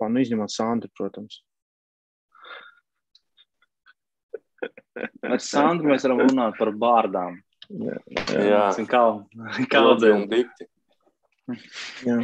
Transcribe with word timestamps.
kopā, 0.00 0.08
nu, 0.12 0.20
izņemot 0.24 0.50
Sandru, 0.54 0.88
protams. 0.96 1.42
Ar 5.24 5.38
Sandru 5.40 5.92
mēs 5.92 6.04
varam 6.04 6.24
runāt 6.26 6.56
par 6.58 6.72
bārdām. 6.76 7.38
Jā, 7.70 7.96
Jā, 8.34 8.62
Kā, 8.90 9.02
kā 9.62 9.66
Kaudzi 9.70 10.10
un 10.10 10.24
dikti. 10.30 10.66
jā. 12.08 12.16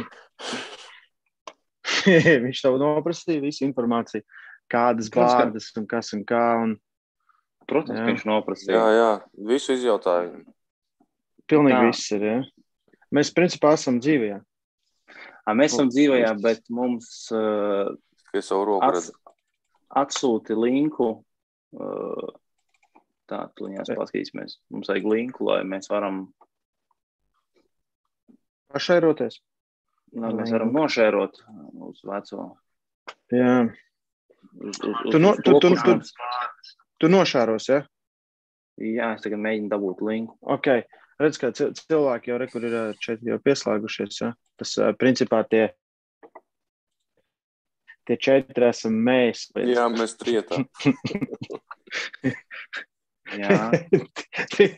Viņš 2.43 2.59
tev 2.65 2.75
noprasīja 2.81 3.41
visu 3.43 3.63
informāciju, 3.67 4.23
kādas 4.71 5.07
vārdas 5.13 5.69
un 5.79 5.87
kas 5.87 6.11
un 6.17 6.25
kā. 6.27 6.43
Un 6.65 6.75
Protams, 7.67 7.99
Jā. 7.99 8.05
viņš 8.07 8.21
noprasīja. 8.29 8.75
Jā, 8.79 8.83
jā, 8.95 9.07
visu 9.49 9.73
izjautāju. 9.75 10.37
pilnīgi 11.51 11.75
Jā. 11.75 11.81
viss 11.89 12.11
ir. 12.15 12.21
Ja? 12.23 12.35
Mēs, 13.11 13.31
principā, 13.35 13.73
esam 13.75 13.97
dzīvē. 13.99 14.37
Mēs 15.55 15.73
esam 15.77 15.87
dzīvojā, 15.93 16.33
bet 16.43 16.65
mums 16.73 17.29
uh, 17.31 17.93
ats, 18.83 19.11
atsūti 19.95 20.57
linku. 20.57 21.23
Uh, 21.77 22.27
tā, 23.27 23.45
tuliņās 23.59 23.91
paskatīsimies. 23.95 24.57
Mums 24.73 24.89
vajag 24.91 25.07
linku, 25.11 25.47
lai 25.47 25.61
mēs 25.67 25.89
varam, 25.91 26.25
Pašairoties. 28.73 29.39
lai 30.15 30.31
mēs 30.35 30.51
varam 30.55 30.71
nošērot 30.75 31.41
uz 31.87 32.01
veco. 32.07 32.47
Jā. 33.31 33.53
Uz, 34.57 34.79
uz, 34.79 34.95
uz, 35.05 35.11
Tu, 35.11 35.19
no, 35.19 35.31
uz 35.35 35.43
tu, 35.43 35.53
tu, 35.59 35.69
tu, 35.69 35.73
mums- 35.75 36.13
tu 36.99 37.09
nošāros, 37.11 37.67
ja? 37.69 37.81
Jā, 38.77 39.13
es 39.15 39.23
tagad 39.23 39.39
mēģinu 39.43 39.71
dabūt 39.71 40.01
linku. 40.05 40.37
Ok. 40.41 40.67
Redz, 41.21 41.39
ka 41.41 41.49
cil- 41.57 41.73
cilvēki 41.77 42.31
jau, 42.31 42.37
re, 42.41 42.47
kur 42.51 42.65
ir 42.67 42.75
šeit 43.01 43.23
jau 43.25 43.39
pieslēgušies. 43.41 44.21
Ja? 44.21 44.31
Tas, 44.59 44.75
principā, 45.01 45.41
tie, 45.49 45.63
tie 48.07 48.17
četri 48.21 48.69
esam 48.69 48.97
mēs. 49.07 49.47
Jā, 49.57 49.87
mēs 49.93 50.17
trietā. 50.21 50.61
Jā, 53.35 53.71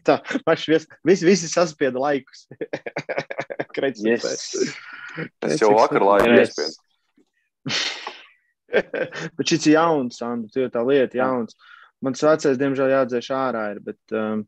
tā, 0.08 0.16
paši 0.48 0.72
vies, 0.73 0.88
visi, 1.06 1.50
saspieda 1.52 2.02
laikus. 2.02 2.48
Kreits. 3.76 4.02
yes. 4.02 4.56
Es 5.45 5.62
jau 5.62 5.76
vakar 5.76 6.02
laiku 6.02 6.32
iespēju. 6.40 6.73
bet 9.38 9.52
šis 9.52 9.67
ir 9.67 9.76
jauns, 9.76 10.22
jau 10.22 10.70
tā 10.73 10.82
lieta 10.88 11.20
jauns. 11.20 11.58
Mans 12.06 12.23
vecais, 12.23 12.58
diemžēl, 12.58 12.95
jādzēš 12.95 13.30
ārā 13.36 13.66
ir, 13.76 13.84
bet... 13.92 14.02
Um, 14.16 14.48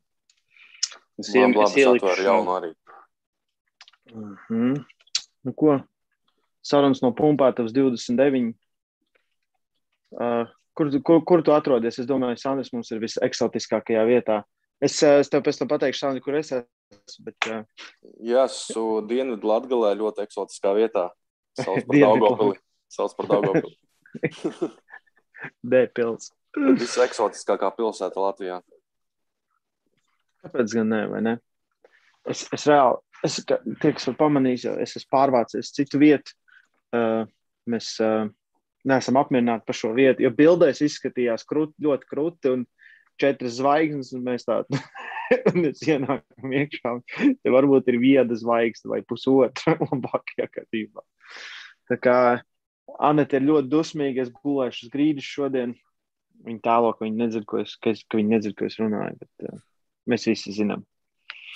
Es, 1.22 1.30
es 1.30 1.38
labi, 1.38 1.62
es 1.64 1.78
ieliku 1.78 2.10
atveru 2.10 2.28
jaunu 2.28 2.56
arī. 2.58 2.72
uh 4.14 4.34
-huh. 4.50 4.86
Nu 5.44 5.54
ko? 5.54 5.80
Sarunas 6.62 7.02
no 7.02 7.12
pumpētavas 7.18 7.74
29. 7.74 8.54
Uh, 10.12 10.50
kur, 10.74 10.92
kur, 11.02 11.24
kur 11.26 11.44
tu 11.44 11.54
atrodies? 11.56 12.00
Es 12.00 12.10
domāju, 12.10 12.38
Sandrs 12.38 12.74
mums 12.74 12.92
ir 12.92 13.00
viseksotiskākajā 13.02 14.04
vietā. 14.10 14.44
Es, 14.82 14.98
es 15.04 15.30
tev 15.30 15.44
pēc 15.46 15.60
tam 15.60 15.70
pateikšu, 15.72 16.00
Sandri, 16.00 16.22
kur 16.22 16.36
es 16.36 16.52
esmu. 16.52 16.68
Bet, 17.26 17.48
uh, 17.48 17.64
Jā, 18.20 18.46
esmu 18.50 19.02
Dienvidu 19.08 19.48
Latgalē 19.48 19.96
ļoti 19.98 20.26
eksotiskā 20.26 20.74
vietā. 20.78 21.10
Sauc 21.60 21.86
par 21.88 22.00
Daugavpili. 22.04 22.60
Sauc 22.92 23.16
par 23.18 23.28
Daugavpili. 23.28 23.78
D-pils. 25.74 26.32
Viseksotiskākā 26.82 27.72
pilsēta 27.78 28.22
Latvijā. 28.22 28.60
Kāpēc 30.46 30.76
gan 30.78 30.92
ne? 30.92 31.02
ne? 31.22 31.38
Es, 32.30 32.46
es 32.54 32.68
reāli, 32.70 33.00
es, 33.26 33.40
tie, 33.46 33.94
kas 33.94 34.08
ir 34.10 34.18
pamanījis, 34.20 34.68
jau 34.68 34.76
es 34.82 34.96
esmu 34.98 35.14
pārvācies 35.14 35.74
citu 35.76 36.02
vietu. 36.02 36.36
Uh, 36.92 37.24
mēs 37.72 37.94
uh, 38.04 38.26
neesam 38.88 39.20
apmierināti 39.22 39.68
par 39.68 39.78
šo 39.78 39.94
vietu, 39.98 40.26
jo 40.26 40.32
bildēs 40.36 40.82
izskatījās 40.86 41.46
krut, 41.48 41.74
ļoti 41.82 42.10
krūti 42.10 42.54
un 42.56 42.66
četras 43.22 43.60
zvaigznes, 43.60 44.12
un 44.18 44.26
mēs 44.26 44.48
tādu 44.48 44.80
ienākam 45.92 46.56
iekšā. 46.62 46.96
Te 47.42 47.54
varbūt 47.54 47.92
ir 47.94 48.00
viena 48.02 48.38
zvaigzne 48.38 48.96
vai 48.96 49.02
pusotra 49.08 49.78
labākajā 49.92 50.50
gadījumā. 50.58 51.06
Tā 51.92 52.00
kā 52.02 52.18
Anita 53.00 53.40
ir 53.40 53.48
ļoti 53.48 53.72
dusmīga, 53.72 54.26
es 54.26 54.34
gulēšu 54.42 54.88
uz 54.88 54.94
grīdas 54.94 55.28
šodien. 55.28 55.76
Viņa 56.42 56.64
tālo, 56.66 56.90
ka 56.98 57.06
viņa 57.06 57.20
nedzird, 57.22 57.46
ko 57.48 57.62
es, 57.62 57.76
ka 57.80 57.94
es, 57.94 58.02
ka 58.10 58.18
viņa 58.18 58.36
nedzird, 58.36 58.58
ko 58.58 58.66
es 58.68 58.80
runāju. 58.82 59.20
Bet, 59.22 59.52
uh, 59.52 59.60
mēs 60.10 60.28
visi 60.30 60.54
zinām. 60.56 60.86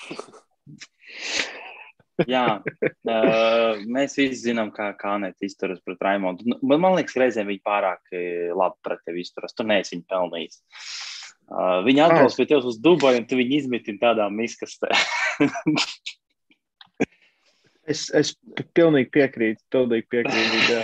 Jā, 2.31 2.45
uh, 2.63 3.81
mēs 3.91 4.15
visi 4.15 4.45
zinām, 4.45 4.69
kā 4.75 4.93
Kanēta 4.99 5.47
izturas 5.47 5.81
pret 5.83 6.03
Raimondu. 6.05 6.47
Nu, 6.47 6.59
Man, 6.63 6.79
man 6.85 6.95
liekas, 6.95 7.17
reizēm 7.19 7.49
viņa 7.51 7.63
pārāk 7.65 8.15
labi 8.55 8.87
pret 8.87 9.03
tevi 9.03 9.25
izturas. 9.25 9.55
Tu 9.55 9.65
neesi 9.67 9.97
viņu 9.97 10.05
pelnījis. 10.13 10.61
Uh, 11.45 11.83
viņa 11.85 12.07
atbrauc 12.07 12.37
pie 12.37 12.45
tevis 12.49 12.69
uz 12.71 12.77
Dubaju, 12.81 13.19
un 13.19 13.25
tu 13.29 13.37
viņu 13.37 13.59
izmeti 13.59 13.97
tādā 14.01 14.29
miskastē. 14.33 14.93
Es, 17.85 18.07
es 18.17 18.31
pilnīgi 18.73 19.11
piekrītu. 19.13 19.61
Pilnīgi 19.73 20.07
piekrītu 20.09 20.61
jā. 20.73 20.79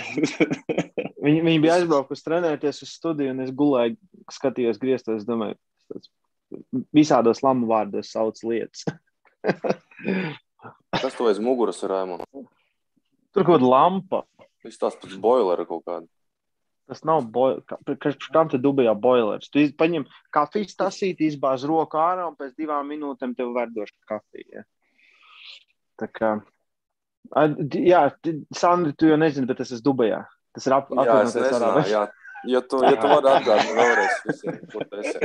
viņi, 1.26 1.40
viņi 1.48 1.62
bija 1.64 1.80
aizbraukuši 1.80 2.26
trenēties 2.28 2.84
uz 2.86 2.92
studiju, 2.94 3.34
un 3.34 3.42
es 3.46 3.50
gulēju, 3.58 3.98
skatījos 4.30 4.78
grieztos. 4.82 5.24
Es 5.24 5.26
domāju, 5.26 5.58
tas 5.90 6.12
visādos 6.96 7.44
lamu 7.46 7.70
vārdos 7.70 8.12
sauc 8.14 8.40
lietas. 8.48 8.86
Kas 11.02 11.16
to 11.18 11.28
aiz 11.30 11.40
muguras 11.42 11.82
ir 11.84 11.94
Raimonds? 11.94 12.28
Tur 13.32 13.46
kaut 13.46 13.62
kāda 13.62 13.70
lampa. 13.72 14.26
Viss 14.66 14.82
tās 14.82 14.98
pēc 15.00 15.16
boilera 15.22 15.66
kaut 15.66 15.86
kāda. 15.88 16.06
Tas 16.92 17.06
nav 17.08 17.24
boilers. 17.32 18.20
Kam 18.34 18.50
te 18.52 18.60
dubajā 18.62 18.94
boilers? 19.00 19.50
Tu 19.54 19.70
paņem 19.80 20.06
kafijas 20.36 20.76
tasīti, 20.78 21.30
izbāz 21.32 21.64
roku 21.68 22.00
ārā, 22.02 22.28
un 22.28 22.36
pēc 22.36 22.58
divām 22.60 22.90
minūtēm 22.92 23.36
tev 23.38 23.54
verdoša 23.56 24.12
kafija. 24.12 24.66
Tā 26.02 26.10
kā. 26.12 26.34
A, 27.38 27.46
Jā, 27.80 28.04
Sandri, 28.58 28.92
tu 28.98 29.08
jau 29.08 29.18
nezini, 29.22 29.48
bet 29.48 29.62
tas 29.62 29.72
ir 29.72 29.84
Dubajā. 29.86 30.26
Tas 30.52 30.68
ir 30.68 30.76
ap, 30.76 30.92
Jā, 31.88 32.04
Ja 32.50 32.62
tu, 32.66 32.80
ja 32.82 32.96
tu 32.98 33.06
vari 33.12 33.30
atgādināt 33.38 33.76
vēlreiz, 33.78 34.16
visiem, 34.26 34.56
kur 34.72 34.86
tu 34.90 34.98
esi. 34.98 35.20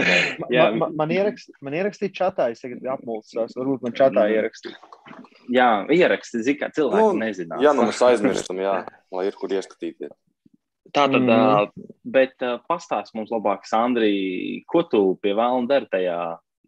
Jā. 0.52 0.66
ma- 0.76 0.90
Man, 0.92 1.08
ierakst, 1.14 1.48
man 1.64 1.72
ierakstīja 1.78 2.12
čatā, 2.12 2.50
es 2.52 2.60
tagad 2.60 2.84
apmulsos. 2.92 3.54
Varbūt 3.56 3.86
man 3.86 3.94
čatā 3.96 4.26
ierakstīja. 4.34 4.76
Jā, 5.48 5.68
ieraksti, 5.94 6.42
zini, 6.44 6.58
kā 6.60 6.68
cilvēki 6.76 7.00
Nu, 7.14 7.20
nezinās. 7.24 7.62
Jā, 7.64 7.72
nu 7.76 7.86
mēs 7.88 8.02
aizmirstam, 8.04 8.60
jā, 8.60 8.74
lai 9.16 9.26
ir 9.30 9.36
kur 9.40 9.48
ieskatīties. 9.54 10.12
Tā 10.92 11.06
tad, 11.10 11.16
Mhm. 11.16 11.30
mm. 11.30 11.86
bet 12.04 12.36
pastāst 12.70 13.14
mums 13.14 13.30
labāk, 13.34 13.64
Sandri, 13.66 14.62
ko 14.70 14.82
tu 14.84 15.16
pie 15.22 15.32
vēlna 15.34 15.66
dari 15.68 15.86
tajā 15.92 16.18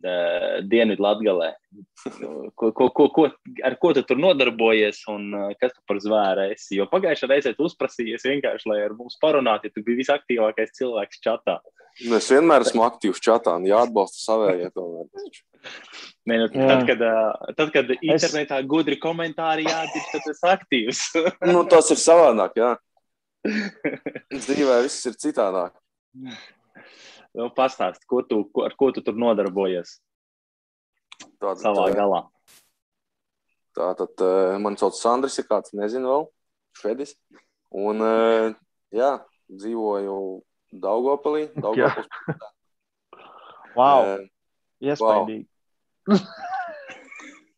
uh, 0.04 0.58
Dienvidu 0.66 1.04
Latgalē? 1.04 1.50
Ko, 2.58 2.70
ko, 2.72 2.88
ko, 2.94 3.08
ko, 3.14 3.24
ar 3.64 3.76
ko 3.80 3.92
tu 3.96 4.02
tur 4.06 4.20
nodarbojies 4.20 5.02
un 5.12 5.26
uh, 5.34 5.48
kas 5.60 5.74
tu 5.74 5.82
par 5.88 6.00
zvēru 6.04 6.48
esi? 6.54 6.76
Jo 6.78 6.88
pagājušajā 6.90 7.30
reizē 7.32 7.54
tu 7.56 7.66
uzprasījies 7.68 8.26
vienkārši, 8.28 8.70
lai 8.70 8.80
ar 8.86 8.94
mums 8.98 9.18
parunātu, 9.22 9.68
ja 9.68 9.74
tu 9.74 9.84
biji 9.86 10.02
visaktīvākais 10.04 10.74
cilvēks 10.78 11.22
čatā. 11.24 11.58
Nu, 12.06 12.18
Es 12.18 12.28
vienmēr 12.30 12.62
esmu 12.62 12.84
aktīvs 12.86 13.22
čatā, 13.22 13.56
un 13.58 13.66
jāatbalsta 13.66 14.20
savējie. 14.22 14.68
Nē, 16.28 16.36
nu, 16.44 16.50
tad, 16.52 16.84
kad, 16.86 17.00
uh, 17.02 17.54
tad, 17.58 17.72
kad 17.74 17.90
es... 17.96 18.02
internetā 18.04 18.60
gudri 18.66 18.98
komentāri 19.02 19.66
jādzird, 19.66 20.12
tad 20.12 20.28
tas 20.28 20.44
aktīvs. 20.54 21.02
Nu, 21.50 21.64
tas 21.70 21.90
ir 21.94 21.98
savādāk, 21.98 22.60
jā. 22.60 22.76
Dzīvē 24.44 24.82
viss 24.84 25.08
ir 25.10 25.18
citādāk. 25.18 25.74
Nu, 27.38 27.48
pastāst, 27.54 28.04
ko 28.10 28.22
tu, 28.26 28.42
ko, 28.52 28.66
ar 28.66 28.74
ko 28.78 28.90
tu 28.94 29.02
tur 29.04 29.16
nodarbojies 29.18 29.98
Tātad, 31.38 31.62
savā 31.62 31.88
eh, 31.90 31.96
galā. 31.98 32.20
Tātad 33.78 34.24
eh, 34.26 34.58
man 34.62 34.78
sauc 34.80 34.96
Sandris, 34.98 35.38
ir 35.40 35.46
kāds 35.50 35.74
nezinu 35.78 36.10
vēl, 36.10 36.28
švedis. 36.78 37.14
Un, 37.74 38.02
eh, 38.04 38.52
jā, 38.94 39.12
dzīvoju 39.50 40.18
Daugopilī. 40.82 41.48
Daugavpils. 41.64 42.10
Wow, 43.78 44.14
Eh, 44.18 44.28
iespaidīgi. 44.90 45.46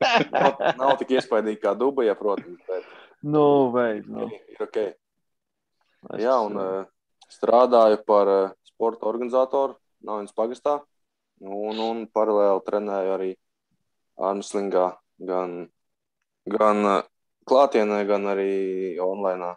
Nav, 0.01 0.55
nav 0.81 0.95
tik 0.97 1.11
iespaidīgi 1.13 1.61
kā 1.61 1.75
Dubajā, 1.77 2.15
protams, 2.17 2.57
bet 2.65 2.87
Nu, 3.23 3.69
vai, 3.71 4.01
nu. 4.07 4.31
ir, 4.33 4.57
ok. 4.65 4.79
Jā, 6.17 6.39
un 6.41 6.57
uh, 6.57 6.87
strādāju 7.29 7.99
par 8.09 8.31
uh, 8.33 8.55
sporta 8.81 9.11
organizatoru 9.13 9.77
Naujas 10.01 10.33
pagastā. 10.33 10.79
Un, 11.45 11.77
un 11.77 12.07
paralēli 12.09 12.65
trenēju 12.65 13.13
arī 13.15 13.31
Armslingā, 14.21 14.87
gan, 15.25 15.55
gan 16.49 16.89
uh, 16.89 17.03
klātienē, 17.49 18.01
gan 18.09 18.29
arī 18.33 18.97
online. 19.01 19.55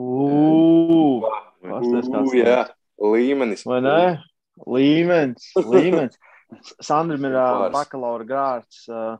Ugh, 0.00 1.24
jā, 2.36 2.60
līmenis. 3.00 3.64
Vai 3.68 3.80
ne? 3.84 3.98
Līmenis, 4.68 5.50
līmenis. 5.74 6.20
Sandram 6.84 7.24
ir 7.28 7.36
uh, 7.36 7.66
bakalaura 7.72 8.28
grāts, 8.28 8.84
uh, 8.92 9.16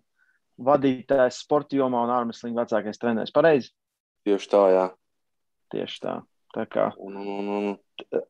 vadītājs 0.60 1.40
sporta 1.44 1.76
jomā 1.76 2.04
un 2.04 2.12
ārmeslīga 2.16 2.64
vecākais 2.64 3.00
treneris. 3.00 3.32
Pareizi? 3.34 3.72
Tieši 4.24 4.52
tā, 4.52 4.62
jā. 4.72 4.86
Tieši 5.74 6.00
tā. 6.04 6.20
Tā 6.54 6.68
kā. 6.70 6.92
Un, 7.02 7.18
un, 7.20 7.34
un, 7.34 7.72
un. 7.72 8.24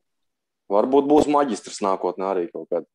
Varbūt 0.75 1.09
būs 1.11 1.31
maģistrs 1.32 1.81
nākotnē 1.85 2.31
arī 2.32 2.47
kaut 2.53 2.69
kādā. 2.73 2.88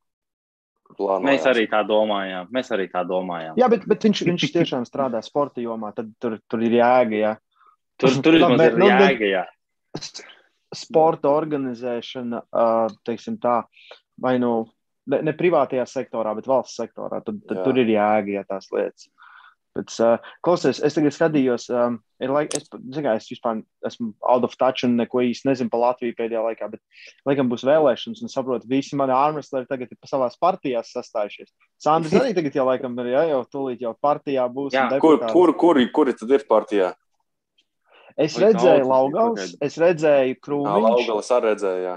Plānojās. 0.89 1.25
Mēs 1.27 1.43
arī 1.45 1.67
tā 1.69 1.83
domājām. 1.85 2.47
Mēs 2.49 2.71
arī 2.73 2.87
tā 2.89 3.03
domājām. 3.05 3.59
Jā, 3.61 3.67
bet, 3.69 3.83
bet 3.85 4.07
viņš, 4.07 4.23
viņš 4.25 4.45
tiešām 4.55 4.87
strādā 4.89 5.21
sporta 5.21 5.61
jomā. 5.61 5.91
Tad 5.93 6.09
tur, 6.17 6.39
tur 6.49 6.63
ir 6.65 6.79
jēga. 6.79 7.19
Jā. 7.19 7.33
Tur, 8.01 8.15
tur 8.25 8.37
ir 8.39 8.41
nu, 8.41 8.57
bet- 8.57 8.79
jēga. 8.81 9.29
Jā. 9.29 9.43
sporta 10.75 11.29
organizēšana, 11.29 12.41
uh, 12.41 12.97
teiksim 13.05 13.37
tā, 13.41 13.63
vai 14.21 14.35
nu 14.41 14.51
ne, 15.09 15.21
ne 15.25 15.33
privātajā 15.37 15.85
sektorā, 15.89 16.33
bet 16.37 16.49
valsts 16.49 16.77
sektorā, 16.79 17.21
tad, 17.25 17.41
tad 17.49 17.61
Jā. 17.61 17.65
tur 17.65 17.79
ir 17.81 17.89
jēga, 17.95 18.35
ja 18.39 18.43
tās 18.47 18.69
lietas. 18.73 19.09
Bet, 19.79 19.93
uh, 20.03 20.31
klausies, 20.43 20.81
es 20.83 20.97
tagad 20.97 21.15
skatījos, 21.15 21.69
um, 21.71 21.97
ir 22.19 22.33
laik, 22.35 22.51
es, 22.57 22.67
kā, 22.67 23.15
es 23.15 23.29
vispār 23.31 23.61
esmu 23.87 24.11
out 24.27 24.43
of 24.43 24.55
touch 24.59 24.83
un 24.83 24.97
neko 24.99 25.23
īsti 25.23 25.47
nezinu 25.47 25.71
par 25.71 25.83
Latviju 25.85 26.17
pēdējā 26.17 26.43
laikā, 26.49 26.69
bet, 26.73 27.07
laikam, 27.29 27.47
būs 27.51 27.63
vēlēšanas, 27.69 28.23
un 28.25 28.33
saprotu, 28.33 28.67
visi 28.71 28.99
mani 28.99 29.15
ārmesleri 29.15 29.69
tagad 29.69 29.93
ir 29.95 30.09
savās 30.09 30.35
partijās 30.41 30.91
sastājušies. 30.95 31.53
Sandrs 31.79 32.15
arī 32.19 32.35
tagad 32.37 32.59
jau, 32.59 32.67
laikam, 32.67 32.97
ir, 33.05 33.13
ja, 33.15 33.23
jau 33.31 33.43
tūlīt 33.55 33.85
jau 33.87 33.95
partijā 34.03 34.49
būs. 34.51 34.75
Jā, 34.75 34.89
Kur, 34.99 35.21
kur, 35.31 35.55
kur, 35.55 35.79
kur 35.95 36.11
tad 36.11 36.35
ir 36.35 36.43
partijā? 36.49 36.93
Es 38.19 38.35
Vai 38.35 38.49
redzēju 38.49 38.87
pagaidi. 38.89 39.57
es 39.63 39.77
redzēju 39.79 40.33
Jā, 40.33 40.39
Krūmiņu. 40.43 40.87
Laugalas 40.89 41.29
arī 41.31 41.53
redzēju. 41.53 41.83
Jā. 41.85 41.93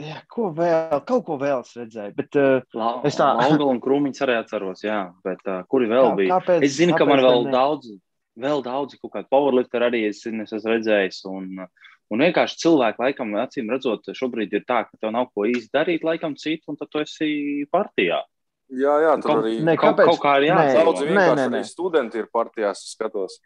Jā, 0.00 0.20
ko 0.32 0.46
vēl, 0.56 1.00
kaut 1.04 1.24
ko 1.26 1.36
vēl 1.40 1.60
es 1.60 1.74
redzēju. 1.76 2.14
Bet, 2.16 2.36
uh, 2.40 2.62
La, 2.74 2.90
Es 3.04 3.16
tā- 3.18 3.34
Laugalu 3.36 3.68
un 3.74 3.80
krūmiņus 3.84 4.22
arī 4.24 4.36
atceros, 4.40 4.80
jā. 4.86 5.00
Bet 5.26 5.42
uh, 5.46 5.62
kuri 5.68 5.88
vēl 5.90 6.06
kā, 6.10 6.16
bija? 6.16 6.38
kāpēc, 6.38 6.64
Es 6.64 6.78
zinu, 6.78 6.96
ka 6.96 7.04
man 7.04 7.20
vēl 7.20 7.44
ne? 7.44 7.52
daudz, 7.52 7.90
vēl 8.40 8.62
daudz 8.64 8.96
kaut 9.02 9.12
kādu 9.12 9.28
powerlifter 9.28 9.84
arī 9.90 10.06
es, 10.08 10.22
es 10.24 10.52
esmu 10.56 10.72
redzējis. 10.72 11.18
Un, 11.28 11.66
un 12.10 12.24
vienkārši 12.24 12.56
cilvēki, 12.64 13.02
laikam, 13.04 13.34
acīm 13.42 13.68
redzot, 13.74 14.08
šobrīd 14.16 14.52
ir 14.56 14.64
tā, 14.64 14.84
ka 14.88 14.96
tev 15.02 15.12
nav 15.12 15.28
ko 15.34 15.44
īsti 15.50 15.68
darīt, 15.76 16.02
laikam, 16.08 16.32
citu, 16.40 16.70
un 16.72 16.76
tad 16.80 16.88
tu 16.90 16.98
esi 17.04 17.66
partijā. 17.70 18.22
jā, 18.70 18.94
jā, 19.04 19.12
tur 19.20 19.30
Kaut- 19.34 19.44
arī 19.44 19.60
Ne, 19.66 19.76
Kaut, 19.76 19.96
kāpēc? 19.98 20.06
kaut 20.14 20.20
kā 20.22 20.36
ir 20.40 20.46
Nē. 20.46 20.54
jāatcerās. 20.54 20.84
daudz 20.86 21.00
Nē, 21.02 21.08
vienkārši 21.10 21.36
nē, 21.36 21.46
arī 21.50 21.60
nē. 21.60 21.64
studenti 21.66 22.18
ir 22.18 22.28
partijās, 22.32 22.78
skatos. 22.94 23.38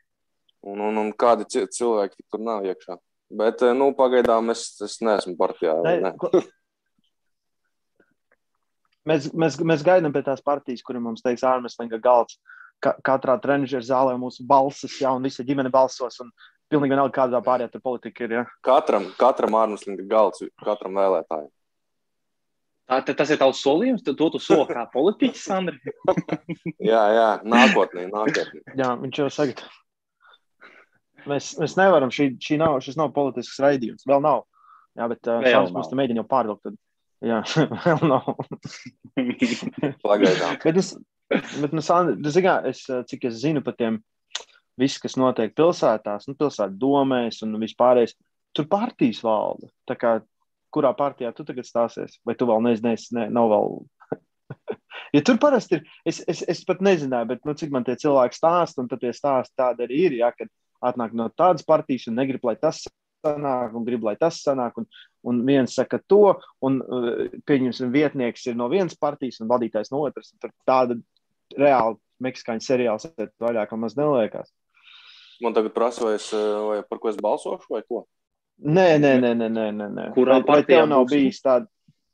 Un, 0.62 0.80
un, 0.80 0.96
un 0.98 1.12
kādi 1.12 1.44
ci- 1.48 1.66
cilvēki 1.66 2.22
tur 2.30 2.40
nav 2.40 2.62
iekšā. 2.62 2.96
Bet, 3.34 3.62
eh, 3.66 3.72
nu, 3.74 3.90
pagaidām 3.98 4.50
es, 4.52 4.66
es 4.84 4.98
neesmu 5.02 5.34
partijā. 5.40 5.74
Ne, 5.84 5.96
Ne. 6.04 6.12
ko- 6.20 6.30
Mēs, 9.04 9.26
mēs, 9.36 9.58
mēs 9.60 9.82
gaidām 9.84 10.14
pie 10.14 10.22
tās 10.24 10.40
partijas, 10.44 10.80
kuri 10.86 11.00
mums 11.02 11.20
teiks, 11.24 11.42
ārmeslinga 11.44 11.98
galds. 12.00 12.38
Ka, 12.80 12.94
katrā 13.04 13.34
trenižera 13.40 13.84
zālē 13.84 14.14
mūsu 14.20 14.44
balsis, 14.48 14.94
jā, 15.00 15.10
un 15.14 15.22
visa 15.24 15.44
ģimene 15.44 15.70
balsos. 15.72 16.16
Un 16.24 16.30
pilnīgi 16.72 16.94
vienalga, 16.94 17.12
kādā 17.18 17.40
pārējā 17.44 17.70
tur 17.74 17.82
politika 17.84 18.24
ir. 18.24 18.32
Jā. 18.38 18.44
Katram, 18.64 19.10
katram 19.20 19.56
ārmuslinga 19.60 20.06
galds, 20.08 20.42
katram 20.64 20.96
vēlētājam. 20.96 21.50
Tā, 22.88 22.98
tas 23.16 23.30
ir 23.32 23.38
tavs 23.40 23.60
solījums, 23.64 24.02
tad 24.04 24.16
to 24.20 24.26
tu 24.34 24.40
soli 24.44 24.66
kā 24.72 24.82
politiķis, 24.92 25.44
Sandri. 25.48 25.78
Jā, 26.90 27.04
jā, 27.16 27.28
nākotnē, 27.48 28.08
nākotnē. 28.12 28.60
jā, 28.76 28.90
viņš 29.00 29.20
jau 29.22 29.28
saka, 29.32 29.68
mēs, 31.30 31.54
mēs 31.60 31.76
nevaram, 31.78 32.12
šī, 32.14 32.32
šī 32.42 32.58
nav, 32.60 32.78
šis 32.84 32.98
nav 33.00 33.12
politisks 33.16 33.60
raidījums. 33.62 34.06
Vēl 34.08 34.22
nav. 34.24 34.44
Jā, 34.94 35.08
bet 35.10 35.30
uh, 35.30 35.40
Vēl 35.42 35.70
mums 35.74 35.90
te 35.90 35.98
mēģina 35.98 36.22
jau 36.22 36.28
pārvilkt. 36.30 36.68
Tad, 36.68 36.76
jā, 37.24 37.40
vēl 37.86 38.04
nav. 38.10 38.28
Pagaidām. 40.06 40.58
Bet 40.62 40.80
es, 40.82 40.92
bet, 41.32 41.72
nu, 41.72 41.82
Sandra, 41.84 42.16
tu 42.18 42.34
zini, 42.34 42.46
kā, 42.46 42.58
es, 42.70 42.84
eh, 42.90 43.02
cik 43.10 43.26
es 43.30 43.40
zinu 43.42 43.64
par 43.64 43.76
tiem, 43.78 43.98
viss, 44.80 45.00
kas 45.02 45.18
notiek 45.20 45.54
pilsētās, 45.56 46.28
nu, 46.28 46.36
pilsētu 46.38 46.78
domēs 46.80 47.42
un 47.46 47.58
vispārējais, 47.62 48.16
tur 48.54 48.68
partijas 48.70 49.22
valda. 49.24 49.70
Tā 49.88 49.98
kā, 49.98 50.14
kurā 50.74 50.94
partijā 50.98 51.30
tu 51.34 51.46
tagad 51.46 51.66
stāsies? 51.66 52.18
Vai 52.26 52.36
tu 52.38 52.48
vēl 52.50 52.62
nezini, 52.64 52.96
ne, 53.18 53.28
nav 53.34 53.50
vēl. 53.52 53.76
ja 55.16 55.22
tur 55.26 55.38
parasti 55.42 55.78
ir, 55.78 55.86
es, 56.06 56.20
es, 56.30 56.42
es 56.50 56.62
pat 56.66 56.82
nezināju, 56.84 57.30
bet, 57.30 57.42
nu, 57.46 57.54
cik 57.58 57.74
man 57.74 57.86
tie 57.86 57.96
cilvēki 57.98 58.38
stāsta, 58.38 58.82
un 58.82 58.90
tad 58.90 59.02
tie 59.02 59.14
stāsti 59.14 59.58
tādi 59.58 59.86
arī 59.86 60.02
ir, 60.08 60.18
ja, 60.22 60.30
kad 60.34 60.50
atnāk 60.84 61.14
no 61.16 61.30
tādas 61.32 61.66
partijas 61.66 62.08
un 62.10 62.18
negrib, 62.20 62.44
lai 62.46 62.56
tas 62.60 62.82
sanāk, 63.24 63.74
un 63.76 63.84
grib, 63.86 64.04
lai 64.04 64.16
tas 64.20 64.40
sanāk, 64.44 64.76
un, 64.80 64.88
un 65.24 65.42
viens 65.48 65.76
saka 65.78 66.00
to, 66.08 66.34
un, 66.64 66.80
uh, 66.84 67.38
pieņemsim, 67.48 67.92
vietnieks 67.94 68.44
ir 68.50 68.58
no 68.60 68.68
vienas 68.72 68.96
partijas 69.00 69.40
un 69.40 69.50
vadītājs 69.52 69.92
no 69.94 70.02
otras. 70.04 70.34
Tur 70.40 70.52
tāda 70.68 70.98
reāli 71.56 71.96
meksikāņu 72.24 72.64
seriāls 72.64 73.08
ir 73.08 73.32
vairāk 73.42 73.72
vai 73.74 73.80
maz 73.84 73.96
neliekās. 73.98 74.52
Man 75.42 75.54
tagad 75.56 75.74
prasa, 75.74 76.04
vai, 76.04 76.14
es, 76.18 76.28
eh, 76.32 76.58
vai 76.68 76.82
par 76.86 77.00
ko 77.02 77.10
es 77.10 77.16
balsošu 77.18 77.72
vai 77.74 77.82
ko. 77.82 78.04
Nē, 78.62 79.00
nē, 79.02 79.16
nē, 79.18 79.32
nē, 79.34 79.48
nē, 79.50 79.88
nē. 79.90 80.04
Kurā 80.14 80.38
vai, 80.38 80.60
vai 80.60 80.66
tev 80.68 80.86
nav 80.86 81.08
bijis 81.10 81.40
tāda, 81.42 81.66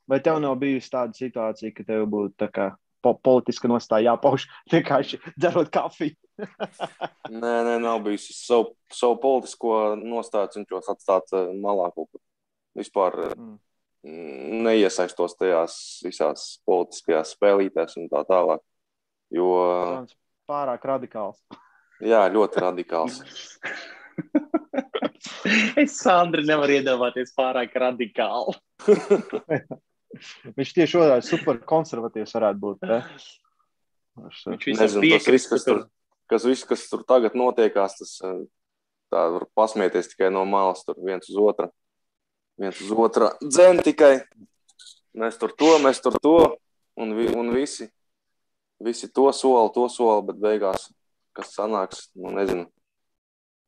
vai 0.09 0.19
tev 0.25 0.39
nav 0.41 0.55
bijusi 0.59 0.89
tāda 0.89 1.13
situācija, 1.13 1.73
ka 1.75 1.85
tev 1.85 2.07
būtu 2.09 2.33
tā 2.41 2.49
kā 2.51 2.71
po 3.01 3.15
politiska 3.17 3.69
nostāja 3.71 4.11
jāpauž 4.11 4.45
vienkārši 4.73 5.21
dzerot 5.37 5.71
kafiju? 5.73 6.15
Nē, 7.41 7.55
nē, 7.67 7.75
nav 7.83 7.99
bijis. 8.05 8.29
Es 8.33 8.39
savu, 8.47 8.71
savu 8.91 9.19
politisko 9.21 9.73
nostāju 10.01 10.55
cenšos 10.55 10.89
atstāt 10.95 11.33
eh, 11.37 11.51
malā 11.61 11.91
kaut 11.95 12.09
kur. 12.11 12.21
Vispār 12.77 13.19
eh, 13.31 13.35
Mm. 14.01 14.63
neiesaistos 14.65 15.35
tajās 15.37 15.73
visās 16.01 16.45
politiskajās 16.65 17.35
spēlītēs 17.35 17.99
un 18.01 18.07
tā 18.09 18.23
tālāk. 18.25 18.63
Jo, 19.29 19.45
Tas 20.07 20.15
Pārāk 20.49 20.87
radikāls. 20.89 21.37
jā, 22.01 22.23
ļoti 22.33 22.63
radikāls. 22.65 23.19
es 25.83 25.99
Sandri 26.01 26.47
nevaru 26.49 26.79
iedomāties 26.79 27.29
pārāk 27.37 27.77
radikāli. 27.77 28.57
Viņš 30.57 30.73
tieši 30.75 30.99
otrādi 30.99 31.27
super 31.27 31.59
konservatīvs 31.67 32.35
varētu 32.35 32.61
būt. 32.61 32.87
Ne? 32.89 32.99
Viņš, 33.07 33.29
Viņš 34.51 34.65
Nezinu, 34.75 35.03
tas 35.13 35.27
viss, 35.31 35.47
kas 35.47 35.65
tur, 35.65 35.85
kas, 36.29 36.45
viss, 36.47 36.67
kas 36.67 36.83
tur 36.91 37.05
tagad 37.07 37.37
notiekās, 37.39 37.95
tas 37.99 38.17
eh, 38.27 38.41
tā 39.13 39.23
var 39.35 39.45
pasmieties 39.55 40.11
tikai 40.11 40.31
no 40.33 40.43
malas, 40.47 40.83
tur 40.87 40.99
viens 40.99 41.29
uz 41.31 41.37
otru. 41.39 41.69
Viens 42.59 42.81
uz 42.83 42.91
otru 42.91 43.31
dzēn 43.41 43.79
tikai. 43.85 44.17
Mēs 45.17 45.39
tur 45.39 45.55
to, 45.55 45.71
mēs 45.83 45.99
tur 46.03 46.15
to, 46.23 46.35
un, 46.99 47.15
vi, 47.17 47.27
un 47.35 47.51
visi, 47.55 47.87
visi 48.83 49.09
to 49.11 49.27
soli, 49.35 49.71
to 49.75 49.87
soli, 49.91 50.27
bet 50.29 50.37
beigās, 50.39 50.85
kas 51.35 51.51
sanāks, 51.55 52.05
nu 52.15 52.31
nezinu. 52.35 52.67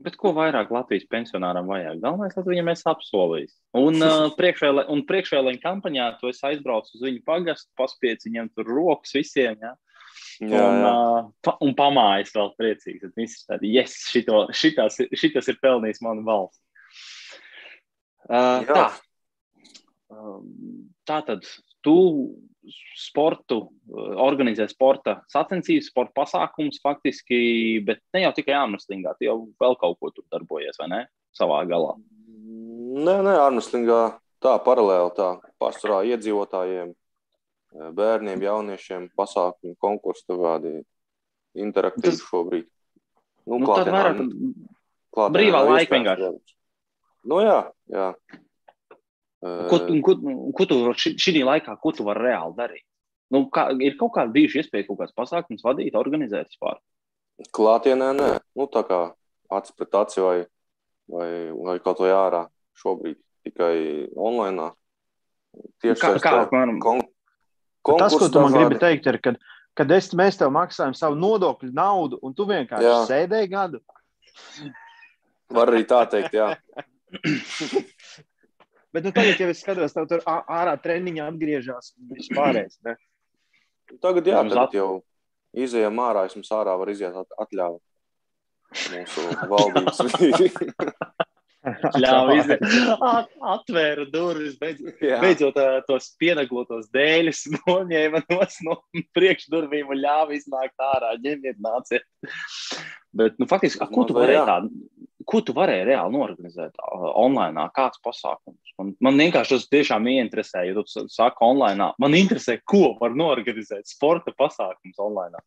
Bet 0.01 0.15
ko 0.19 0.33
vairāk 0.35 0.71
Latvijas 0.73 1.05
pensionāram 1.11 1.67
vajag? 1.69 1.99
Galvenais, 2.01 2.33
lai 2.35 2.43
viņam 2.47 2.71
es 2.73 2.81
apsolījis. 2.89 3.53
Un, 3.77 3.99
uh, 4.01 4.25
priekšvēlē, 4.39 4.87
un 4.91 5.03
priekšvēlēņa 5.07 5.61
kampaņā 5.61 6.07
tu 6.19 6.31
esi 6.31 6.43
aizbraucis 6.49 6.97
uz 6.97 7.05
viņu 7.05 7.21
pagastu, 7.27 7.69
paspiedz 7.79 8.27
viņam 8.27 8.49
tur 8.55 8.71
rokas 8.73 9.13
visiem. 9.15 9.55
Ja? 9.61 9.75
Jā, 10.41 10.63
un, 10.65 10.81
jā. 10.81 10.89
uh, 10.89 11.29
pa, 11.45 11.55
un 11.63 11.75
pamājas 11.77 12.33
vēl 12.35 12.51
priecīgs. 12.59 13.05
Tad 13.05 13.15
viss 13.21 13.39
ir 13.39 13.47
tāds, 13.53 13.69
yes, 13.69 13.95
šito, 14.09 14.43
šitas, 14.57 14.99
šitas 15.19 15.51
ir 15.53 15.61
pelnījis 15.61 16.01
manu 16.05 16.25
valsts. 16.27 16.61
Uh, 18.23 18.63
Jā. 18.63 18.73
tā. 18.73 18.85
Um, 20.13 20.89
tā 21.07 21.19
tad 21.27 21.47
tu 21.83 21.95
sportu, 22.97 23.57
uh, 23.91 24.15
organizē 24.23 24.67
sporta 24.71 25.17
sacensības, 25.31 25.89
sporta 25.91 26.13
pasākumus 26.21 26.79
faktiski, 26.83 27.83
bet 27.85 27.99
ne 28.13 28.21
jau 28.25 28.31
tikai 28.37 28.55
ārmeslīgā, 28.61 29.15
tu 29.19 29.27
jau 29.27 29.37
vēl 29.59 29.75
kaut 29.81 29.99
ko 29.99 30.11
tur 30.15 30.23
darbojies, 30.31 30.79
vai 30.79 30.87
ne? 30.93 31.01
Savā 31.35 31.63
galā. 31.67 31.95
Nē, 32.93 33.15
nē, 33.25 33.33
Arnuslingā 33.47 34.01
tā 34.43 34.53
paralēli 34.63 35.15
tā 35.17 35.29
pārsvarā 35.59 36.03
iedzīvotājiem, 36.13 36.91
bērniem, 37.97 38.41
jauniešiem, 38.45 39.07
pasākumu, 39.17 39.73
konkursu 39.81 40.37
tādi 40.37 40.75
interaktīvi 41.57 42.11
Tas- 42.13 42.21
šobrīd. 42.29 42.67
Nu, 43.47 43.57
Nu, 43.59 43.65
tad 43.65 43.87
klātienē- 43.87 44.03
vairāk 45.17 45.33
brīvā 45.33 45.63
laika 45.67 45.95
vienkārši. 45.97 46.29
Nu, 47.25 47.39
jā, 47.43 47.57
jā. 47.89 48.13
Ko, 49.43 49.79
tu- 49.83 49.99
ko, 50.05 50.15
ko 50.55 50.65
tu 50.69 50.75
šī 50.95 51.41
laikā, 51.43 51.75
ko 51.81 51.91
tu 51.91 52.05
vari 52.07 52.29
reāli 52.29 52.55
darīt? 52.55 52.85
Nu, 53.33 53.47
kā, 53.51 53.65
ir 53.81 53.97
kaut 53.99 54.13
kāda 54.15 54.31
bijusi 54.31 54.61
iespēja 54.61 54.87
kaut 54.87 54.99
kāds 55.01 55.15
pasākums 55.17 55.63
vadīt, 55.65 55.95
organizēt 55.99 56.51
vispār. 56.53 56.77
Klātienē 57.51 58.11
nē, 58.15 58.29
nu, 58.55 58.67
tā 58.71 58.83
kā 58.87 58.99
acis 59.51 59.73
pret 59.75 59.95
aci 59.99 60.21
vai, 60.21 60.37
vai, 61.09 61.29
vai 61.51 61.79
kaut 61.83 61.99
vai 62.03 62.11
ārā 62.13 62.43
šobrīd 62.79 63.17
tikai 63.43 64.07
online. 64.15 64.71
Tieši 65.83 65.99
Kā, 66.01 66.13
kā 66.21 66.35
apmēram? 66.45 66.79
kon, 66.79 67.01
Tas, 67.99 68.13
ko 68.15 68.29
tu 68.31 68.39
man 68.39 68.53
gribi 68.55 68.79
teikt, 68.79 69.09
ir, 69.11 69.17
kad, 69.19 69.41
kad 69.75 69.91
es, 69.91 70.07
mēs 70.15 70.37
tev 70.39 70.53
maksājam 70.55 70.95
savu 70.95 71.17
nodokļu 71.19 71.73
naudu, 71.75 72.19
un 72.23 72.33
tu 72.37 72.45
vienkārši. 72.47 72.87
Jā. 72.87 73.01
sēdēji 73.09 73.49
gadu. 73.51 73.81
Var 75.53 75.73
arī 75.73 75.83
tā 75.89 76.05
teikt, 76.09 76.37
jā. 76.37 76.53
Bet 78.93 79.07
nu, 79.07 79.11
tagad, 79.15 79.39
ja 79.41 79.49
es 79.49 79.63
skatos, 79.63 79.95
tev 79.95 80.05
tur 80.11 80.21
ārā 80.29 80.75
treniņā 80.83 81.25
atgriežas 81.31 81.93
vispārējais. 82.13 82.77
ne? 82.85 82.93
Tagad, 84.03 84.27
jā, 84.29 84.37
tagad 84.43 84.61
at- 84.67 84.77
jau 84.77 85.01
izējām 85.53 85.97
ārā, 86.01 86.27
es 86.29 86.37
mums 86.37 86.51
ārā 86.53 86.77
var 86.77 86.91
iziet 86.93 87.15
at 87.17 87.37
atļauju. 87.45 87.81
Mūsu 88.93 89.25
valdības. 89.49 90.01
Ļāva 91.95 92.33
izdarīt, 92.35 92.73
atvēra 93.53 94.03
durvis, 94.11 94.57
beidz, 94.59 94.81
beidzot 94.99 95.55
tos 95.87 96.09
pienaglotos 96.19 96.89
dēļus, 96.91 97.45
noņēma 97.61 98.19
no 98.67 98.75
priekšdurvīm 99.15 99.93
un 99.93 100.01
ļāva 100.03 100.35
iznākt 100.35 100.83
ārā. 100.83 101.13
Ņemiet, 101.23 101.61
nāciet. 101.63 102.03
Bet, 103.15 103.37
nu, 103.39 103.47
faktiski, 103.47 103.79
a, 103.85 103.87
ko 103.93 104.03
tu 104.09 104.17
varēji 104.17 104.43
tādu? 104.49 104.73
Ko 105.29 105.39
tu 105.45 105.53
varēji 105.55 105.85
reāli 105.87 106.15
norganizēt 106.15 106.79
online? 106.83 107.67
Kāds 107.75 108.01
pasākums? 108.03 108.73
Man, 108.79 108.93
man 109.03 109.19
vienkārši 109.21 109.57
tas 109.57 109.67
tiešām 109.71 110.07
ieinteresē, 110.09 110.63
ja 110.67 110.75
tu 110.77 111.05
saki 111.11 111.45
online. 111.45 111.91
Man 112.01 112.17
interesē, 112.17 112.57
ko 112.65 112.95
var 112.99 113.15
norganizēt 113.17 113.89
sporta 113.89 114.33
pasākums 114.37 114.99
online. 115.01 115.41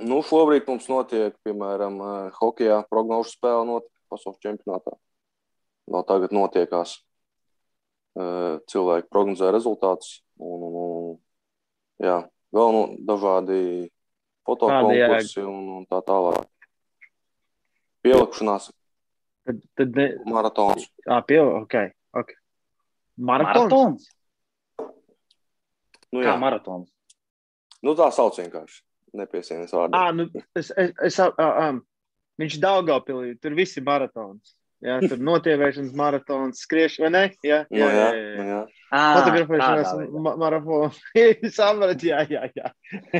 Nu, 0.00 0.22
šobrīd 0.24 0.66
mums 0.68 0.88
notiek, 0.88 1.36
piemēram, 1.44 1.98
hokeja 2.38 2.82
prognožu 2.90 3.34
spēle 3.34 3.66
notiek 3.68 3.92
pasaules 4.12 4.40
čempionātā. 4.44 4.94
Vēl 5.92 6.06
tagad 6.08 6.34
notiekās. 6.36 6.98
Cilvēki 8.72 9.08
prognozē 9.12 9.50
rezultātus. 9.52 10.20
Un, 10.42 10.64
un, 10.66 10.76
un, 10.82 11.10
jā, 12.02 12.18
vēl 12.52 12.72
nu, 12.76 12.82
dažādi 13.08 13.58
fotokonkursi 14.48 15.44
un, 15.46 15.68
un 15.78 15.88
tā 15.88 16.00
tālāk. 16.04 16.48
Pielikšanās. 18.02 18.72
Tad, 19.46 19.60
tad 19.78 19.98
ne... 19.98 20.08
Maratons. 20.30 20.86
Jā, 21.06 21.18
pie... 21.26 21.38
ok. 21.42 21.76
okay. 22.22 22.38
Maratons. 23.18 23.72
Maratons. 23.72 24.10
Nu, 26.12 26.20
Kā 26.20 26.34
jā, 26.34 26.38
maratons? 26.40 26.90
nu, 27.82 27.94
tā 27.98 28.08
sauc 28.14 28.36
vienkārši. 28.38 28.82
Nepiesienas 29.16 29.72
vārdu. 29.76 29.96
À, 29.98 30.12
nu, 30.16 30.24
es, 30.56 30.70
es, 30.80 30.92
es, 31.04 31.18
uh, 31.20 31.32
um, 31.36 31.82
viņš 32.40 32.56
Daugavpilī, 32.62 33.34
tur 33.40 33.56
viss 33.56 33.76
ir 33.76 33.84
maratons. 33.84 34.54
Jā, 34.82 34.96
tur 35.06 35.20
notievēšanas 35.22 35.92
maratons, 35.94 36.62
skriešana, 36.64 37.06
vai 37.06 37.10
ne? 37.14 37.36
Jā, 37.46 37.58
Nu, 37.70 37.78
jā, 37.78 37.86
jā, 37.86 37.98
jā. 38.02 38.14
jā, 38.18 38.32
nu, 38.34 38.46
jā. 38.50 38.62
Fotografēšanās 38.92 39.92
ma 40.24 40.32
maratonu. 40.40 40.88
Sapratu, 41.54 42.08
jā, 42.08 42.24
jā, 42.32 42.48
jā. 42.56 42.72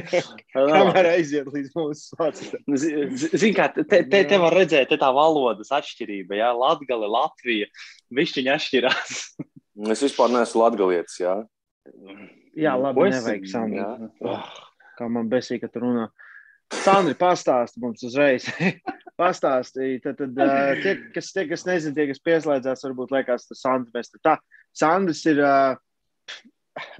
Kamēr 0.57 1.13
aiziet 1.13 1.47
līdz 1.55 1.71
mūsu 1.79 2.17
svācam. 2.17 2.67
Zini, 2.83 3.53
kā 3.55 3.69
te, 3.77 3.87
te, 3.87 4.25
te 4.27 4.41
var 4.43 4.59
redzēt, 4.59 4.91
te 4.91 4.99
tā 4.99 5.13
valodas 5.15 5.71
atšķirība. 5.79 6.41
Jā, 6.41 6.51
Latvija, 6.59 6.99
Latvija. 7.07 7.71
Višķiņa 8.19 8.59
atšķirās. 8.59 9.23
Es 9.95 10.03
vispār 10.05 10.35
neesmu 10.35 10.65
latgalietis, 10.65 11.23
jā. 11.23 11.39
Jā, 12.59 12.75
labi, 12.77 13.07
nevajag. 13.15 13.47
Jā. 13.73 13.89
Oh, 14.27 14.51
kā 14.99 15.09
man 15.09 15.31
besīk, 15.33 15.63
ka 15.63 15.71
tu 15.73 15.87
runā. 15.87 16.11
Sandri, 16.81 17.15
pastāsti 17.19 17.81
mums 17.83 18.03
uzreiz. 18.07 18.49
Pastāstīja, 19.21 20.01
tad, 20.07 20.19
tad 20.19 20.39
uh, 20.41 20.73
tie, 20.83 20.97
kas, 21.15 21.29
tie, 21.35 21.45
kas 21.47 21.67
nezina, 21.69 21.95
tie, 21.95 22.09
kas 22.09 22.23
pieslēdzās, 22.25 22.83
varbūt 22.89 23.13
liekas, 23.13 23.45
tas 23.51 23.61
Sandrs 23.61 23.93
mēs 23.95 24.11
tā. 24.25 24.39
Sandrs 24.75 25.21
ir 25.29 25.43
uh, 25.45 25.77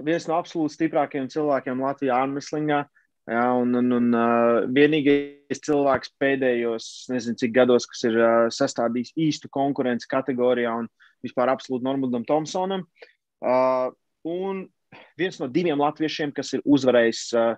viens 0.05 0.27
no 0.29 0.37
absolūti 0.37 0.77
stiprākajiem 0.77 1.31
cilvēkiem 1.33 1.81
Latvijā 1.83 2.19
armreslingā. 2.21 2.83
Jā, 3.31 3.43
un 3.55 3.71
un, 3.79 3.89
un 3.95 4.07
uh, 4.19 4.65
vienīgais 4.75 5.61
cilvēks 5.63 6.13
pēdējos, 6.19 6.87
nezinu, 7.11 7.39
cik 7.39 7.53
gados, 7.55 7.87
kas 7.89 8.03
ir 8.09 8.17
uh, 8.19 8.31
sastādījis 8.51 9.13
īstu 9.25 9.51
konkurences 9.51 10.09
kategorijā 10.11 10.73
un 10.83 10.89
vispār 11.23 11.51
absolūti 11.53 11.87
Normandam 11.87 12.25
Thompsonam. 12.27 12.83
Uh, 13.43 13.89
un 14.27 14.65
viens 15.19 15.39
no 15.39 15.47
diviem 15.51 15.79
latviešiem, 15.79 16.35
kas 16.35 16.51
ir 16.57 16.65
uzvarējis 16.67 17.23
uh, 17.39 17.53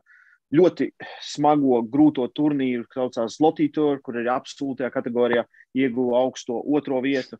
ļoti 0.54 0.90
smago, 1.26 1.82
grūto 1.90 2.28
turnīru, 2.36 2.86
kas 2.90 3.00
saucās 3.00 3.40
Lotītoru, 3.42 4.02
kur 4.04 4.20
ir 4.22 4.30
absolūtajā 4.34 4.92
kategorijā 4.94 5.46
ieguva 5.78 6.22
augsto 6.22 6.60
otro 6.78 7.02
vietu. 7.04 7.40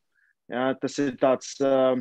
Jā, 0.52 0.72
tas 0.78 0.98
ir 1.02 1.16
tāds 1.22 1.56
uh, 1.64 1.98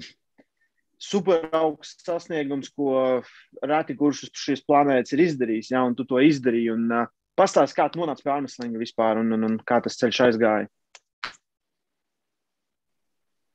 super 1.01 1.49
augsts 1.57 2.05
sasniegums, 2.07 2.71
ko 2.77 3.21
reti 3.65 3.97
kurš 3.97 4.27
uz 4.29 4.33
šīs 4.45 4.65
planētas 4.69 5.17
ir 5.17 5.25
izdarījis. 5.29 5.71
Jā, 5.73 5.85
un 5.85 5.97
tu 5.97 6.07
to 6.09 6.21
izdarīji. 6.21 6.73
Un, 6.77 6.89
uh, 6.93 7.13
Pastāsti, 7.35 7.75
kā 7.75 7.89
tu 7.91 7.99
nonāci 7.99 8.23
pie 8.23 8.31
armslinga 8.31 8.79
vispār 8.79 9.19
un, 9.19 9.33
un, 9.35 9.47
un 9.49 9.55
kā 9.67 9.81
tas 9.83 9.97
ceļš 9.99 10.21
aizgāja. 10.29 10.69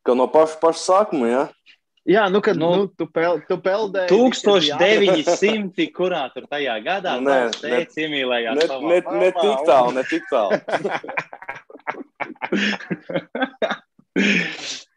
Ka 0.03 0.15
no 0.19 0.25
paša, 0.31 0.57
paša 0.59 0.81
sākuma, 0.83 1.29
jā. 1.31 1.45
Jā, 2.09 2.23
nu, 2.33 2.41
kad 2.41 2.57
Nu, 2.57 2.69
nu, 2.75 2.87
tu, 2.97 3.05
pel, 3.13 3.37
tu 3.45 3.59
peldēji. 3.61 4.09
1900, 4.09 5.85
kurā 5.93 6.23
tur 6.33 6.47
tajā 6.49 6.79
gadā 6.85 7.13
tēvs 7.59 7.99
iemīlējās 8.01 8.55
Ne, 8.57 8.65
ne, 8.65 8.97
ne 8.97 9.01
mamā, 9.05 9.29
tik 9.43 9.57
tālu, 9.69 9.89
ne 9.93 10.03
tik 10.09 10.23
tālu. 10.31 10.57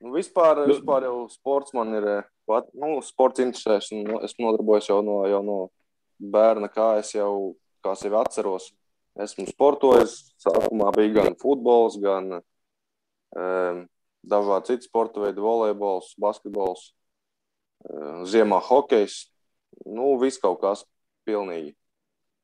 Nu, 0.03 0.11
vispār, 0.17 0.65
vispār 0.67 1.05
jau 1.07 1.29
sports 1.31 1.75
man 1.77 1.93
ir, 1.95 2.07
eh, 2.11 2.25
pat, 2.49 2.67
nu, 2.75 2.97
sports 3.07 3.43
interesēs, 3.45 3.93
nu, 3.95 4.19
es 4.27 4.35
nodarbojos 4.41 4.89
jau 4.91 4.99
no, 5.05 5.21
jau 5.31 5.43
no 5.47 5.59
bērna, 6.19 6.67
kā 6.73 6.97
es 6.99 7.13
jau, 7.15 7.55
kā 7.85 7.95
sevi 7.99 8.19
atceros. 8.19 8.71
Esmu 9.23 9.45
sportojis, 9.51 10.17
sākumā 10.43 10.89
bija 10.97 11.21
gan 11.21 11.37
futbols, 11.39 11.99
gan 12.03 12.41
um, 12.41 13.83
dažādi 14.25 14.73
citi 14.73 14.89
sporta 14.89 15.21
veidi, 15.23 15.43
volejbols, 15.45 16.15
basketbols, 16.23 16.89
ziemā 18.29 18.61
hokejs. 18.63 19.33
Nu, 19.89 20.19
viss 20.21 20.41
kaut 20.41 20.61
kas 20.63 20.85
pilnīgi. 21.27 21.75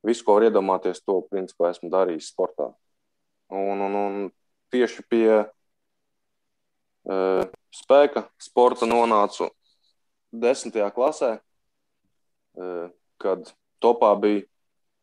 Visu, 0.06 0.24
ko 0.24 0.34
var 0.36 0.44
iedomāties, 0.46 1.02
to 1.02 1.26
principā 1.30 1.70
esmu 1.72 1.90
darījis 1.90 2.30
sportā. 2.32 2.66
Un, 3.50 3.80
un, 3.82 3.94
un 3.98 4.30
tieši 4.72 5.02
pie 5.10 5.30
uh, 5.42 5.48
spēka 7.74 8.30
sporta 8.42 8.86
nonācu 8.86 9.48
desmitajā 10.30 10.90
klasē, 10.94 11.30
uh, 11.40 12.86
kad 13.18 13.54
topā 13.82 14.20
bija 14.20 14.42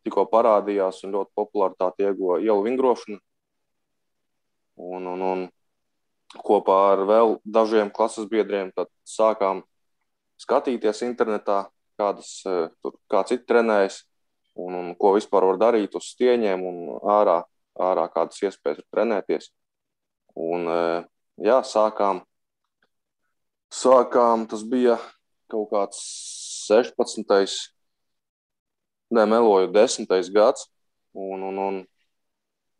tikko 0.05 0.25
parādījās 0.31 1.03
un 1.03 1.11
ļoti 1.17 1.31
popularitāti 1.35 2.03
ieguva 2.05 2.39
ielu 2.43 2.63
vingrošana. 2.67 3.19
Un, 4.75 5.07
un, 5.07 5.21
un 5.21 5.49
kopā 6.45 6.91
ar 6.93 6.99
vēl 7.07 7.39
dažiem 7.43 7.89
klases 7.95 8.25
biedriem 8.31 8.71
sākām 9.07 9.63
skatīties 10.41 11.01
internetā, 11.07 11.65
kādas, 11.99 12.31
uh, 12.49 12.67
tur, 12.83 12.95
kā 13.11 13.23
citi 13.29 13.45
trenējas 13.47 14.01
un, 14.59 14.75
un 14.75 14.93
ko 14.99 15.13
vispār 15.15 15.47
var 15.47 15.59
darīt 15.61 15.95
uz 15.95 16.09
stieņiem 16.13 16.63
un 16.65 16.79
ārā, 17.01 17.41
ārā 17.79 18.07
kādas 18.11 18.41
iespējas 18.43 18.81
ir 18.83 18.87
trenēties. 18.93 19.49
Un, 20.35 20.67
uh, 20.67 21.05
jā, 21.39 21.61
sākām, 21.63 22.21
sākām, 23.71 24.47
tas 24.51 24.63
bija 24.67 24.97
kaut 25.51 25.69
kāds 25.71 25.99
16. 26.67 27.71
nemeloju, 29.13 29.71
10. 29.71 30.07
gads. 30.33 30.67
Un, 31.15 31.43
un, 31.47 31.57
un 31.63 31.75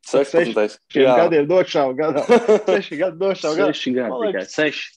16. 0.05 0.75
Šiem 0.91 1.05
jā, 1.05 1.15
gadiem 1.23 1.47
došāvu 1.49 1.95
gadā. 1.97 2.23
Seši 2.67 2.97
gadi 2.99 3.21
došāvu 3.21 3.59
gadā. 3.61 3.71
Seši 3.71 3.93
gadi, 3.95 4.09
Man 4.11 4.19
tikai 4.19 4.33
liekas- 4.33 4.55
seši. 4.57 4.89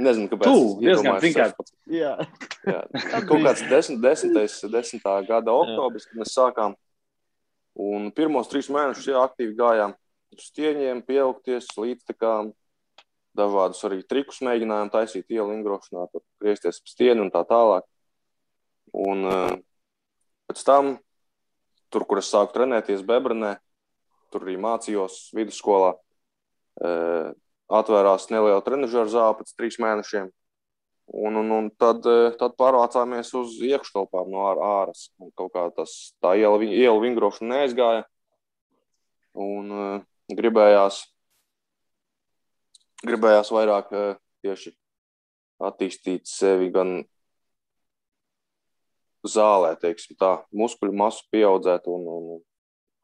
Nezinu, 0.00 0.28
kāpēc. 0.30 0.48
Tu, 0.48 0.62
diezgan. 0.82 1.18
16. 1.20 1.74
Jā. 1.92 2.14
Jā, 2.68 2.80
kaut 3.28 3.42
kāds 3.44 3.64
10, 3.68 4.00
10, 4.02 4.36
10. 4.72 5.04
gada 5.28 5.54
oktobris, 5.54 6.06
kad 6.08 6.22
mēs 6.22 6.34
sākām. 6.36 6.76
Un 7.82 8.10
pirmos 8.16 8.50
trīs 8.52 8.68
mēnešus 8.72 9.08
jā, 9.12 9.20
aktīvi 9.24 9.56
gājām 9.58 9.94
uz 10.32 10.48
stieņiem, 10.50 11.04
pieaugties, 11.08 11.70
līdztekām. 11.76 12.52
Dažādus 13.36 13.80
arī 13.88 14.02
trikus 14.04 14.42
mēģinājām 14.44 14.90
taisīt 14.92 15.30
ielu 15.32 15.54
ingrošanā, 15.54 16.04
tur 16.12 16.20
griezties 16.42 16.82
pa 16.82 16.92
stieni 16.92 17.24
un 17.24 17.30
tā 17.32 17.40
tālāk. 17.48 17.86
Un 18.92 19.24
uh, 19.24 19.54
pēc 20.50 20.64
tam, 20.68 20.90
tur, 21.88 22.04
kur 22.08 22.20
es 22.20 22.28
sāku 22.28 22.52
trenēties 22.58 23.04
Bebrenē, 23.08 23.54
tur 24.32 24.44
arī 24.44 24.58
mācījos 24.60 25.30
vidusskolā, 25.36 25.94
uh, 25.96 27.32
atvērās 27.72 28.28
neliela 28.32 28.62
trenižera 28.64 29.10
zāle 29.10 29.38
pēc 29.40 29.52
trīs 29.56 29.78
mēnešiem. 29.82 30.30
Un, 31.12 31.36
un, 31.36 31.50
un 31.50 31.68
tad, 31.76 32.06
eh, 32.08 32.30
tad 32.40 32.54
pārvācāmies 32.60 33.32
uz 33.36 33.58
iekštelpām 33.66 34.30
no 34.32 34.46
ār, 34.48 34.60
āras. 34.64 35.08
Kaut 35.36 35.52
kā 35.52 35.66
tas 35.76 36.14
tā 36.22 36.36
iela, 36.40 36.60
iela 36.64 37.00
vingrošana 37.02 37.56
neaizgāja. 37.56 38.04
Un 39.32 39.72
uh, 39.72 40.00
gribējās, 40.36 40.98
gribējās 43.00 43.50
vairāk 43.52 43.92
uh, 43.96 44.18
tieši 44.44 44.74
attīstīt 45.64 46.28
sevi 46.28 46.68
gan 46.74 46.98
zālē, 49.24 49.72
teiksim 49.80 50.18
tā, 50.20 50.34
muskuļu 50.52 50.96
masu 51.00 51.24
pieaudzēt. 51.32 51.88
Un, 51.88 52.04
un, 52.12 52.42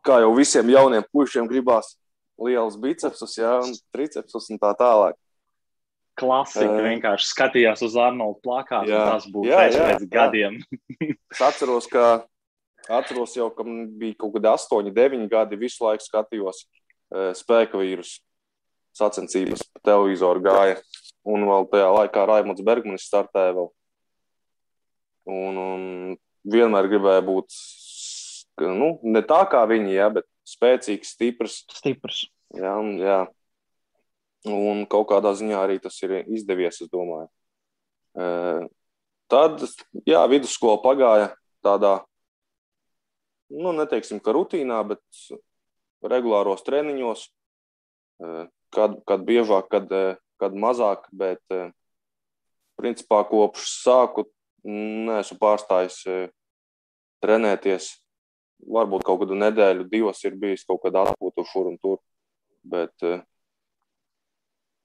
kā 0.05 0.21
jau 0.25 0.35
visiem 0.37 0.69
jauniem 0.73 1.07
puišiem 1.13 1.49
gribās 1.51 1.95
liels 2.39 2.77
bicepsus, 2.81 3.37
jā, 3.41 3.57
un 3.65 3.75
tricepsus 3.95 4.51
un 4.53 4.61
tā 4.63 4.73
tālāk. 4.79 5.17
Klasika 6.19 6.75
Eh. 6.75 6.87
vienkārši 6.89 7.29
skatījās 7.31 7.83
uz 7.87 7.95
Arnoldu 7.97 8.41
plakātu. 8.43 8.91
Jā, 8.91 9.05
Tas 9.13 9.27
būtu 9.31 9.51
pēc, 9.55 10.09
gadiem. 10.11 10.59
Es 11.31 11.41
atceros, 11.41 11.87
ka 11.87 12.25
atceros 12.89 13.37
jau, 13.37 13.51
ka 13.55 13.63
man 13.63 13.87
bija 13.99 14.17
kaut 14.19 14.35
kādi 14.35 14.51
8, 14.51 14.91
9 14.95 15.29
gadi. 15.31 15.57
Visu 15.61 15.85
laiku 15.85 16.03
skatījos 16.03 16.65
uh, 17.15 17.31
spēka 17.39 17.79
vīrusu 17.79 18.19
sacensības, 18.99 19.63
pa 19.73 19.81
televizoru 19.93 20.43
gāja. 20.43 20.81
un 21.29 21.45
vēl 21.47 21.69
tajā 21.71 21.89
laikā 21.93 22.27
Raimons 22.27 22.63
Bergmanis 22.65 23.07
startēja 23.07 23.55
vēl. 23.55 23.69
Un, 25.29 25.59
un 25.61 25.83
vienmēr 26.49 26.89
gribēja 26.89 27.23
būt 27.23 27.53
nu, 28.59 28.99
ne 29.05 29.21
tā 29.23 29.43
kā 29.53 29.61
viņi, 29.71 29.93
jā, 29.95 30.09
bet 30.11 30.25
spēcīgs, 30.49 31.15
stiprs. 31.17 31.63
Stiprs. 31.77 32.25
Jā, 32.57 32.73
un, 32.81 32.97
jā. 33.03 33.21
un 34.49 34.85
kaut 34.91 35.11
kādā 35.11 35.35
ziņā 35.37 35.59
arī 35.61 35.79
tas 35.83 35.99
ir 36.07 36.23
izdevies, 36.25 36.81
es 36.85 36.91
domāju. 36.93 37.29
Tad, 39.29 39.65
jā, 40.09 40.23
vidusskola 40.31 40.81
pagāja 40.81 41.33
tādā, 41.65 41.99
nu, 43.53 43.75
neteiksim, 43.77 44.23
ka 44.25 44.33
rutīnā, 44.33 44.81
bet 44.89 45.03
regulāros 46.01 46.65
treniņos, 46.65 47.27
kad, 48.75 48.97
kad 49.05 49.27
biežāk, 49.29 49.69
kad, 49.69 49.93
kad 50.41 50.57
mazāk, 50.57 51.05
bet 51.13 51.43
principā 52.81 53.21
kopš 53.29 53.69
sāku 53.83 54.29
neesmu 54.65 55.39
pārstājis 55.43 56.01
trenēties. 57.23 57.93
Varbūt 58.67 59.05
kaut 59.07 59.23
kādu 59.23 59.37
nedēļu, 59.39 59.87
divas 59.91 60.25
ir 60.27 60.35
bijis 60.39 60.67
kaut 60.67 60.83
kāda 60.83 61.07
atpūta 61.13 61.45
šur 61.47 61.71
un 61.71 61.77
tur. 61.79 62.01
Bet 62.67 62.93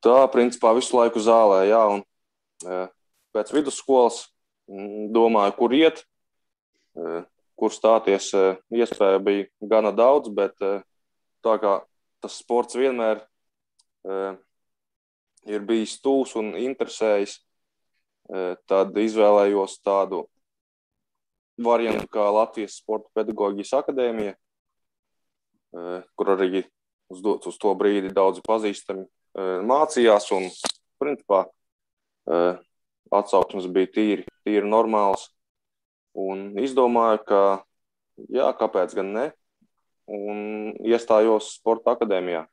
tā, 0.04 0.18
principā, 0.32 0.76
visu 0.78 0.96
laiku 0.96 1.24
zālē, 1.24 1.64
jā, 1.72 1.82
un 1.98 2.04
pēc 3.34 3.50
vidusskolas 3.56 4.28
domāju, 5.14 5.56
kur 5.58 5.74
iet, 5.76 6.04
kur 7.58 7.74
stāties. 7.74 8.30
Iespēja 8.72 9.20
bija 9.26 9.50
gana 9.74 9.92
daudz, 9.96 10.30
bet 10.30 10.54
tā 11.44 11.58
kā 11.60 11.80
tas 12.24 12.38
sports 12.40 12.78
vienmēr 12.78 13.26
ir 15.50 15.66
bijis 15.68 15.98
tūs 16.04 16.38
un 16.40 16.54
interesējis, 16.62 17.40
tad 18.70 18.96
izvēlējos 18.96 19.82
tādu 19.84 20.24
variantu 21.62 22.08
kā 22.12 22.26
Latvijas 22.34 22.78
Sporta 22.80 23.10
pedagoģijas 23.20 23.74
akadēmija, 23.82 24.36
kur 26.18 26.32
arī 26.36 26.64
uz, 27.14 27.22
uz 27.22 27.60
to 27.62 27.74
brīdi 27.78 28.14
daudzi 28.14 28.44
pazīstami 28.46 29.06
mācījās 29.68 30.30
un, 30.36 30.50
principā, 31.02 31.44
atsauksmes 33.14 33.70
bija 33.74 33.92
tīri, 33.94 34.28
tīri 34.46 34.70
normāls. 34.70 35.30
Un 36.14 36.52
izdomāju, 36.62 37.24
ka 37.26 37.42
jā, 38.30 38.52
kāpēc 38.60 38.94
gan 38.94 39.10
ne, 39.16 39.28
un 40.06 40.74
iestājos 40.86 41.56
Sporta 41.58 41.96
akadēmijā. 41.96 42.46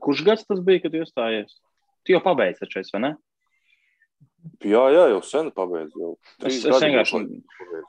Kurš 0.00 0.22
gads 0.24 0.46
tas 0.48 0.62
bija, 0.64 0.86
kad 0.86 0.96
iestājies? 0.96 1.58
Tu 2.06 2.14
jau 2.14 2.22
pabeidzi 2.24 2.62
taču, 2.62 2.80
vai 2.94 3.02
ne? 3.02 3.10
Jā, 4.64 4.82
jā, 4.94 5.02
jau 5.10 5.20
sen 5.26 5.48
pabeidzu. 5.54 6.12
Es, 6.40 6.60
es, 6.62 6.82
vienkārši, 6.82 7.20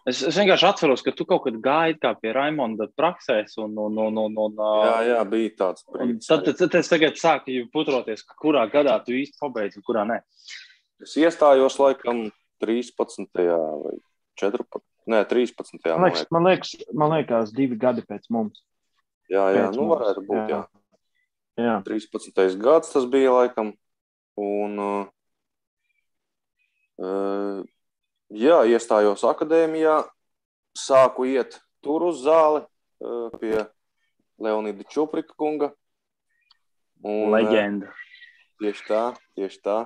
es, 0.10 0.22
es 0.30 0.38
vienkārši 0.39 0.66
atceros, 0.68 1.04
ka 1.06 1.13
tu 1.16 1.25
kaut 1.30 1.44
kad 1.46 1.60
gāji 1.63 1.98
kā 2.01 2.12
pie 2.20 2.34
Raimonda 2.36 2.89
praksēs. 2.98 3.58
Un, 3.62 3.75
un, 3.82 3.98
un, 4.08 4.20
un, 4.25 4.38
un, 4.46 4.62
jā, 4.88 4.96
jā, 5.12 5.20
bija 5.30 5.54
tāds. 5.62 5.86
Brīdis, 5.94 6.30
tad, 6.30 6.46
tad, 6.48 6.60
tad 6.63 6.80
es 6.82 6.92
tagad 6.92 7.20
sāku 7.22 7.60
putroties, 7.74 8.25
kurā 8.42 8.66
gadā 8.74 8.98
tu 9.06 9.16
īsti 9.18 9.39
pabeidzi 9.42 9.82
un 9.82 9.88
kurā 9.88 10.06
nē. 10.10 10.20
Es 11.06 11.13
iestājos 11.22 11.77
laikam 11.82 12.25
13. 12.63 13.27
vai 13.38 13.98
14. 14.42 14.82
Nē, 15.08 15.24
13. 15.30 15.86
Man 15.94 16.08
liekas, 16.08 16.25
man 16.34 16.50
liekas, 16.50 16.74
man 16.92 17.13
liekas 17.16 17.54
divi 17.56 17.77
gadi 17.80 18.04
pēc 18.08 18.27
mums. 18.34 18.63
Jā, 19.32 19.46
jā, 19.54 19.68
pēc 19.68 19.77
nu 19.77 19.86
mums. 19.86 19.94
varētu 19.94 20.25
būt, 20.27 20.42
jā. 20.51 20.63
jā. 21.60 21.68
jā. 21.70 21.77
13. 21.88 22.58
gads 22.63 22.92
tas 22.96 23.08
bija 23.12 23.36
laikam. 23.38 23.75
Un, 24.38 24.75
uh, 24.77 25.06
Jā, 26.98 28.58
iestājos 28.68 29.24
akadēmijā, 29.27 30.00
sāku 30.77 31.28
iet 31.30 31.60
tur 31.86 32.08
uz 32.10 32.24
zāli 32.26 32.63
pie 33.38 33.67
Leonīda 34.41 34.86
Čuprika 34.89 35.34
kunga. 35.38 35.72
Un, 37.06 37.30
Leģenda. 37.36 37.91
Tieši 38.58 38.86
tā, 38.88 39.04
tieši 39.38 39.62
tā. 39.62 39.78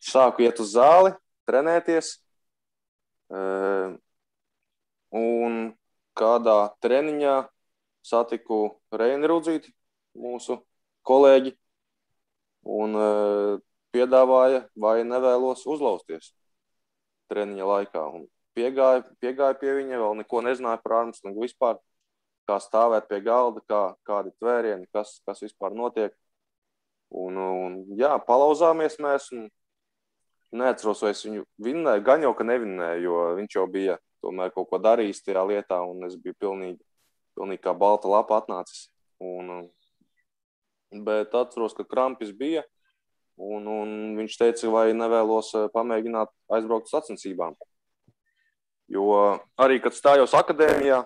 Sāku 0.00 0.46
iet 0.46 0.60
uz 0.64 0.72
zāli, 0.72 1.12
trenēties. 1.48 2.14
Un 5.14 5.58
kādā 6.16 6.58
treniņā 6.84 7.36
satiku 8.04 8.80
Reini 8.94 9.28
Rudzīti, 9.28 9.72
mūsu 10.16 10.58
kolēģi. 11.04 11.54
Un 12.64 12.96
piedāvāja, 13.94 14.64
vai 14.76 14.98
nevēlos 15.06 15.64
uzlausties 15.70 16.32
treniņa 17.32 17.68
laikā. 17.70 18.04
Un 18.18 18.26
piegāja, 18.58 19.04
piegāja 19.22 19.56
pie 19.60 19.74
viņa, 19.80 20.00
vēl 20.02 20.20
neko 20.22 20.42
nezināja 20.44 20.82
par 20.82 20.98
Armstrongu 21.00 21.44
vispār, 21.44 21.78
kā 22.48 22.58
stāvēt 22.60 23.08
pie 23.08 23.20
galda, 23.24 23.62
kā, 23.68 23.82
kādi 24.06 24.34
tvērieni, 24.40 24.88
kas, 24.92 25.18
kas 25.26 25.42
vispār 25.44 25.76
notiek. 25.76 26.14
Un, 27.14 27.38
un 27.38 27.76
jā, 27.98 28.16
palauzāmies 28.26 28.98
mēs. 29.02 29.30
Neatceros, 30.54 31.00
vai 31.02 31.10
es 31.10 31.24
viņu 31.26 31.40
vinnēju, 31.66 32.02
gan 32.06 32.22
jau, 32.22 32.30
ka 32.38 32.44
nevinnēju, 32.46 33.00
jo 33.02 33.22
viņš 33.40 33.56
jau 33.56 33.64
bija 33.66 33.96
tomēr 34.22 34.52
kaut 34.54 34.68
ko 34.70 34.78
darījis 34.78 35.24
tajā 35.26 35.42
lietā, 35.48 35.80
un 35.82 36.06
es 36.06 36.14
biju 36.14 36.36
pilnīgi, 36.38 36.78
pilnīgi 37.34 37.62
kā 37.64 37.74
balta 37.74 38.06
lapa 38.12 38.38
atnācis. 38.38 38.84
Un, 39.18 39.66
bet 41.06 41.34
atceros, 41.34 41.74
ka 41.74 41.82
krampis 41.90 42.30
bija, 42.38 42.62
Un, 43.34 43.66
un 43.66 43.94
viņš 44.18 44.36
teica, 44.38 44.68
vai 44.70 44.92
nevēlos 44.94 45.50
eh, 45.58 45.66
pamēģināt 45.74 46.30
aizbraukt 46.54 46.86
uz 46.86 46.94
sacensībām. 46.94 47.56
Jo 48.94 49.08
arī, 49.58 49.80
kad 49.82 49.96
stājos 49.96 50.36
akadēmijā, 50.36 51.00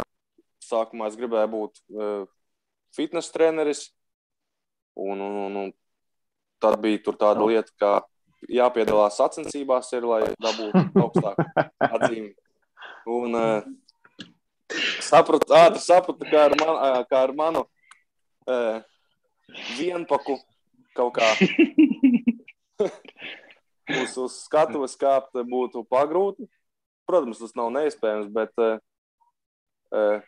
sākumā 0.67 1.09
es 1.09 1.17
gribēju 1.17 1.49
būt 1.53 1.79
uh, 1.95 2.27
fitnes 2.93 3.31
treneris. 3.33 3.85
Un, 4.99 5.21
un, 5.23 5.37
un, 5.47 5.57
un 5.63 5.71
tad 6.61 6.81
bija 6.83 7.15
tāda 7.15 7.47
lieta, 7.47 7.71
ka 7.79 7.93
jāpiedalās 8.51 9.17
sacensībās, 9.23 9.93
ir, 9.95 10.09
lai 10.11 10.35
dabūtu 10.43 10.83
augstāku 11.05 11.47
atzīmi. 11.87 12.33
Un 13.09 13.39
uh, 13.39 13.71
sapratu, 15.07 15.55
ātri 15.55 15.81
sapratu, 15.87 16.29
kā 16.29 16.49
ar, 16.51 16.59
man, 16.61 16.83
kā 17.09 17.23
ar 17.29 17.35
manu 17.39 17.65
uh, 17.65 18.83
vienpaku 19.79 20.41
kaut 20.99 21.15
kā 21.17 21.31
uz, 24.03 24.17
uz 24.17 24.39
skatuves 24.45 24.97
kāpt 25.01 25.39
būtu 25.49 25.85
pagrūti. 25.91 26.49
Protams, 27.09 27.41
tas 27.41 27.55
nav 27.57 27.71
neiespējams, 27.73 28.29
bet 28.33 28.53
uh, 28.61 28.77
uh, 29.97 30.27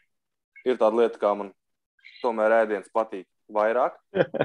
ir 0.64 0.80
tāda 0.80 1.02
lieta, 1.02 1.20
kā 1.20 1.34
man 1.36 1.52
tomēr 2.22 2.62
ēdiens 2.62 2.88
patīk 2.94 3.26
vairāk. 3.52 3.98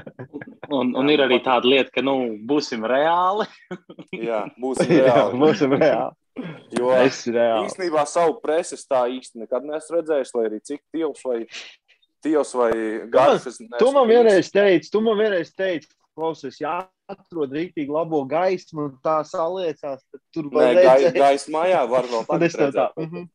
un, 0.76 0.92
un 0.98 1.12
ir 1.12 1.22
arī 1.24 1.40
tāda 1.44 1.68
lieta, 1.68 1.92
ka 1.94 2.04
nu, 2.04 2.36
būsim 2.48 2.84
reāli. 2.88 3.48
Jā, 4.28 4.44
būsim 4.60 4.92
reāli. 4.92 5.08
Jā, 5.08 5.26
būsim 5.40 5.76
reāli. 5.78 6.22
Jo 6.76 6.90
īstenībā 7.00 8.02
savu 8.04 8.34
presi 8.42 8.76
tā 8.84 9.06
īsti 9.08 9.40
nekad 9.40 9.64
neesmu 9.64 9.96
redzējis, 9.96 10.34
lai 10.36 10.42
arī 10.50 10.58
cik 10.68 10.82
tievs 10.92 11.22
vai, 11.24 11.38
tievs 12.24 12.50
vai 12.58 12.72
garš. 13.12 13.46
Tu 13.78 13.88
man 13.94 14.10
vienreiz 14.10 14.50
teici, 14.52 14.90
tu 14.92 15.00
man 15.04 15.16
vienreiz 15.16 15.54
teici, 15.56 15.88
klausies, 16.12 16.58
jāatrod 17.06 17.54
rīktīgi 17.54 17.92
labo 17.92 18.22
gaismu, 18.28 18.88
un 18.90 18.98
tā 19.04 19.20
saliecās. 19.26 20.04
Tur 20.34 20.50
var 20.52 20.74
būt 20.74 20.86
gai, 20.86 21.10
gaismā, 21.14 21.66
jā, 21.70 21.82
var 21.90 22.08
vēl 22.10 22.24
tādā 22.28 22.50
veidā. 22.58 22.86
Mm 22.96 23.10
-hmm. 23.10 23.28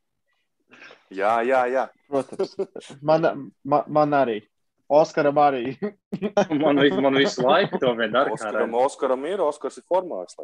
Jā, 1.12 1.41
jā, 1.43 1.65
jā. 1.67 1.89
Protams. 2.07 2.55
Man, 3.01 3.51
man, 3.63 3.84
man 3.88 4.13
arī. 4.13 4.41
Oskaram 4.88 5.36
arī. 5.36 5.77
man, 6.63 6.75
man 7.01 7.15
visu 7.15 7.43
laiku 7.43 7.79
to 7.79 7.93
vien 7.95 8.12
dara. 8.12 8.31
Oskaram, 8.31 8.73
Oskaram 8.73 9.25
ir, 9.25 9.41
Oskars 9.41 9.77
ir 9.77 9.84
formāts. 9.84 10.36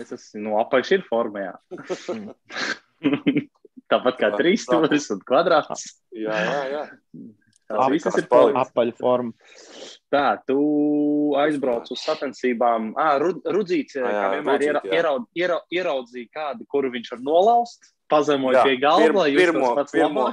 Es 0.00 0.12
esmu 0.12 0.42
no 0.42 0.58
apakšas 0.60 0.92
ir 0.92 1.04
formā. 1.08 1.52
Tāpat 3.88 4.18
kā 4.20 4.30
trīs 4.36 4.64
stūris 4.64 5.10
un 5.12 5.20
kvadrāts. 5.24 5.84
Jā, 6.12 6.36
jā, 6.44 6.62
jā. 6.72 6.82
Tas 7.68 7.90
viss 7.92 8.18
ir 8.20 8.28
apaļforma. 8.56 9.32
Tā, 10.08 10.38
tu 10.48 11.34
aizbrauc 11.36 11.90
uz 11.92 12.00
sacensībām. 12.00 12.94
Ah, 12.96 13.18
Rudzīts, 13.20 13.98
kā 14.00 14.28
vienmēr, 14.38 14.62
iera, 14.64 14.80
ieraud, 14.88 15.26
iera, 15.36 15.58
ieraudzīja 15.68 16.30
kādu, 16.32 16.64
kuru 16.72 16.88
viņš 16.94 17.10
var 17.12 17.20
nolauzt, 17.26 17.90
pazemoja 18.08 18.64
pie 18.64 18.78
galva, 18.80 19.26
lai 19.26 19.34
pirmo, 19.36 19.74
pirmo, 19.92 20.30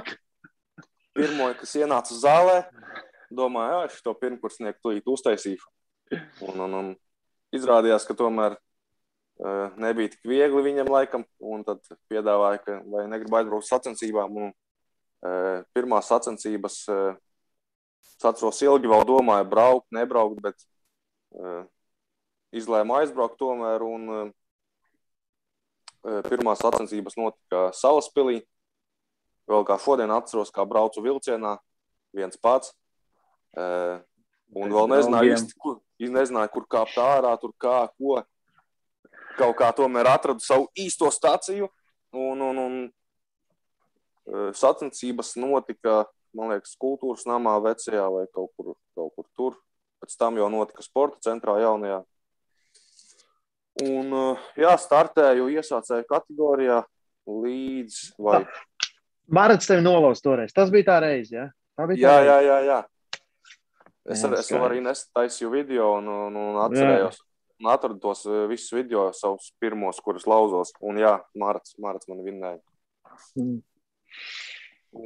pirmo, 1.17 1.49
kas 1.59 1.75
ienāca 1.75 2.15
zālē, 2.15 2.61
domāju, 3.35 3.81
jā, 3.83 3.97
šo 3.99 4.15
pirmkursnieku 4.21 4.79
tūlīt 4.79 5.11
uztaisīšu. 5.11 5.67
Un, 6.47 6.63
un, 6.67 6.79
un 6.79 6.93
izrādījās, 7.55 8.07
ka 8.07 8.15
tomēr 8.15 8.55
uh, 8.55 9.75
nebija 9.81 10.13
tik 10.15 10.31
viegli 10.31 10.63
viņam 10.69 10.91
laikam, 10.95 11.27
un 11.43 11.67
tad 11.67 11.83
piedāvāja, 12.07 12.63
ka 12.63 12.79
vai 12.95 13.09
negrib 13.11 13.35
aizbraukt 13.41 13.67
sacensībām. 13.67 14.39
Un, 14.39 14.55
uh, 15.25 15.65
pirmās 15.75 16.07
sacensības 16.13 16.83
uh, 16.93 17.19
Es 18.05 18.25
atceros, 18.27 18.61
ilgi 18.63 18.89
vēl 18.89 19.03
domāju, 19.07 19.47
braukt, 19.51 19.87
nebraukt, 19.95 20.39
bet 20.43 20.57
uh, 21.35 21.63
izlēma 22.55 23.01
aizbraukt 23.01 23.37
tomēr. 23.41 23.83
Un, 23.83 24.09
uh, 24.13 24.33
pirmās 26.29 26.61
sacensības 26.61 27.17
notika 27.17 27.69
Salaspilī. 27.73 28.43
Vēl 29.49 29.65
kā 29.65 29.77
šodien 29.81 30.11
atceros, 30.13 30.51
kā 30.53 30.65
braucu 30.65 31.03
vilcienā, 31.05 31.57
viens 32.15 32.37
pats. 32.41 32.73
Uh, 33.55 34.01
un 34.57 34.73
vēl 34.73 34.89
nezināju, 34.91 35.35
īsti, 35.35 35.57
kur, 35.61 35.79
nezināju, 36.01 36.53
kur 36.53 36.65
kāpt 36.77 36.97
ārā, 37.01 37.35
tur 37.41 37.53
kā, 37.61 37.85
ko. 37.97 38.21
Kaut 39.35 39.57
kā 39.59 39.71
tomēr 39.75 40.07
atradu 40.13 40.39
savu 40.43 40.69
īsto 40.79 41.09
stāciju. 41.11 41.67
Un, 42.15 42.39
un, 42.39 42.59
un 42.61 42.75
sacensības 44.55 45.33
notika, 45.37 46.05
man 46.35 46.53
liekas, 46.53 46.75
kultūras 46.81 47.25
namā 47.29 47.55
vecajā 47.63 48.05
vai 48.11 48.25
kaut 48.33 48.51
kur, 48.57 48.75
kaut 48.97 49.13
kur 49.15 49.29
tur. 49.37 49.57
Pēc 50.03 50.17
tam 50.19 50.37
jau 50.37 50.49
notika 50.51 50.83
sporta 50.85 51.23
centrā 51.29 51.55
jaunajā. 51.63 52.01
Un, 53.83 54.11
jā, 54.59 54.71
startēju 54.79 55.49
iesācēju 55.55 56.07
kategorijā 56.07 56.81
līdz. 57.27 58.01
Vai... 58.23 58.43
Marats 59.31 59.67
tevi 59.67 59.83
nolauz 59.83 60.21
toreiz. 60.23 60.53
Tas 60.55 60.71
bija 60.71 60.91
tā 60.91 60.99
reize, 61.03 61.33
jā? 61.35 61.47
Tā 61.75 61.87
bija 61.89 62.05
jā, 62.05 62.17
jā, 62.27 62.35
jā, 62.45 62.59
jā. 62.69 62.81
Es, 64.05 64.21
ar, 64.23 64.35
es 64.37 64.51
arī 64.53 64.83
nestaisīju 64.85 65.49
video 65.51 65.95
un, 65.97 66.07
un, 66.27 66.37
un 66.37 66.59
atcerējos. 66.67 67.17
Jā. 67.19 67.31
Un 67.63 67.69
atradu 67.71 67.97
tos 68.03 68.25
visus 68.51 68.73
video, 68.75 69.07
savus 69.15 69.47
pirmos, 69.63 70.01
kurus 70.03 70.27
lauzos. 70.27 70.73
Un 70.83 70.99
jā, 70.99 71.15
Marats, 71.39 71.73
Marats 71.81 72.09
man 72.11 72.19
vinnēja. 72.23 72.59
Mm. 73.39 73.61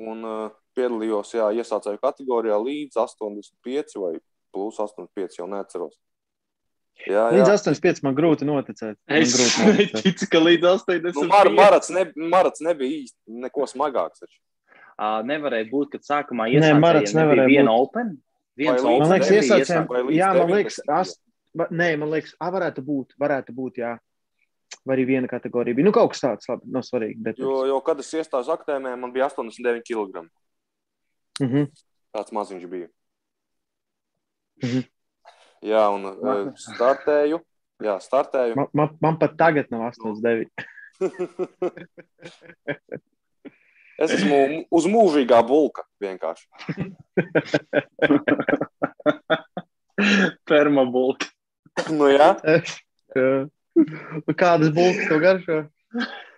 Un 0.09 0.25
uh, 0.27 0.49
piedalījos, 0.79 1.35
jā, 1.37 1.51
iesācēju 1.61 2.01
kategorijā 2.01 2.57
līdz 2.63 2.99
85 3.03 3.99
vai 4.01 4.13
plus 4.55 4.79
85, 4.81 5.41
jau 5.41 5.49
neatceros. 5.51 5.97
Jā, 7.07 7.29
jā. 7.31 7.37
Līdz 7.37 7.53
85 7.53 8.03
man 8.03 8.15
grūti 8.17 8.47
noticēt. 8.47 8.97
Man 9.07 9.23
es 9.23 9.35
neticu, 9.79 10.27
ka 10.31 10.41
līdz 10.41 10.67
85. 10.73 11.15
Nu, 11.15 11.27
mar, 11.31 11.49
marats, 11.55 11.91
ne, 11.95 12.09
marats 12.31 12.63
nebija 12.65 13.03
īsti 13.05 13.39
neko 13.45 13.67
smagāks. 13.71 14.25
Taču. 14.25 14.35
Uh, 14.99 15.21
nevarēja 15.23 15.69
būt, 15.69 15.93
kad 15.93 16.03
sākumā 16.03 16.49
iesācējiem 16.51 17.31
bija 17.31 17.47
viena 17.47 17.71
būt. 17.71 17.85
open. 17.85 18.17
Viens 18.59 18.83
vai 18.83 18.97
man 18.99 19.13
liekas, 19.13 19.29
iesācējiem, 19.31 20.11
jā, 20.11 20.29
man 20.35 20.51
liekas, 20.51 20.81
ast, 20.91 21.21
nē, 21.55 21.93
man 22.01 22.11
liekas, 22.11 22.33
a, 22.35 22.49
varētu 22.51 22.83
būt, 22.83 23.15
varētu 23.21 23.55
būt, 23.55 23.79
jā. 23.79 23.93
Vai 24.83 24.97
arī 24.97 25.05
viena 25.07 25.29
kategorija 25.31 25.77
bija. 25.77 25.87
Nu, 25.87 25.93
kaut 25.95 26.11
kas 26.11 26.25
tāds, 26.25 26.49
labi, 26.51 26.67
nav 26.75 26.83
svarīgi. 26.85 27.15
Bet... 27.23 27.39
Jo, 27.39 27.63
jo, 27.69 27.79
kad 27.85 28.01
es 28.03 28.11
iestājos 28.11 28.51
aktēmē, 28.51 28.91
man 28.99 29.15
bija 29.15 29.29
89 29.31 29.87
kg. 29.87 30.25
Mm 31.39 31.47
-hmm. 31.47 31.67
Tāds 32.17 32.31
maziņš 32.31 32.65
bija. 32.67 32.87
Mm 34.63 34.69
-hmm. 34.69 34.83
Jā, 35.61 35.83
un 35.95 36.05
uh, 36.05 36.53
startēju. 36.55 37.39
Jā, 37.83 37.99
startēju. 37.99 38.55
Man, 38.55 38.67
man, 38.73 38.97
man 39.01 39.19
pat 39.19 39.37
tagad 39.37 39.65
nav 39.71 39.81
89. 39.91 40.47
es 44.03 44.11
esmu 44.11 44.65
uz 44.71 44.85
mūžīgā 44.85 45.39
bulka 45.47 45.83
vienkārši. 46.03 46.47
Permabulka. 50.49 51.25
nu, 51.91 52.07
jā. 52.11 52.35
Kādas 54.35 54.71
bulkas 54.75 55.07
tev 55.07 55.19
garšo? 55.23 55.57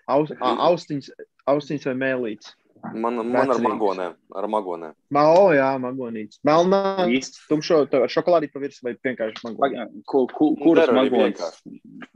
Aus, 0.09 0.33
austiņas, 0.41 1.11
austiņas 1.49 1.85
vai 1.91 1.95
mēlītes? 2.05 2.55
Man, 2.81 3.19
man 3.29 3.51
ar 3.53 3.61
magonēm. 3.61 4.13
Ar 4.35 4.47
magonēm. 4.49 4.93
Malo, 5.13 5.51
jā, 5.53 5.69
magonīts. 5.81 6.39
Melnā, 6.47 7.05
tumšo, 7.49 7.83
šokolādīt 8.09 8.53
pa 8.53 8.61
virsmu 8.63 8.89
vai 8.89 8.95
vienkārši 9.05 9.45
magonīts. 9.45 9.99
Kur, 10.09 10.25
kur, 10.33 10.55
kuras 10.59 10.89
magonīts? 10.95 11.61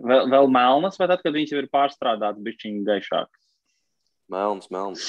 Vēl, 0.02 0.30
vēl 0.34 0.50
melnas 0.52 0.98
vai 1.02 1.10
tad, 1.12 1.22
kad 1.22 1.38
viņš 1.38 1.54
jau 1.54 1.62
ir 1.62 1.70
pārstrādāts 1.74 2.42
bišķiņi 2.48 2.82
gaišāks? 2.88 3.44
Melns, 4.34 4.72
melns. 4.74 5.06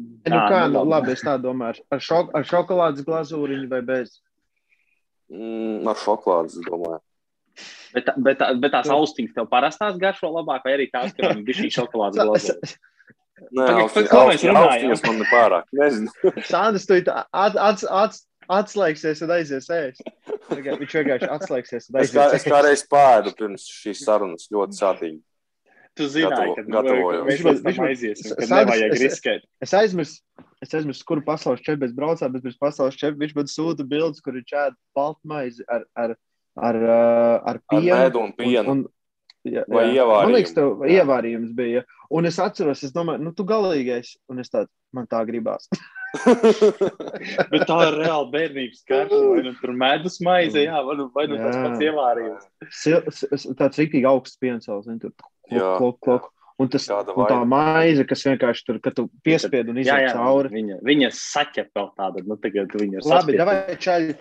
Nu, 0.00 0.34
jā, 0.34 0.42
kā, 0.50 0.64
nu, 0.72 0.82
labi, 0.88 1.14
es 1.14 1.22
tā 1.26 1.36
domāju. 1.40 1.84
Ar, 1.92 2.02
šok, 2.02 2.34
ar 2.36 2.46
šokolādes 2.50 3.06
glazūriņu 3.06 3.70
vai 3.70 3.80
bez? 3.86 4.18
Mm, 5.30 5.86
ar 5.90 5.98
šokolādes, 6.02 6.58
es 6.58 6.66
domāju. 6.66 7.02
Bet, 7.94 8.10
bet, 8.22 8.42
bet 8.62 8.72
tās 8.74 8.90
austiņas 8.90 9.34
tev 9.36 9.48
parastās 9.50 9.98
garšo 10.00 10.30
labāk, 10.32 10.64
vai 10.66 10.76
arī 10.78 10.86
tās, 10.90 11.12
viņam 11.16 11.42
bija 11.46 11.62
šī 11.62 11.74
šokolādes 11.78 12.22
glazūra? 12.22 12.74
Nē, 13.56 13.68
austiņas 13.84 15.04
man 15.06 15.22
nepārāk. 15.22 15.70
Nezinu. 15.76 16.12
Sandrs, 16.50 16.86
tu 16.88 16.98
at, 17.00 17.26
at, 17.32 17.84
at, 17.84 18.20
atslēgsies 18.50 19.24
un 19.24 19.32
aizies 19.34 19.70
ēst. 19.72 20.04
Viņš 20.50 20.94
vienkārši 21.00 21.30
atslēgsies 21.36 21.90
un 21.90 22.00
aizies. 22.00 22.12
Es 22.12 22.14
kā, 22.16 22.28
es 22.38 22.46
kā 22.46 22.62
reiz 22.66 22.84
pāēdu 22.90 23.34
pirms 23.38 23.66
šīs 23.70 24.04
sarunas 24.06 24.48
ļoti 24.52 24.78
sātīgi. 24.78 25.20
Tu 25.98 26.06
zināji, 26.06 26.54
ka 26.54 26.64
gatavoju. 26.68 27.24
Viņš, 27.26 27.42
viņš, 27.46 27.62
viņš 27.66 27.80
aizies, 27.88 28.22
kad 28.38 28.52
nevajag 28.52 28.94
riskēt. 29.02 29.46
Es 29.64 29.74
aizmirsu, 29.74 30.20
es 30.62 30.74
aizmirsu, 30.78 31.04
kuru 31.08 31.24
pasaules 31.26 31.64
čempionu 31.66 31.88
mēs 31.88 31.96
braucām, 31.96 32.30
bet 32.34 32.44
pirms 32.46 32.60
pasaules 32.60 32.98
čempionu 32.98 33.24
viņš 33.24 33.34
man 33.36 33.50
sūta 33.50 33.86
bildes, 33.90 34.22
kur 34.22 34.38
viņš 34.38 34.54
ēd 34.62 34.78
baltmaizi 34.96 35.66
ar, 35.66 35.84
ar, 35.98 36.14
ar, 36.54 36.78
ar, 36.78 37.40
ar 37.52 37.60
pienu. 37.72 37.90
Ar 37.96 38.06
medu 38.06 38.22
un 38.22 38.34
pienu. 38.38 38.62
Un, 38.62 38.84
un, 38.86 38.86
Jā, 39.48 39.62
Vai 39.72 39.86
jā. 39.88 40.02
ievārījums? 40.02 40.26
Man 40.26 40.36
liekas, 40.36 40.52
tev 40.56 40.82
jā. 40.84 41.00
ievārījums 41.00 41.52
bija. 41.56 41.84
Un 42.12 42.28
es 42.28 42.40
atceros, 42.42 42.82
es 42.84 42.92
domāju, 42.92 43.22
nu, 43.24 43.32
tu 43.36 43.46
galīgais. 43.48 44.12
Un 44.28 44.42
es 44.42 44.52
tādu, 44.52 44.68
man 44.96 45.08
tā 45.08 45.22
gribās. 45.28 45.70
Bet 47.52 47.64
tā 47.70 47.78
ir 47.86 47.96
reāla 48.02 48.26
bērnības 48.32 48.82
kārta. 48.88 49.20
Vai 49.30 49.44
nu 49.46 49.54
tur 49.60 49.72
medus 49.78 50.18
maize, 50.26 50.66
jā, 50.66 50.82
vai 50.84 50.98
nu, 50.98 51.06
vai 51.14 51.24
nu 51.30 51.38
tas 51.40 51.56
pats 51.56 51.86
ievārījums. 51.86 52.50
Sil, 52.74 53.00
tāds 53.56 53.80
rīktīgi 53.80 54.08
augsts 54.10 54.40
piensals, 54.42 54.88
viņi 54.90 55.06
tur 55.06 55.14
klok, 55.16 55.72
klok, 55.78 55.98
klok. 56.04 56.30
Un, 56.60 56.68
tas, 56.68 56.84
un 56.92 57.22
tā 57.24 57.38
maize, 57.48 58.04
kas 58.04 58.26
vienkārši 58.26 58.64
tur, 58.66 58.78
kad 58.84 58.92
tu 58.98 59.06
piespied 59.24 59.70
un 59.72 59.78
izjūt 59.80 60.10
cauri. 60.12 60.50
Viņa, 60.52 60.82
viņa 60.84 61.08
saķep 61.16 61.70
vēl 61.78 61.86
tādu, 61.96 62.24
nu 62.28 62.36
tagad 62.42 62.74
viņa 62.76 62.98
ir. 62.98 63.06
Labi, 63.08 63.38
davai 63.40 63.78
čaļi, 63.80 64.16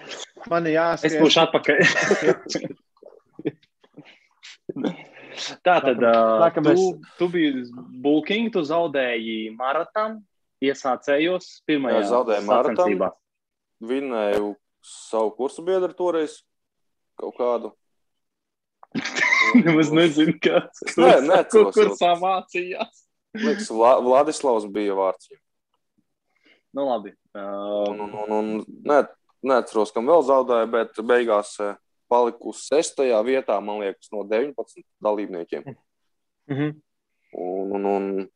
man 0.48 0.70
jāsaka. 0.72 1.10
Es 1.10 1.18
būšu 1.20 1.42
atpakaļ. 1.44 1.84
Tā 5.66 5.78
tad 5.84 6.02
tā, 6.02 6.50
tu, 6.56 6.64
mēs... 6.66 6.82
tu 7.20 7.28
biji 7.32 7.66
bulking, 8.04 8.50
tu 8.54 8.64
zaudēji 8.66 9.54
maratonu, 9.58 10.20
iesācējos 10.64 11.52
pirmajā 11.70 12.06
zaudēju 12.10 12.46
maratonu. 12.48 13.12
Vinēju 13.90 14.54
savu 14.84 15.32
kursu 15.38 15.64
biedru 15.68 15.94
toreiz 15.96 16.42
kaut 17.20 17.38
kādu. 17.40 17.72
Nemaz 19.60 19.92
nezinu, 19.94 20.36
kāds. 20.42 20.82
Nē, 20.98 21.14
nē, 21.26 21.44
kur, 21.52 21.70
kur 21.76 21.94
samācījās. 22.00 23.06
Liekas, 23.38 23.70
Vla 23.72 24.00
Vladislavs 24.02 24.66
bija 24.74 24.98
vārds. 24.98 25.30
Nu, 26.74 26.86
labi. 26.90 27.14
Uh... 27.38 27.90
Un, 27.92 28.02
un, 28.06 28.34
un, 28.34 28.50
ne, 28.90 29.00
neatceros, 29.46 29.94
kam 29.94 30.10
vēl 30.10 30.26
zaudēja, 30.26 30.70
bet 30.74 31.00
beigās 31.06 31.56
palikusi 32.10 32.68
sestajā 32.72 33.20
vietā, 33.26 33.60
man 33.62 33.84
liekas, 33.84 34.10
no 34.14 34.26
19 34.28 34.84
dalībniekiem. 35.04 35.64
Mm 36.50 36.58
-hmm. 36.58 36.76
un, 37.34 37.72
un, 37.76 37.86
un, 37.86 38.30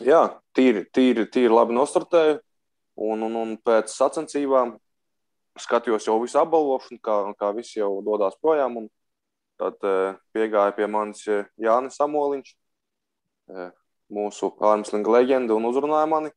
jā, 0.00 0.22
tīri, 0.54 0.84
tīri, 0.90 1.26
tīri 1.30 1.52
labi 1.54 1.74
nostartēju. 1.74 2.40
Un, 3.00 3.22
un, 3.22 3.36
un 3.36 3.52
pēc 3.56 3.88
sacensībām 3.88 4.74
skatījos 5.58 6.06
jau 6.06 6.18
visu 6.20 6.38
apbalvošanu, 6.40 7.00
kā, 7.00 7.34
kā 7.38 7.52
visi 7.56 7.78
jau 7.78 8.02
dodas 8.04 8.36
projām. 8.42 8.88
Tad 9.60 9.76
e, 9.84 10.16
piegāja 10.32 10.72
pie 10.76 10.86
manis 10.86 11.24
Jānis 11.60 11.96
Samoliņš, 12.00 12.52
e, 13.50 13.70
mūsu 14.12 14.52
ārmeslinga 14.60 15.10
leģenda, 15.16 15.56
un 15.56 15.68
uzrunāja 15.70 16.08
mani. 16.10 16.30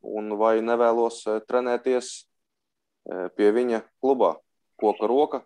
Un 0.00 0.32
vai 0.40 0.60
nevēlos 0.64 1.20
e, 1.28 1.40
trenēties 1.48 2.12
e, 2.16 3.28
pie 3.36 3.50
viņa 3.52 3.82
klubā? 4.00 4.36
Koka 4.80 5.08
roka. 5.10 5.42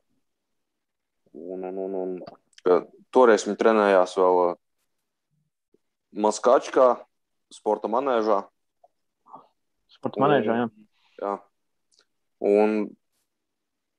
Un, 1.35 1.65
un, 1.67 1.79
un, 1.85 1.95
un, 1.99 2.85
toreiz 3.15 3.47
viņi 3.47 3.59
trenējās 3.59 4.15
vēl 4.19 4.41
uh, 4.45 4.59
Maskačkā, 6.15 6.89
sporta 7.51 7.91
manēžā. 7.91 8.45
Sporta 9.91 10.23
manēžā, 10.23 10.61
jā. 10.61 10.69
jā. 11.19 11.33
Un 12.45 12.77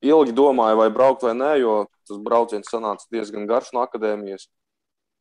ilgi 0.06 0.36
domāju, 0.36 0.80
vai 0.80 0.89
braukt 0.93 1.26
vai 1.28 1.34
nē, 1.36 1.52
jo 1.60 1.76
tas 2.08 2.21
brauciens 2.24 2.69
sanāca 2.71 3.08
diezgan 3.12 3.48
garš 3.50 3.74
no 3.76 3.84
akadēmijas. 3.84 4.48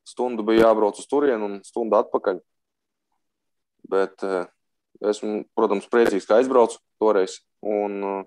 Stundu 0.04 0.44
bija 0.46 0.68
jābrauc 0.68 0.98
uz 1.00 1.08
turieni 1.08 1.46
un 1.46 1.60
stundu 1.64 1.96
atpakaļ. 1.98 2.42
Bet 3.90 4.24
uh, 4.26 4.44
esmu, 5.04 5.44
protams, 5.56 5.88
priecīgs, 5.90 6.28
ka 6.28 6.38
aizbraucu 6.38 6.78
toreiz. 7.02 7.40
Un, 7.64 7.96
uh, 8.04 8.22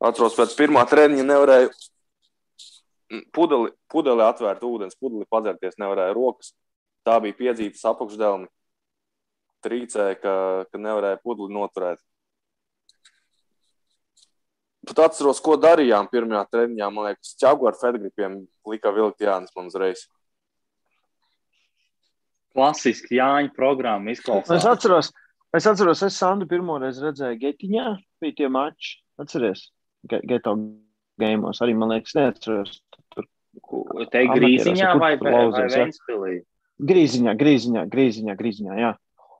Atceros, 0.00 0.36
pēc 0.38 0.54
pirmā 0.56 0.86
treniņa 0.88 1.24
nevarēju 1.28 1.72
pudeli, 3.36 3.72
pudeli 3.90 4.24
atvērt 4.24 4.62
ūdens, 4.64 4.96
pudeli 5.00 5.28
padzerties, 5.28 5.76
nevarēju 5.82 6.16
rokas. 6.16 6.54
Tā 7.04 7.18
bija 7.24 7.36
piedzītas 7.36 7.84
apakšdelni. 7.90 8.48
Trīcēja, 9.64 10.16
ka, 10.20 10.34
ka 10.72 10.80
nevarēja 10.80 11.20
pudeli 11.24 11.52
noturēt. 11.52 12.00
pat 14.90 15.04
atceros, 15.06 15.40
ko 15.44 15.56
darījām 15.60 16.08
pirmajā 16.10 16.44
treniņā. 16.50 16.88
Man 16.90 17.10
liekas, 17.10 17.34
ķēgu 17.40 17.68
ar 17.70 17.76
federgripiem 17.78 18.40
lika 18.72 18.92
vilkt 18.94 19.22
Jānis 19.22 19.52
man 19.56 19.68
uzreiz. 19.70 20.06
Klasiski 22.50 23.20
Jāņa 23.20 23.52
programma 23.54 24.10
izklausās. 24.10 24.56
Es 24.56 24.66
atceros, 24.66 25.12
es 25.54 25.68
atceros, 25.70 26.02
es 26.02 26.16
Sandu 26.18 26.48
pirmoreiz 26.50 26.98
redzēju 27.02 27.38
Getiņā, 27.44 27.86
bija 28.22 28.38
tie 28.40 28.48
mači. 28.50 28.96
Atceries, 29.20 29.66
Geto 30.08 30.54
gēmos 31.20 31.60
arī, 31.64 31.74
man 31.76 31.92
liekas, 31.92 32.16
neatceros. 32.16 32.78
Tur 33.12 33.26
Te 34.12 34.22
grīziņā 34.30 34.94
vai, 35.00 35.14
vai, 35.20 35.32
vai. 35.52 35.66
Ventspilī? 35.74 36.38
Grīziņā, 36.90 37.34
grīziņā, 37.36 37.84
grīziņā, 37.92 38.36
grīziņā, 38.38 38.78
jā. 38.80 38.94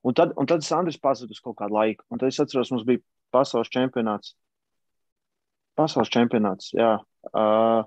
Un 0.05 0.16
tad, 0.16 0.35
un 0.40 0.49
tad 0.49 0.64
Sandrs 0.64 0.99
pazuda 1.01 1.35
uz 1.37 1.40
kaut 1.44 1.59
kādu 1.61 1.77
laiku. 1.77 2.05
Un 2.12 2.20
tad 2.20 2.33
es 2.33 2.40
atceros, 2.42 2.73
mums 2.75 2.85
bija 2.88 3.01
pasaules 3.33 3.70
čempionāts. 3.73 4.35
Pasaules 5.79 6.12
čempionāts, 6.12 6.73
jā. 6.77 6.96
Uh, 7.33 7.85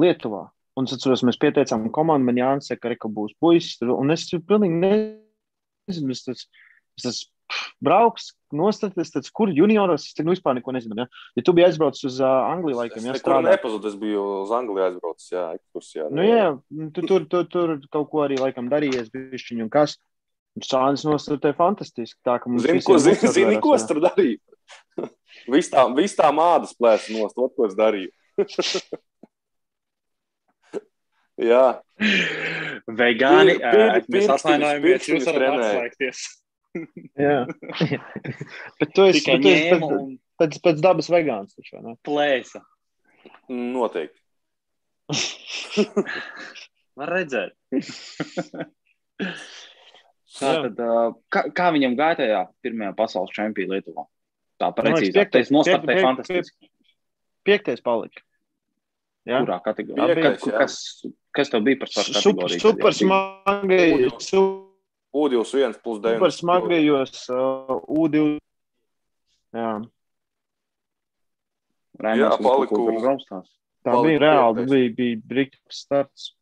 Lietuvā. 0.00 0.46
Un 0.78 0.88
es 0.88 0.96
atceros, 0.96 1.22
mēs 1.26 1.38
pieteicām 1.40 1.86
komandu, 1.94 2.28
man 2.28 2.40
Jānis 2.40 2.70
saka, 2.70 2.94
ka 2.98 3.10
būs 3.12 3.36
puisis. 3.42 3.82
Un 3.84 4.14
es 4.14 4.26
pilnīgi 4.32 4.80
nezinu, 4.80 6.16
tas, 6.26 6.46
tas 7.02 7.20
brauks, 7.82 8.30
nostaties, 8.54 9.30
kur 9.34 9.50
junioros, 9.54 10.06
es 10.06 10.14
te 10.14 10.24
nu 10.24 10.34
vispār 10.34 10.54
neko 10.58 10.72
nezinu. 10.76 10.96
Ja, 11.02 11.06
ja 11.36 11.44
tu 11.46 11.52
biji 11.56 11.66
aizbraucis 11.68 12.06
uz 12.08 12.20
uh, 12.22 12.28
Angliju 12.52 12.78
laikam, 12.78 13.02
jā, 13.02 13.12
nekur 13.12 13.22
strādāt. 13.22 13.56
nepazudu, 13.56 13.90
es 13.90 13.96
biju 14.00 14.24
uz 14.44 14.52
Angliju 14.54 14.86
aizbraucis, 14.86 15.30
jā, 15.34 15.44
ekskursijā. 15.58 16.08
Nu, 16.14 16.24
jā, 16.24 16.48
tu 16.94 17.04
tur, 17.08 17.26
tur, 17.30 17.46
tur 17.50 17.76
kaut 17.92 18.10
ko 18.12 18.24
arī 18.26 18.38
laikam 18.40 18.70
darījies, 18.72 19.10
bišķiņu 19.14 19.66
un 19.66 19.72
kas. 19.72 19.98
Sānis 20.62 21.02
nostāja 21.02 21.50
fantastiski. 21.58 22.20
Tā, 22.22 22.38
Zini, 22.62 22.82
ko, 22.86 22.94
zini, 23.02 23.32
zini, 23.34 23.56
ko 23.62 23.74
es 23.74 23.88
tur 23.90 23.98
darīju? 24.04 24.38
Viss 25.50 25.72
tā, 25.72 25.82
vis 25.96 26.14
tā 26.14 26.30
mādas 26.30 26.76
plēsa 26.78 27.10
nost, 27.10 27.34
ot, 27.36 27.52
ko 27.58 27.66
es 27.66 27.74
darīju. 27.74 28.12
jā, 31.50 31.64
Vegāni, 32.86 33.58
Pir- 33.58 33.98
pir- 34.06 34.08
mēs 34.14 34.30
atvainojamies, 34.36 35.10
jūs 35.10 35.26
varat 35.26 35.58
atslēgties. 35.58 36.22
Jā. 37.20 37.44
Bet 38.80 38.92
tu 38.96 39.04
esi, 39.08 39.20
Tikai 39.20 39.36
bet 39.38 39.42
tu 39.44 39.48
esi 39.52 39.64
ņēma 39.70 39.78
pēc, 39.80 39.98
un 39.98 40.16
pēc, 40.42 40.56
pēc 40.64 40.80
dabas 40.84 41.08
vegāns. 41.12 41.54
Taču, 41.58 41.76
vai 41.78 41.82
ne? 41.86 41.96
plēsa. 42.08 42.60
noteikti. 43.50 44.20
Var 46.98 47.10
redzēt. 47.10 47.54
Jā. 50.34 50.50
tad, 50.66 50.80
kā, 51.30 51.40
kā 51.54 51.66
viņam 51.74 51.92
gāja 51.98 52.16
tajā 52.18 52.38
pirmajā 52.64 52.94
pasaules 52.98 53.30
čempionā 53.36 53.76
Lietuvā? 53.76 54.02
Tā 54.58 54.66
Man 54.70 54.74
liekas, 54.74 54.98
precīzāk. 54.98 55.14
piektais- 55.20 55.46
Tas 55.50 55.54
nostartēja 55.54 55.98
piek- 55.98 56.06
fantastiski. 56.08 56.70
Piektais 57.46 57.80
palika. 57.84 58.22
Jā, 59.28 59.38
Kurā 59.44 59.60
kategorijā? 59.64 60.14
Piektais. 60.18 60.42
Kas, 60.58 60.74
kas 61.34 61.50
tev 61.52 61.62
bija 61.64 61.78
par 61.80 61.88
startu 61.88 62.18
super, 62.20 62.48
kategoriju? 62.48 62.60
super 62.60 62.92
smagi. 62.98 63.78
Super 64.18 64.63
Ūdens 65.14 65.52
1 65.54 65.76
plus 65.84 66.00
9. 66.02 66.30
smagajos 66.34 67.28
uh, 67.30 67.76
U2. 67.86 68.24
Jā, 69.54 69.74
Jā, 72.18 72.30
paliku- 72.42 72.80
tā 73.84 73.92
Palika 73.92 74.02
bija 74.08 74.18
reāli. 74.24 74.54
piektais. 74.64 74.70
Bija, 74.72 74.94
bija 74.98 75.20
brīvs 75.30 75.76
starts. 75.84 76.32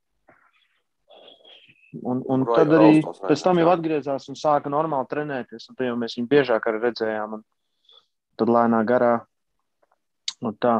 Un, 2.00 2.22
un 2.24 2.46
Rai- 2.48 2.56
tad 2.56 2.68
arī 2.72 3.02
Raustos 3.02 3.20
pēc 3.28 3.42
tam 3.44 3.58
jau 3.60 3.68
atgriezās 3.68 4.28
un 4.32 4.38
sāka 4.40 4.70
normāli 4.72 5.10
trenēties. 5.10 5.66
Tad 5.76 5.84
jau 5.84 5.96
mēs 6.00 6.16
viņu 6.16 6.30
biežāk 6.30 6.64
arī 6.70 6.80
redzējām. 6.86 7.34
Un 7.36 7.44
tad 8.40 8.48
lēnā 8.48 8.80
garā. 8.88 9.26
Un 10.40 10.56
tā. 10.56 10.78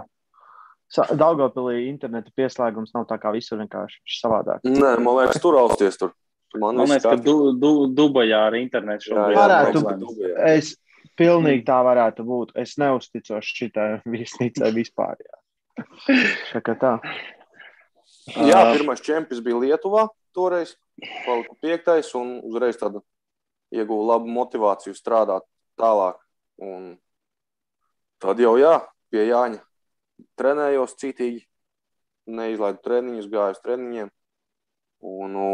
Daugopilī 0.93 1.87
interneta 1.89 2.33
pieslēgums 2.37 2.93
nav 2.95 3.07
tā 3.09 3.17
kā 3.21 3.31
visur 3.33 3.61
vienkārši 3.61 4.01
viņš 4.01 4.17
ir 4.17 4.21
savādāk. 4.25 4.65
Nē, 4.65 4.97
man 5.01 5.17
liekas, 5.21 5.41
tur 5.41 5.57
austies 5.61 5.97
tur. 6.01 6.13
Man, 6.61 6.77
Man 6.77 6.91
liekas, 6.91 7.07
ka 7.07 7.17
du, 7.17 7.53
du, 7.57 7.73
Dubajā 7.97 8.47
ar 8.49 8.57
internetu 8.59 9.11
šobrīd 9.11 9.39
Varētu 9.39 9.83
būt. 9.87 10.25
Es 10.51 10.75
pilnīgi 11.19 11.65
tā 11.69 11.79
varētu 11.85 12.27
būt. 12.29 12.53
Es 12.61 12.75
neusticos 12.81 13.49
šitai 13.49 13.89
viesnīcai 14.15 14.73
vispār. 14.77 15.23
Jā. 15.23 15.39
Tā. 16.77 16.93
Jā, 18.45 18.59
pirmais 18.77 19.01
čempions 19.03 19.41
bija 19.45 19.61
Lietuvā 19.63 20.07
toreiz. 20.37 20.77
Paliku 21.25 21.57
piektais 21.65 22.13
un 22.19 22.37
uzreiz 22.47 22.77
tad 22.79 23.01
ieguvu 23.73 24.05
labu 24.07 24.29
motivāciju 24.31 24.95
strādāt 24.95 25.47
tālāk. 25.81 26.21
Un 26.63 26.93
tad 28.23 28.39
jau 28.43 28.55
jā, 28.61 28.77
pie 29.11 29.25
Jāņa 29.31 29.63
trenējos 30.39 30.95
citīgi. 31.01 31.47
Neizlaidu 32.33 32.79
treniņus, 32.85 33.27
gāju 33.33 33.57
uz 33.57 33.63
treniņiem. 33.65 34.13
Un 35.03 35.33
nu, 35.35 35.49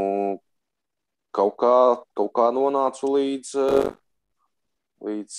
kaut 1.38 1.54
kā, 1.60 1.74
kaut 2.18 2.32
kā 2.34 2.48
nonācu 2.54 3.12
līdz, 3.14 3.52
eh, 3.62 3.90
līdz 5.06 5.36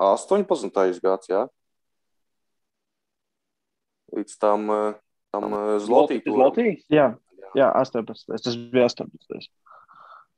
18. 0.00 1.00
gads, 1.04 1.28
jā. 1.28 1.44
Līdz 4.16 4.38
tam, 4.40 4.70
eh, 4.70 4.94
tam 5.34 5.52
eh. 5.52 5.76
Zlotī? 5.84 6.20
Jā, 6.92 7.10
jā 7.56 7.68
18. 7.82 8.40
Tas 8.42 8.56
bija 8.56 8.88
18. 8.88 9.50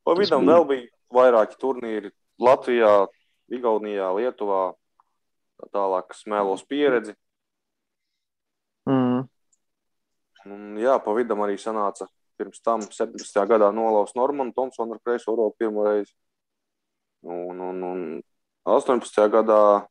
Pa 0.05 0.15
vidam 0.19 0.43
bija- 0.43 0.57
vēl 0.57 0.69
bija 0.69 0.89
vairāki 1.13 1.59
turnīri 1.63 2.11
Latvijā, 2.41 3.07
Igaunijā, 3.51 4.11
Lietuvā. 4.19 4.75
Tā 5.59 5.67
tālāk 5.75 6.15
smēlos 6.15 6.63
pieredzi. 6.67 7.15
Mm. 8.89 9.29
Un, 10.47 10.77
jā, 10.79 10.95
pa 11.03 11.13
vidam 11.13 11.39
arī 11.39 11.59
sanāca 11.59 12.07
pirms 12.39 12.63
tam 12.63 12.85
17. 12.87 13.45
gadā 13.51 13.71
nolaust 13.75 14.17
Normanu 14.17 14.55
Thompsonu 14.55 14.97
ar 14.97 15.03
kreiso 15.05 15.35
roku 15.37 15.59
pirmo 15.59 15.85
reizi. 15.87 16.15
Un, 17.27 17.61
un, 17.61 17.83
un 17.83 18.03
18. 18.65 19.27
gadā 19.33 19.87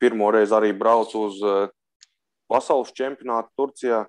pirmo 0.00 0.30
reizi 0.32 0.56
arī 0.56 0.72
braucu 0.76 1.26
uz 1.28 1.42
uh, 1.44 1.68
pasaules 2.48 2.92
čempionātu 2.96 3.52
Turcijā. 3.58 4.04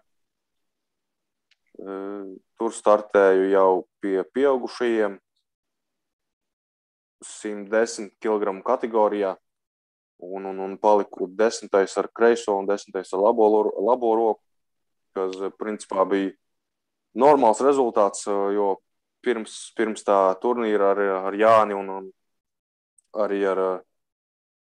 Uh, 1.75 2.36
tur 2.55 2.71
startēju 2.71 3.49
jau 3.51 3.69
pie 3.99 4.21
pieaugušajiem 4.31 5.19
110 7.25 8.13
kg 8.21 8.62
kategorijā. 8.63 9.36
Un, 10.23 10.45
un, 10.47 10.60
un 10.63 10.77
paliku 10.79 11.27
desmitais 11.27 11.97
ar 11.99 12.08
kreiso 12.15 12.55
un 12.55 12.67
desmitais 12.69 13.12
ar 13.13 13.19
labo, 13.19 13.49
labo 13.84 14.13
roku, 14.15 14.41
kas 15.15 15.36
eh, 15.43 15.51
principā 15.60 16.05
bija 16.08 16.31
normāls 17.15 17.62
rezultāts, 17.63 18.25
jo 18.28 18.75
pirms, 19.25 19.56
pirms 19.78 20.06
tā 20.06 20.19
turnīra 20.41 20.91
ar, 20.93 21.01
ar 21.30 21.38
Jāni 21.39 21.78
un, 21.78 21.89
un 21.89 22.10
arī 23.23 23.41
ar, 23.47 23.62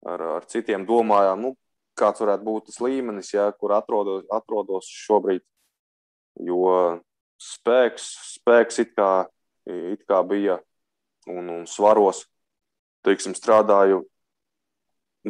ar, 0.05 0.25
ar 0.37 0.47
citiem 0.51 0.85
domājām, 0.87 1.41
nu, 1.41 1.55
kāds 1.97 2.21
varētu 2.23 2.45
būt 2.45 2.69
tas 2.69 2.79
līmenis, 2.83 3.33
ja, 3.33 3.49
kur 3.59 3.75
atrodos, 3.75 4.25
atrodos 4.33 4.89
šobrīd. 5.05 5.43
Jo 6.45 7.01
spēks, 7.39 8.09
spēks 8.35 8.81
it, 8.83 8.91
kā, 8.97 9.27
it 9.65 10.03
kā 10.07 10.19
bija 10.27 10.59
un, 11.31 11.47
un 11.49 11.63
svaros, 11.69 12.25
teiksim, 13.07 13.35
strādāju 13.37 14.03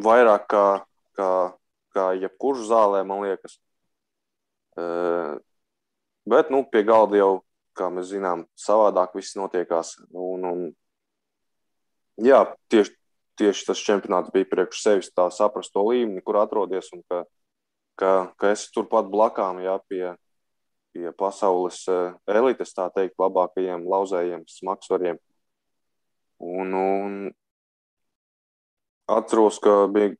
vairāk 0.01 0.47
kā, 0.51 0.65
kā, 1.17 1.29
kā 1.95 2.07
jebkurš 2.19 2.65
zālē, 2.71 3.03
man 3.07 3.23
liekas. 3.25 3.59
Uh, 4.75 5.37
bet, 6.29 6.51
nu, 6.53 6.63
pie 6.71 6.83
galda 6.87 7.19
jau, 7.19 7.31
kā 7.75 7.89
mēs 7.91 8.11
zinām, 8.13 8.45
savādāk 8.59 9.15
viss 9.17 9.35
notiekās. 9.37 9.95
Un, 10.11 10.45
un, 10.47 10.65
jā, 12.23 12.41
tieši, 12.71 12.95
tieši 13.39 13.65
tas 13.69 13.83
čempionāts 13.83 14.33
bija 14.33 14.47
priekš 14.51 14.83
sevis 14.83 15.11
tā 15.11 15.27
saprast 15.33 15.73
to 15.75 15.83
līmeni, 15.89 16.23
kur 16.23 16.39
atrodies 16.39 16.91
un 16.95 17.03
ka, 17.09 17.23
ka, 17.99 18.11
ka 18.39 18.53
esi 18.55 18.71
turpat 18.75 19.09
blakām, 19.11 19.59
jā, 19.63 19.75
pie, 19.89 20.15
pie 20.95 21.11
pasaules 21.19 21.81
eh, 21.91 22.13
elites, 22.31 22.73
tā 22.75 22.87
teikt, 22.95 23.17
labākajiem 23.19 23.87
lauzējiem, 23.91 24.45
smagsvariem. 24.49 25.19
Un, 26.45 26.73
un 26.75 27.17
atceros, 29.11 29.59
ka 29.63 29.85
bija 29.91 30.15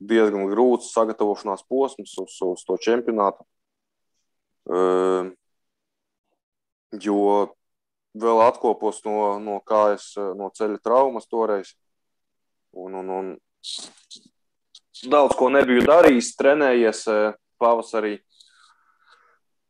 diezgan 0.00 0.48
grūts 0.50 0.92
sagatavošanās 0.94 1.64
posms 1.68 2.16
uz, 2.20 2.38
uz 2.44 2.64
to 2.66 2.76
čempionātu. 2.82 3.46
Uh, 4.66 5.30
jo 7.02 7.54
vēl 8.16 8.40
atkopos 8.46 9.02
no, 9.06 9.36
no 9.42 9.58
kājas, 9.66 10.14
no 10.36 10.50
ceļa 10.54 10.80
traumas 10.84 11.28
toreiz. 11.30 11.74
Un, 12.76 12.94
un, 13.00 13.10
un 13.10 13.28
daudz 15.10 15.36
ko 15.36 15.48
nebiju 15.52 15.84
darījis, 15.86 16.34
trenējies 16.38 17.02
eh, 17.12 17.36
pavasarī. 17.60 18.16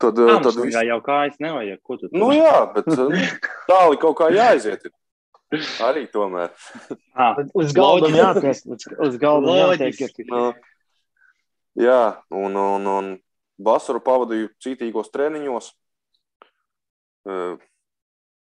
Tad, 0.03 0.19
eh, 0.21 0.39
tad 0.45 0.61
Tā 0.75 0.85
jau 0.87 1.01
kājas 1.05 1.41
nevajag. 1.43 1.81
Ko 1.87 1.99
tu 2.01 2.11
Nu 2.13 2.31
jā, 2.35 2.55
bet 2.75 2.89
eh, 2.93 3.35
tālāk 3.71 4.01
kaut 4.03 4.17
kā 4.21 4.31
jāaiziet. 4.35 4.89
Arī 5.87 6.09
tomēr. 6.11 6.51
ah, 7.23 7.39
Līdz 7.39 7.77
galdam 7.77 8.11
Loģiski. 8.11 8.19
jātiek. 8.19 8.65
Līdz, 8.73 8.89
līdz 9.05 9.21
galdam 9.23 9.61
jātiek. 9.61 10.25
Nu, 10.33 10.49
Jā, 11.77 12.23
un, 12.33 12.55
un, 12.57 12.87
un 12.89 13.09
vasaru 13.59 14.03
pavadīju 14.05 14.53
citīgos 14.63 15.11
treniņos. 15.15 15.71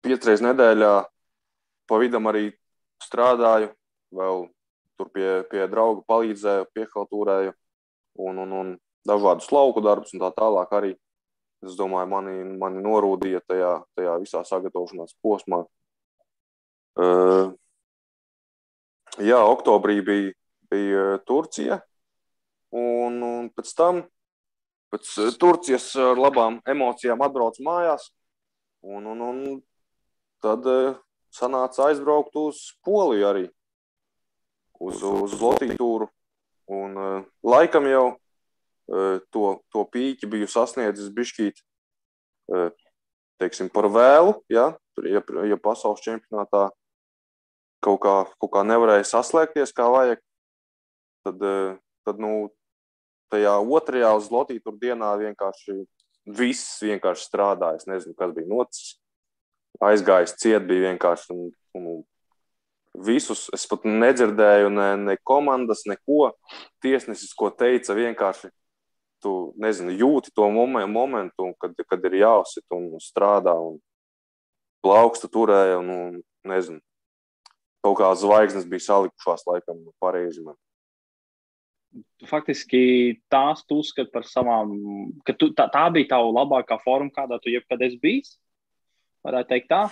Piecreiz 0.05 0.43
nedēļā 0.45 0.95
pa 1.89 2.01
vidam 2.01 2.29
arī 2.31 2.49
strādāju, 3.05 3.71
vēl 4.15 4.47
tur 4.99 5.11
pie, 5.15 5.29
pie 5.51 5.67
drauga 5.71 6.05
palīdzēju, 6.09 6.71
piehaltūrēju 6.77 7.55
un, 8.25 8.39
un, 8.45 8.53
un 8.53 8.75
dažādus 9.09 9.51
lauku 9.53 9.83
darbus 9.85 10.15
un 10.15 10.23
tā 10.23 10.31
tālāk 10.37 10.73
arī. 10.77 10.95
Es 11.65 11.77
domāju, 11.79 12.11
mani, 12.13 12.35
mani 12.61 12.83
norūdīja 12.85 13.41
tajā, 13.49 13.73
tajā 13.97 14.15
visā 14.21 14.43
sagatavošanās 14.45 15.15
posmā. 15.25 15.63
Uh, 16.95 17.55
jā, 19.25 19.41
oktobrī 19.41 19.99
bija, 20.05 20.35
bija 20.71 21.07
Turcija, 21.27 21.81
un, 22.75 23.17
un 23.25 23.49
pēc 23.55 23.73
tam, 23.79 24.03
pēc 24.95 25.37
Turcijas 25.43 25.91
ar 25.99 26.21
labām 26.21 26.61
emocijām 26.71 27.23
atbraucu 27.27 27.67
mājās, 27.67 28.09
un, 28.87 29.11
un, 29.11 29.23
un 29.27 29.41
tad 30.45 30.67
uh, 30.71 30.95
sanāca 31.35 31.89
aizbraukt 31.91 32.37
uz 32.39 32.63
Poliju 32.87 33.27
arī, 33.29 33.49
uz, 34.81 35.03
uz 35.03 35.35
Latviju 35.41 35.79
tūru. 35.81 36.11
Un 36.71 36.97
laikam 37.45 37.85
jau 37.91 38.05
to, 38.87 39.45
to 39.73 39.83
pīķi 39.93 40.29
biju 40.33 40.49
sasniedzis 40.49 41.11
bišķīt, 41.13 41.61
teiksim, 43.41 43.69
par 43.73 43.89
vēlu, 43.93 44.39
ja, 44.53 44.71
ja, 45.05 45.21
ja 45.49 45.59
pasaules 45.61 46.01
čempionātā 46.05 46.71
kaut 47.85 48.01
kā, 48.01 48.15
kaut 48.41 48.53
kā 48.55 48.65
nevarēja 48.65 49.05
saslēgties 49.11 49.75
kā 49.77 49.91
vajag, 49.93 50.25
tad, 51.27 51.45
tad 52.09 52.21
nu, 52.21 52.49
tajā 53.33 53.55
otrajā 53.63 54.11
uz 54.19 54.31
tur 54.65 54.77
dienā 54.81 55.15
vienkārši 55.21 55.85
viss 56.25 56.83
vienkārši 56.83 57.29
strādāja. 57.29 57.81
Es 57.81 57.89
nezinu, 57.89 58.15
kas 58.19 58.33
bija 58.37 58.49
noticis 58.49 58.99
aizgājis 59.85 60.37
ciet, 60.41 60.67
bija 60.69 60.91
vienkārši. 60.91 61.35
Un, 61.35 61.51
un 61.79 62.03
visus 63.05 63.49
es 63.55 63.67
pat 63.67 63.87
nedzirdēju, 63.89 64.71
ne, 64.73 64.91
ne 65.01 65.17
komandas, 65.23 65.85
neko. 65.91 66.33
Tiesnesis, 66.85 67.35
ko 67.37 67.51
teica, 67.51 67.97
vienkārši 67.97 68.51
tu 69.25 69.55
nezinu, 69.61 69.95
jūti 69.97 70.33
to 70.37 70.51
momentu, 70.53 71.53
kad, 71.61 71.77
kad 71.89 72.09
ir 72.11 72.21
jāuzsit 72.21 72.65
un 72.77 72.93
strādā. 73.03 73.57
Un 73.57 73.81
plauksta 74.85 75.31
turēja, 75.33 75.79
un, 75.81 75.91
un 75.91 76.51
nezinu, 76.51 76.83
kaut 77.85 77.99
kā 78.01 78.11
zvaigznes 78.21 78.69
bija 78.69 78.91
salikušās 78.91 79.47
laikam 79.49 79.81
pareizi. 80.03 80.45
Faktiski 82.27 83.21
tās 83.31 83.63
tu 83.69 83.79
uzskati 83.83 84.11
par 84.11 84.25
savām, 84.27 84.73
ka 85.27 85.35
tu, 85.39 85.51
tā, 85.55 85.69
tā 85.71 85.85
bija 85.95 86.15
tava 86.15 86.33
labākā 86.33 86.79
forma, 86.83 87.13
kādā 87.15 87.39
tu 87.43 87.53
jebkad 87.53 87.85
esi 87.87 88.01
bijis? 88.03 88.35
Varētu 89.25 89.51
teikt 89.53 89.71
tā. 89.71 89.83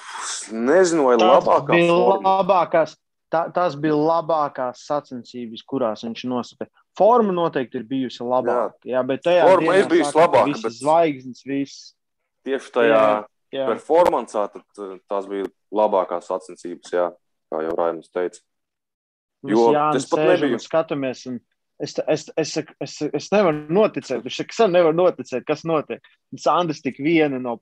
Nezinu, 0.53 1.07
vai 1.09 1.17
labākā 1.21 1.77
bija 1.77 1.89
forma. 1.93 2.37
labākās. 2.41 2.97
Tā, 3.33 3.47
tās 3.55 3.79
bija 3.81 3.97
labākās 3.97 4.83
sacensības, 4.85 5.63
kurās 5.65 6.03
viņš 6.05 6.25
nosaka. 6.29 6.67
Forma 6.99 7.33
noteikti 7.33 7.81
ir 7.81 7.87
bijusi 7.89 8.27
labāka. 8.29 8.77
Jā, 8.85 8.99
jā 8.99 9.05
bet 9.09 9.23
tajā 9.25 9.47
Forma 9.49 9.77
ir 9.79 9.89
bijusi 9.89 10.19
labāka, 10.19 10.57
bet- 10.59 10.77
zvaigznes, 10.77 11.45
viss. 11.49 11.95
Tieši 12.45 12.73
tajā 12.75 13.01
Jā. 13.55 13.67
performancā 13.71 14.45
tad, 14.53 14.67
uh, 14.81 14.99
tās 15.09 15.29
bija 15.31 15.47
labākās 15.73 16.29
sacensības, 16.29 16.93
jā, 16.93 17.07
kā 17.53 17.63
jau 17.65 17.77
Raimons 17.79 18.11
teica. 18.13 18.43
Jo 19.49 19.71
Jānis 19.75 20.05
es 20.05 20.11
pat 20.11 20.45
un 20.45 20.61
skatāmies. 20.63 21.25
Un 21.31 21.41
es, 21.81 21.95
es, 22.07 22.31
es, 22.37 22.57
es, 22.81 22.95
es, 23.03 23.29
nevaru 23.33 23.67
noticēt, 23.73 24.23
viņš 24.25 24.39
saka, 24.41 24.55
es 24.55 24.73
nevaru 24.73 24.97
noticēt, 24.99 25.45
kas 25.49 25.65
notiek. 25.69 26.03
Un 26.33 26.41
Sandrs 26.43 26.83
tik 26.85 27.01
viena 27.03 27.41
no, 27.43 27.59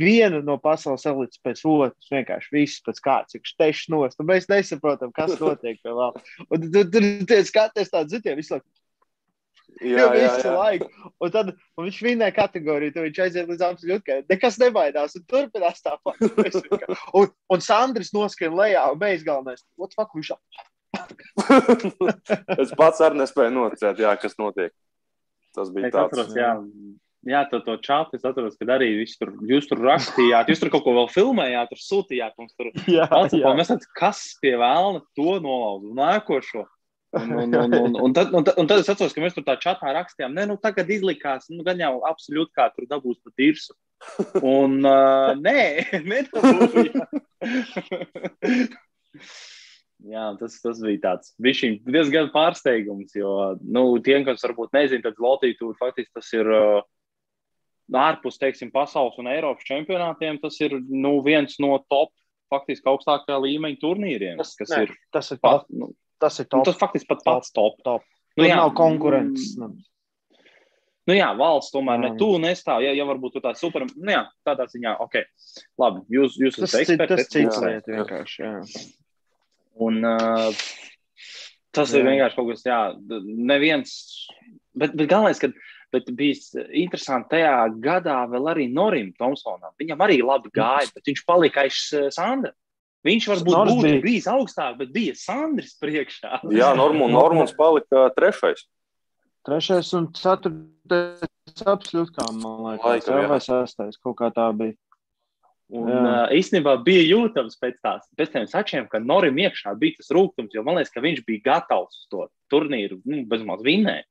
viena 0.00 0.40
no 0.44 0.58
pasaules 0.62 1.06
elites 1.08 1.42
pēc 1.44 1.62
otras, 1.68 2.10
vienkārši 2.12 2.54
viss 2.54 2.82
pēc 2.86 3.02
kārtas, 3.04 3.36
cik 3.36 3.50
stešs 3.50 3.90
nost. 3.92 4.20
Un 4.22 4.30
mēs 4.30 4.48
nesaprotam, 4.50 5.12
kas 5.14 5.36
notiek 5.40 5.80
vēl. 5.84 6.04
Un 6.48 6.68
tu 6.72 6.84
tur 6.92 7.08
tu 7.28 7.40
skaties 7.50 7.92
tādu 7.94 8.16
zitienu 8.16 8.40
visu 8.40 8.56
laiku. 8.56 8.68
Jā, 9.78 9.94
Jā, 9.94 10.06
jā, 10.16 10.30
visu 10.32 10.48
jā. 10.48 10.54
laiku. 10.56 11.12
Un 11.22 11.34
tad 11.34 11.52
un 11.52 11.86
viņš 11.86 12.00
vinnēja 12.02 12.34
kategoriju, 12.34 12.94
tad 12.94 13.04
viņš 13.06 13.20
aiziet 13.22 13.52
līdz 13.52 13.66
absolūtai. 13.66 14.16
Nekas 14.32 14.58
nebaidās 14.58 15.14
un 15.18 15.26
turpinās 15.30 15.84
tāpat. 15.84 16.18
Un, 17.18 17.30
un 17.52 17.62
Sandrs 17.62 18.10
noskrien 18.14 18.56
lejā 18.56 18.82
un 18.90 18.98
beigas 18.98 19.24
galvenais. 19.26 19.62
What 19.78 19.94
fuck 19.96 20.16
viņš 20.16 20.32
es 22.62 22.72
pats 22.78 23.02
arī 23.04 23.20
nespēju 23.20 23.54
noticēt, 23.54 24.00
jā, 24.02 24.14
kas 24.20 24.38
notiek. 24.40 24.72
Tas 25.56 25.70
bija 25.74 25.88
Es 25.88 25.94
tāds. 25.94 26.12
atceros, 26.12 26.34
jā, 26.36 26.52
jā 27.28 27.42
to, 27.50 27.60
to 27.66 27.76
čatu. 27.84 28.18
Es 28.18 28.24
atceros, 28.28 28.56
ka 28.60 28.68
arī 28.76 28.90
tur, 29.20 29.34
jūs 29.48 29.68
tur 29.70 29.82
rakstījāt, 29.84 30.50
jūs 30.52 30.62
tur 30.62 30.72
kaut 30.74 30.86
ko 30.86 30.96
vēl 30.96 31.12
filmējāt, 31.12 31.72
tur 31.72 31.84
sūtījāt 31.84 32.36
mums 32.40 32.56
tur. 32.56 32.72
Jā, 32.98 33.08
Atcīm, 33.08 33.44
mēs 33.58 33.72
redzam, 33.72 33.94
kas 33.98 34.24
pie 34.42 34.56
vēlna 34.60 35.04
to 35.18 35.38
nolauza, 35.44 35.94
nākošo. 35.98 36.66
Un, 37.16 37.30
un, 37.32 37.54
un, 37.56 37.72
un, 37.72 37.94
un, 38.04 38.12
tad, 38.12 38.34
un, 38.36 38.44
tad, 38.44 38.58
un 38.60 38.66
tad 38.68 38.82
es 38.82 38.88
atceros, 38.92 39.14
ka 39.16 39.22
mēs 39.24 39.32
tur 39.32 39.44
tā 39.46 39.54
čatā 39.60 39.94
rakstījām, 39.96 40.34
nē, 40.36 40.44
nu 40.50 40.58
tagad 40.60 40.90
izlikās, 40.92 41.46
nu 41.48 41.64
gan 41.64 41.80
jau 41.80 41.94
absolūti 42.04 42.52
kā 42.58 42.68
tur 42.74 42.84
dabūs 42.90 43.16
pat 43.24 43.32
dirsu. 43.40 43.72
Un 44.44 44.76
uh, 44.84 45.32
nē, 45.40 45.88
nedabūja. 46.12 47.06
Jā, 50.06 50.28
tas, 50.38 50.60
tas 50.62 50.78
bija 50.78 51.00
tāds 51.02 51.32
diezgan 51.42 52.28
pārsteigums, 52.30 53.16
jo 53.18 53.32
nu, 53.66 53.82
tiem, 54.04 54.22
kas 54.28 54.44
varbūt 54.46 54.70
nezina, 54.76 55.02
tad 55.08 55.18
Latvijas 55.18 55.58
tūri 55.58 55.74
faktiski 55.80 56.14
tas 56.14 56.28
ir 56.38 56.46
uh, 56.54 56.84
ārpus, 57.98 58.38
teiksim, 58.38 58.70
pasaules 58.70 59.18
un 59.18 59.26
Eiropas 59.32 59.66
čempionātiem. 59.66 60.38
Tas 60.42 60.60
ir 60.62 60.76
nu, 60.86 61.16
viens 61.26 61.58
no 61.58 61.72
top, 61.90 62.12
faktiski 62.52 62.86
augstākā 62.88 63.40
līmeņa 63.42 63.80
turnīriem. 63.82 64.38
Tas, 64.38 64.54
kas 64.60 64.70
ne, 64.70 64.84
ir, 64.86 64.94
tas 65.12 65.32
ir 65.34 65.40
pat, 65.42 65.64
top. 65.66 65.74
nu, 65.74 65.90
Tas 66.18 66.38
ir 66.42 66.46
nu, 66.46 66.50
top. 66.56 66.64
tas 66.66 66.78
faktiski 66.78 67.06
pat 67.10 67.20
pats 67.26 67.52
top. 67.54 67.76
top. 67.86 68.06
Nu, 68.38 68.42
Tur 68.44 68.48
jā, 68.48 68.56
nav 68.58 68.72
konkurences. 68.78 69.56
mm, 69.58 69.66
Nu. 69.66 69.84
Nu, 71.08 71.14
jā, 71.16 71.28
valsts 71.38 71.72
tomēr 71.72 71.96
ne 72.02 72.08
Jā. 72.10 72.16
tu 72.20 72.26
nestāv. 72.42 72.82
Ja, 72.84 72.90
ja 72.92 73.04
varbūt 73.08 73.38
tu 73.38 73.40
tāds 73.40 73.62
super, 73.64 73.86
nu, 73.88 74.10
jā, 74.12 74.26
tādā 74.44 74.66
ziņā, 74.68 74.90
ok, 75.00 75.14
labi, 75.80 76.02
jūs, 76.12 76.34
jūs 76.36 76.58
esat 76.58 76.82
cit, 76.84 76.90
eksperti. 76.98 77.08
tas 77.14 77.22
cits 77.24 77.32
ticēju. 77.38 77.62
lieta 77.64 77.94
vienkārši. 77.94 78.42
Jā. 78.44 78.50
Un 79.84 80.02
uh, 80.06 80.62
tas 81.74 81.92
jā. 81.92 82.00
ir 82.00 82.08
vienkārši 82.08 82.38
kaut 82.38 82.52
kas, 82.52 82.64
jā, 82.66 82.80
neviens. 83.24 83.92
Bet, 84.78 84.94
bet 84.98 85.10
galvenais, 85.10 85.40
ka 85.42 85.50
bet 85.94 86.08
bija 86.16 86.64
interesanti 86.76 87.36
tajā 87.36 87.52
gadā 87.82 88.20
vēl 88.30 88.50
arī 88.52 88.66
Norim 88.72 89.12
Thompsonam. 89.18 89.72
Viņam 89.80 90.02
arī 90.04 90.20
labi 90.22 90.52
gāja, 90.54 90.90
bet 90.94 91.08
viņš 91.08 91.22
palika 91.28 91.64
aiz 91.64 91.84
uh, 91.96 92.08
Sandra. 92.14 92.52
Viņš 93.06 93.28
varbūt 93.30 93.54
būtu 93.70 93.84
bija- 93.86 94.02
bijis 94.02 94.26
augstāk, 94.28 94.74
bet 94.80 94.90
bija 94.92 95.14
Sandrs 95.16 95.76
priekšā. 95.80 96.42
Jā, 96.50 96.74
Normons, 96.76 97.14
Normons 97.14 97.54
palika 97.56 98.08
trešais. 98.16 98.66
Trešais 99.46 99.92
un 99.96 100.10
ceturtais 100.12 101.62
absolūti 101.64 102.12
kā 102.18 102.26
man 102.34 102.64
liekas. 102.66 102.84
Laikam, 102.84 103.14
jā, 103.14 103.22
jā. 103.22 103.28
vai 103.30 103.40
sastais, 103.40 103.96
kaut 104.02 104.18
kā 104.18 104.32
tā 104.34 104.50
bija. 104.56 104.74
Un, 105.68 105.84
Jā. 105.84 105.96
uh, 106.00 106.30
īstenībā 106.32 106.78
bija 106.80 107.02
jūtams 107.04 107.58
pēc, 107.60 107.74
tās, 107.84 108.06
pēc 108.16 108.30
tiem 108.32 108.46
sačiem, 108.48 108.86
ka 108.88 109.02
Norim 109.04 109.36
iekšā 109.42 109.74
bija 109.76 109.98
tas 109.98 110.08
rūkums, 110.16 110.54
jo 110.56 110.62
man 110.64 110.78
liekas, 110.78 110.92
ka 110.94 111.02
viņš 111.04 111.20
bija 111.28 111.44
gatavs 111.44 112.06
to 112.12 112.24
turnīru 112.48 113.02
nu, 113.04 113.20
bezmaz 113.28 113.60
vinnēt. 113.66 114.08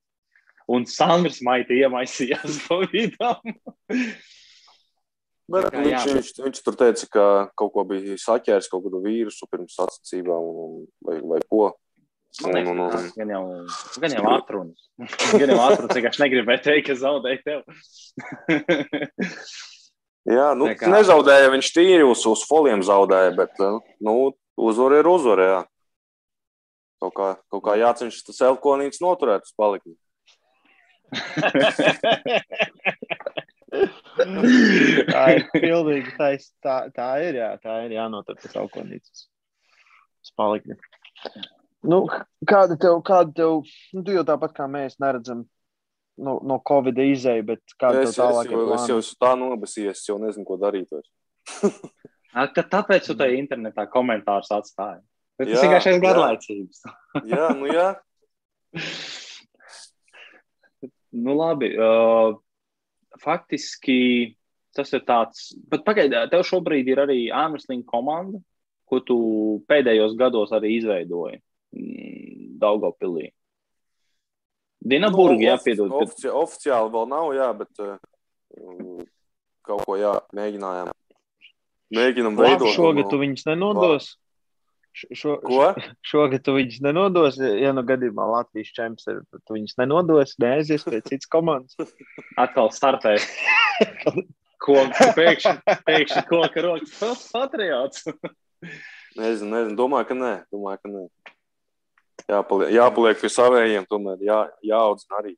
Un 0.70 0.84
Sandrs 0.86 1.40
maita 1.42 1.74
iemaisījās 1.74 2.60
pa 2.68 2.78
vidam. 2.92 3.56
Bet 5.48 5.66
kā, 5.72 5.80
viņš, 5.80 5.90
jā, 5.90 6.02
viņš, 6.12 6.30
viņš 6.44 6.62
tur 6.62 6.76
teica, 6.78 7.08
ka 7.10 7.24
kaut 7.58 7.72
ko 7.74 7.84
bija 7.88 8.18
saķēris, 8.22 8.68
kaut 8.70 8.84
kādu 8.86 9.00
vīrusu 9.02 9.48
pirms 9.50 9.78
sacensībām 9.80 10.50
vai, 11.08 11.16
vai 11.24 11.40
ko. 11.48 11.72
Man 12.44 12.54
liekas, 12.54 12.68
Un, 12.68 12.82
un, 12.84 12.84
un, 12.84 13.06
gan 13.16 13.30
jau, 13.32 13.42
gan 14.04 14.14
jau 14.14 14.24
atrunas. 14.30 14.82
Gan 15.40 15.48
jau 15.48 15.58
atrunas, 15.64 15.96
vienkārši 15.96 16.22
negribēju 16.22 16.62
teikt, 16.66 16.90
ka 16.90 16.98
zaudēju 17.00 17.40
tev. 17.48 17.60
jā, 20.26 20.48
nu, 20.58 20.70
kā- 20.74 20.90
nezaudēja 20.90 21.52
viņš 21.54 21.70
tīri 21.76 22.04
uz, 22.06 22.24
uz 22.26 22.42
foliem 22.48 22.82
zaudēja, 22.82 23.36
bet 23.36 23.52
nu, 24.00 24.34
uzvara 24.58 24.98
ir 25.02 25.06
uzvara. 25.10 25.48
Jā. 25.52 25.60
Kaut 26.98 27.14
kā, 27.14 27.28
kaut 27.52 27.62
kā 27.62 27.76
jācenšas 27.78 28.26
tas 28.26 28.40
elkonīts 28.48 28.98
noturēt 29.04 29.46
uz 29.46 29.54
palikni. 29.54 29.94
tā 35.08 35.24
ir 35.36 35.44
pilnīgi 35.54 36.14
taisa. 36.18 36.50
Tā, 36.64 36.76
tā 36.94 37.10
ir, 37.24 37.38
jā, 37.40 37.50
tā 37.62 37.76
ir 37.86 37.94
jānotur 37.96 38.38
tas 38.40 38.56
alkoholītis. 38.58 39.28
Tas 40.24 40.34
palikni. 40.38 40.78
Nu, 41.86 42.02
kāda 42.48 42.74
tev, 42.80 42.98
kāda 43.06 43.30
tev, 43.36 43.62
nu, 43.94 44.02
tu 44.02 44.16
jau 44.16 44.24
tāpat 44.26 44.56
kā 44.56 44.66
mēs 44.70 44.98
neredzam 45.02 45.46
no, 46.18 46.38
no 46.44 46.58
Covid 46.66 46.98
izēja, 47.02 47.44
bet 47.46 47.76
kāda 47.80 48.02
Es, 48.02 48.10
tev 48.10 48.12
es, 48.12 48.18
tālāk 48.20 48.52
jau, 48.54 48.64
es 48.76 48.88
jau 48.90 48.98
tā 49.22 49.34
nobasījies, 49.38 50.02
es 50.02 50.10
jau 50.10 50.18
nezinu, 50.22 50.46
ko 50.48 50.58
darīt. 50.60 50.92
Tāpēc 52.74 53.08
tu 53.08 53.16
tajā 53.18 53.38
internetā 53.38 53.86
komentārus 53.90 54.50
atstāji. 54.54 55.00
Bet 55.38 55.52
Tas 55.52 55.62
vienkārši 55.62 55.90
ir 55.92 55.96
jā. 55.96 56.02
garlaicības. 56.02 56.82
Jā, 57.32 57.48
nu 57.58 57.70
jā. 57.70 57.88
Nu, 61.08 61.32
labi. 61.32 61.70
Uh, 61.72 62.36
faktiski 63.22 64.34
tas 64.76 64.92
ir 64.92 65.02
tāds, 65.08 65.48
bet 65.72 65.82
pagaidām, 65.86 66.28
tev 66.30 66.44
šobrīd 66.46 66.90
ir 66.92 67.00
arī 67.02 67.18
Āmrslīna 67.34 67.86
komanda, 67.88 68.38
ko 68.88 69.00
tu 69.04 69.18
pēdējos 69.70 70.14
gados 70.20 70.52
arī 70.54 70.74
izveidoji 70.76 71.40
mm, 71.40 72.58
Daugopilī. 72.60 73.30
Dinaburgi, 74.78 75.42
nu, 75.42 75.50
jā, 75.50 75.56
piedod. 75.64 75.92
Ofici 76.04 76.30
oficiāli 76.30 76.92
vēl 76.94 77.08
nav, 77.10 77.32
jā, 77.34 77.48
bet 77.58 77.82
uh, 77.82 79.02
kaut 79.66 79.84
ko, 79.88 79.98
jā, 79.98 80.14
mēģinājām. 80.36 80.92
Mēģinam 81.98 82.38
veidot. 82.38 82.70
Šogad 82.76 83.08
tu 83.10 83.20
viņus 83.20 83.46
nenodos. 83.48 84.12
Šo, 85.14 85.36
Ko? 85.44 85.72
Šogad 86.10 86.44
tu 86.46 86.54
viņus 86.56 86.82
nenodos. 86.84 87.38
Ja 87.38 87.72
nu 87.76 87.84
gadījumā 87.86 88.26
Latvijas 88.32 88.72
čempions 88.76 89.10
ir, 89.10 89.22
tu 89.46 89.56
viņus 89.56 89.78
nenodos, 89.80 90.34
neaizies 90.42 90.86
pie 90.86 91.00
citas 91.04 91.30
komandas. 91.30 91.94
Atkal 92.42 92.72
startēs. 92.74 93.26
Ko 94.58 94.74
pēkšņi, 95.14 95.76
pēkšņi 95.86 96.22
koka 96.26 96.62
rokas 96.64 97.28
patriots. 97.30 98.08
Nezinu, 99.14 99.52
nezinu, 99.52 99.76
domāju, 99.78 100.08
ka 100.10 100.16
nē. 100.18 100.32
Domāju, 100.52 100.80
ka 100.82 100.90
nē. 100.90 101.04
Jāpaliek, 102.28 102.72
jāpaliek 102.76 103.20
pie 103.22 103.30
savējiem, 103.32 103.86
tomēr 103.88 104.20
jā, 104.26 104.40
jāaudzina 104.72 105.22
arī 105.22 105.36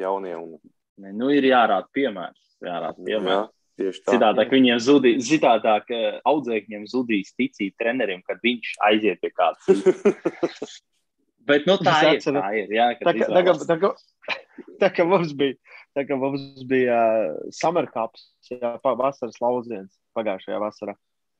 jaunie. 0.00 0.34
Un, 0.36 0.58
Ne, 0.98 1.12
nu, 1.14 1.28
ir 1.30 1.44
jārāda 1.46 1.86
piemērs. 1.94 2.40
Jārāda 2.58 2.98
jā, 2.98 3.06
piemērs. 3.06 3.50
tieši 3.78 4.00
tā. 4.02 4.12
Citādāk 4.16 4.48
viņiem 4.50 4.80
zudīs, 4.82 5.28
citādāk 5.28 5.92
audzēkņiem 6.26 6.88
zudīs 6.90 7.30
ticība 7.38 7.76
trenerim, 7.78 8.22
kad 8.26 8.40
viņš 8.42 8.72
aiziet 8.88 9.20
pie 9.22 9.30
kāda 9.30 9.54
cita. 9.62 9.94
Bet 11.48 11.68
nu, 11.70 11.76
tā 11.80 11.94
ir. 12.10 12.18
Tā 12.26 12.48
ir 12.58 12.74
jā, 12.74 12.88
Tā 12.98 12.98
kad 12.98 13.14
kā, 13.14 13.28
tā, 13.30 13.42
izvēlas. 13.44 13.62
tā, 13.70 13.76
kā, 13.78 13.92
tā 14.82 14.90
kā 14.98 15.06
mums 15.08 15.30
bija, 15.38 15.54
tā 15.96 16.02
kā 16.10 16.18
mums 16.18 16.64
bija 16.68 16.98
uh, 16.98 17.38
summer 17.54 17.86
cups, 17.94 18.26
jā, 18.50 18.74
pa- 18.82 18.96
vasaras 18.98 19.38
lauciens 19.40 19.94
pagājušajā 20.18 20.58
vasarā. 20.66 20.96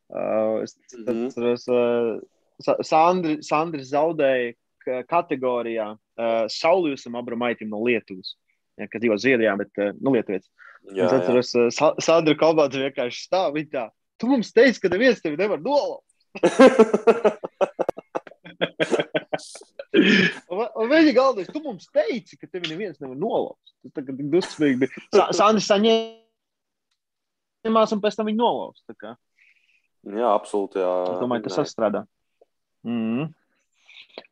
Uh, 0.09 0.63
es 0.65 0.79
Mhm. 0.97 1.27
atceros, 1.33 1.67
uh, 1.69 2.21
Sa- 2.63 2.79
Sandri, 2.83 3.37
Sandris 3.43 3.91
zaudēja 3.93 4.55
kategorijā 4.87 5.91
uh, 5.95 6.47
Saulijusam 6.53 7.17
Abramaitim 7.19 7.71
no 7.73 7.83
Lietuvas. 7.85 8.35
Ja, 8.79 8.87
kad 8.91 9.03
jau 9.03 9.17
Zviedrijā, 9.19 9.57
bet 9.59 9.71
uh, 9.83 9.95
nu, 9.99 10.15
Lietuvietis. 10.15 10.51
Es 10.95 11.13
atceros, 11.13 11.51
uh, 11.59 11.69
Sa 11.75 11.93
Sandra 12.03 12.37
Kalbāts 12.39 12.79
vienkārši 12.79 13.25
stāv 13.27 13.57
viņa 13.59 13.71
tā. 13.75 13.87
Tu 14.19 14.27
mums 14.31 14.53
teici, 14.55 14.81
ka 14.83 14.91
neviens 14.93 15.23
tevi 15.23 15.39
nevar 15.39 15.61
nolauzt. 15.63 16.07
Viņa 20.89 21.13
galvenais, 21.15 21.49
tu 21.53 21.61
mums 21.63 21.87
teici, 21.95 22.37
ka 22.39 22.47
tevi 22.51 22.71
neviens 22.73 22.99
nevar 23.03 23.17
nolauzt. 23.19 23.75
Tas 23.85 23.93
tā 23.95 24.03
kā 24.05 24.13
tik 24.17 24.29
dusmīgi 24.33 24.77
bija. 24.83 24.91
Sa 25.15 25.25
Sandis 25.37 25.69
saņēmās 25.71 26.21
un 27.95 28.01
pēc 28.05 28.15
tam 28.19 28.27
viņu 28.31 28.41
nolauzt. 28.41 28.87
jā, 28.99 30.29
absolūti. 30.31 30.77
Jā, 30.83 30.93
Es 31.15 31.19
domāju, 31.23 31.43
tas 31.47 31.59
sastrādā. 31.61 32.01
Mm. 32.87 33.25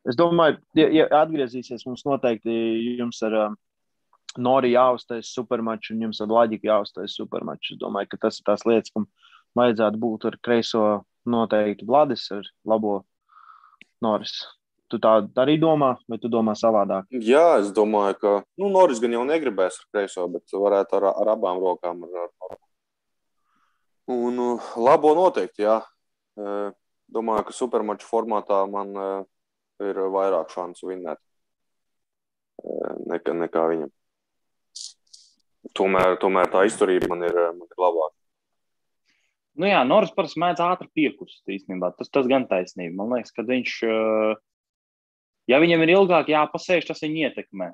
Es 0.08 0.18
domāju, 0.18 0.58
ja, 0.78 0.88
ja 0.94 1.06
atgriezīsies, 1.22 1.86
mums 1.88 2.04
noteikti 2.08 2.52
jums 2.98 3.22
ar 3.26 3.38
um, 3.44 3.56
Nori 4.36 4.74
jāuztais 4.74 5.30
supermačs 5.32 5.94
un 5.94 6.02
jums 6.04 6.20
ar 6.20 6.28
Laģiku 6.28 6.68
jāuztais 6.68 7.14
supermačs. 7.16 7.72
Es 7.72 7.80
domāju, 7.80 8.10
ka 8.12 8.26
tas 8.26 8.40
ir 8.40 8.44
tās 8.48 8.66
lietas, 8.68 8.92
kam 8.92 9.06
vajadzētu 9.56 10.00
būt 10.02 10.26
ar 10.28 10.36
kreiso 10.44 10.84
noteikti 11.26 11.88
Vladis 11.88 12.26
ar 12.36 12.44
labo 12.68 13.00
Noris. 14.04 14.36
Tu 14.92 15.00
tā 15.02 15.16
arī 15.42 15.56
domā, 15.58 15.96
vai 16.06 16.18
tu 16.22 16.28
domā 16.30 16.52
savādāk? 16.54 17.08
Jā, 17.10 17.58
es 17.58 17.72
domāju, 17.74 18.18
ka 18.20 18.34
nu, 18.60 18.68
Noris 18.70 19.00
gan 19.02 19.16
jau 19.16 19.24
negribēs 19.26 19.80
ar 19.80 19.88
kreiso, 19.94 20.28
bet 20.30 20.52
varētu 20.52 21.00
ar, 21.00 21.08
ar 21.24 21.32
abām 21.32 21.58
rokām. 21.62 22.04
Ar, 22.06 22.28
ar, 22.46 22.58
un 24.14 24.42
uh, 24.52 24.74
labo 24.78 25.16
noteikti, 25.18 25.64
jā. 25.66 25.80
Eh, 26.36 26.74
Domāju, 27.06 27.44
ka 27.46 27.54
supermaču 27.54 28.06
formātā 28.08 28.64
man 28.66 28.88
uh, 28.98 29.26
ir 29.84 30.00
vairāk 30.12 30.52
šansu 30.54 30.90
vinnēt 30.90 31.20
eh, 32.64 32.92
nekā, 33.12 33.36
nekā 33.44 33.64
viņam. 33.72 33.92
Tomēr, 35.76 36.16
tomēr 36.22 36.50
tā 36.52 36.64
izturība 36.68 37.10
man 37.12 37.26
ir, 37.26 37.36
eh, 37.36 37.52
man 37.52 37.66
ir 37.68 37.82
labāka. 37.82 38.14
Nu 39.56 39.68
jā, 39.68 39.80
Norris 39.88 40.12
parasti 40.12 40.40
mēdz 40.42 40.60
ātri 40.60 40.90
piekust 40.98 41.48
īstenībā. 41.48 41.94
Tas, 41.96 42.12
tas 42.12 42.28
gan 42.28 42.44
taisnība. 42.48 42.92
Man 42.98 43.16
liekas, 43.16 43.32
ka 43.32 43.44
viņš, 43.46 43.72
eh, 43.88 44.36
ja 45.52 45.60
viņam 45.62 45.84
ir 45.84 45.96
ilgāk 45.96 46.32
jāpasēž, 46.32 46.88
tas 46.88 47.02
viņu 47.04 47.30
ietekmē. 47.30 47.72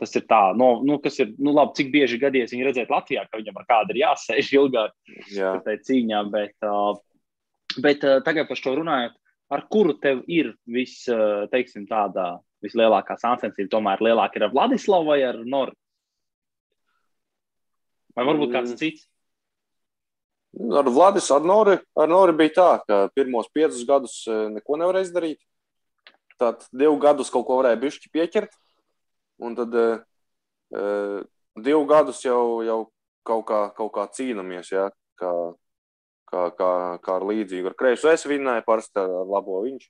Tas 0.00 0.16
ir 0.16 0.24
tā, 0.26 0.56
no, 0.56 0.80
nu, 0.82 0.96
kas 0.98 1.20
ir, 1.20 1.34
nu 1.38 1.52
labi, 1.54 1.76
cik 1.78 1.92
bieži 1.92 2.18
gadies 2.18 2.50
viņu 2.50 2.64
redzēt 2.66 2.90
Latvijā, 2.90 3.26
ka 3.28 3.38
viņam 3.38 3.60
ar 3.60 3.66
kādu 3.68 3.94
ir 3.94 4.00
jāsēž 4.02 4.48
ilgāk 4.56 4.94
Jā. 5.30 5.52
tajā 5.62 5.78
cīņā, 5.86 6.22
bet, 6.32 6.54
uh, 6.66 6.96
bet 7.84 8.00
tagad 8.24 8.48
par 8.48 8.58
šo 8.58 8.72
runājot, 8.80 9.14
ar 9.52 9.66
kuru 9.72 9.94
tev 10.00 10.22
ir 10.32 10.54
vis, 10.64 11.02
uh, 11.12 11.44
teiksim, 11.52 11.84
tāda 11.90 12.40
vislielākā 12.64 13.18
sāncensība, 13.20 13.70
tomēr 13.72 14.02
lielāka 14.04 14.38
ir 14.38 14.46
ar 14.48 14.54
Vladislavu 14.54 15.10
vai 15.12 15.22
ar 15.26 15.40
Noru? 15.44 15.74
Vai 18.16 18.26
varbūt 18.28 18.52
kāds 18.52 18.72
Mm. 18.72 18.78
cits? 18.78 19.08
Ar 20.52 20.84
Vladis, 20.84 21.30
ar 21.32 21.40
Nori, 21.40 21.78
ar 21.96 22.08
Nori 22.08 22.32
bija 22.36 22.52
tā, 22.58 22.70
ka 22.86 23.08
pirmos 23.16 23.48
piecus 23.48 23.86
gadus 23.88 24.26
eh, 24.28 24.50
neko 24.52 24.76
nevarēja 24.76 25.08
izdarīt. 25.08 25.40
Tad 26.36 26.66
divu 26.72 26.98
gadus 27.00 27.30
kaut 27.32 27.46
ko 27.46 27.56
varēja 27.62 27.80
bišķi 27.80 28.10
pieķert. 28.12 28.52
Un 29.40 29.56
tad 29.56 29.72
eh, 29.72 30.02
eh, 30.76 31.22
divu 31.56 31.86
gadus 31.88 32.20
jau, 32.24 32.60
jau 32.68 32.78
kaut, 33.24 33.46
kā, 33.48 33.62
kaut 33.74 33.92
kā 33.96 34.04
cīnāmies, 34.12 34.74
ja, 34.74 34.90
kā, 35.16 35.32
kā, 36.32 36.46
kā, 36.56 36.70
kā 37.04 37.16
ar 37.18 37.26
līdzīgu. 37.28 37.70
Ar 37.70 37.78
kreisu 37.78 38.10
es 38.12 38.24
vinnēju, 38.28 38.64
parasti 38.66 39.02
ar, 39.02 39.12
labo 39.28 39.60
viņš. 39.66 39.88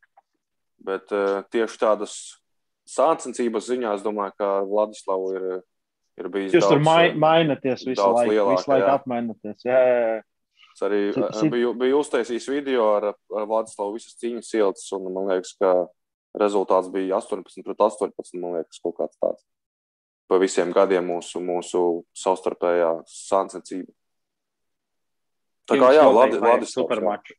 Bet 0.83 1.15
eh, 1.15 1.43
tieši 1.55 1.79
tādas 1.79 2.17
sāncensības 2.91 3.69
ziņā 3.71 3.95
es 3.99 4.03
domāju, 4.05 4.35
ka 4.41 4.51
Vladislavu 4.67 5.31
ir, 5.37 5.47
ir 6.19 6.29
bijis 6.33 6.57
Jūs 6.57 6.67
tur 6.67 6.81
daudz, 6.81 6.87
mai, 6.89 7.05
eh, 7.13 7.17
mainaties 7.23 7.87
visu 7.87 8.03
laiku, 8.03 8.35
lielāka, 8.35 8.59
visu 8.59 8.73
laiku 8.73 8.89
jā. 8.89 8.99
apmainaties. 8.99 9.67
Jā, 9.69 9.81
jā, 9.87 10.03
jā. 10.09 10.21
Es 10.73 10.85
arī 10.89 11.01
eh, 11.13 11.33
si- 11.39 11.53
biju, 11.53 11.73
biju 11.79 12.03
uztaisījis 12.03 12.51
video 12.51 12.91
ar, 12.97 13.13
ar 13.15 13.49
Vladislavu 13.49 13.95
visas 13.99 14.19
cīņas 14.19 14.55
ielas, 14.59 14.85
un 14.99 15.09
man 15.13 15.31
liekas, 15.31 15.55
ka 15.61 15.73
rezultāts 16.43 16.91
bija 16.91 17.21
18 17.21 17.63
pret 17.67 17.87
18. 17.87 18.39
Man 18.41 18.59
liekas, 18.59 18.83
kaut 18.83 18.99
kāds 18.99 19.19
tāds. 19.23 19.47
Pa 20.31 20.39
visiem 20.41 20.71
gadiem 20.73 21.05
mūsu, 21.13 21.43
mūsu 21.45 21.83
savstarpējā 22.17 23.03
sāncensība. 23.07 23.93
Tā 25.71 25.79
kā 25.79 25.93
jā, 25.95 26.05
Vladislavs. 26.11 26.67
jā. 26.67 26.75
supermaču. 26.75 27.35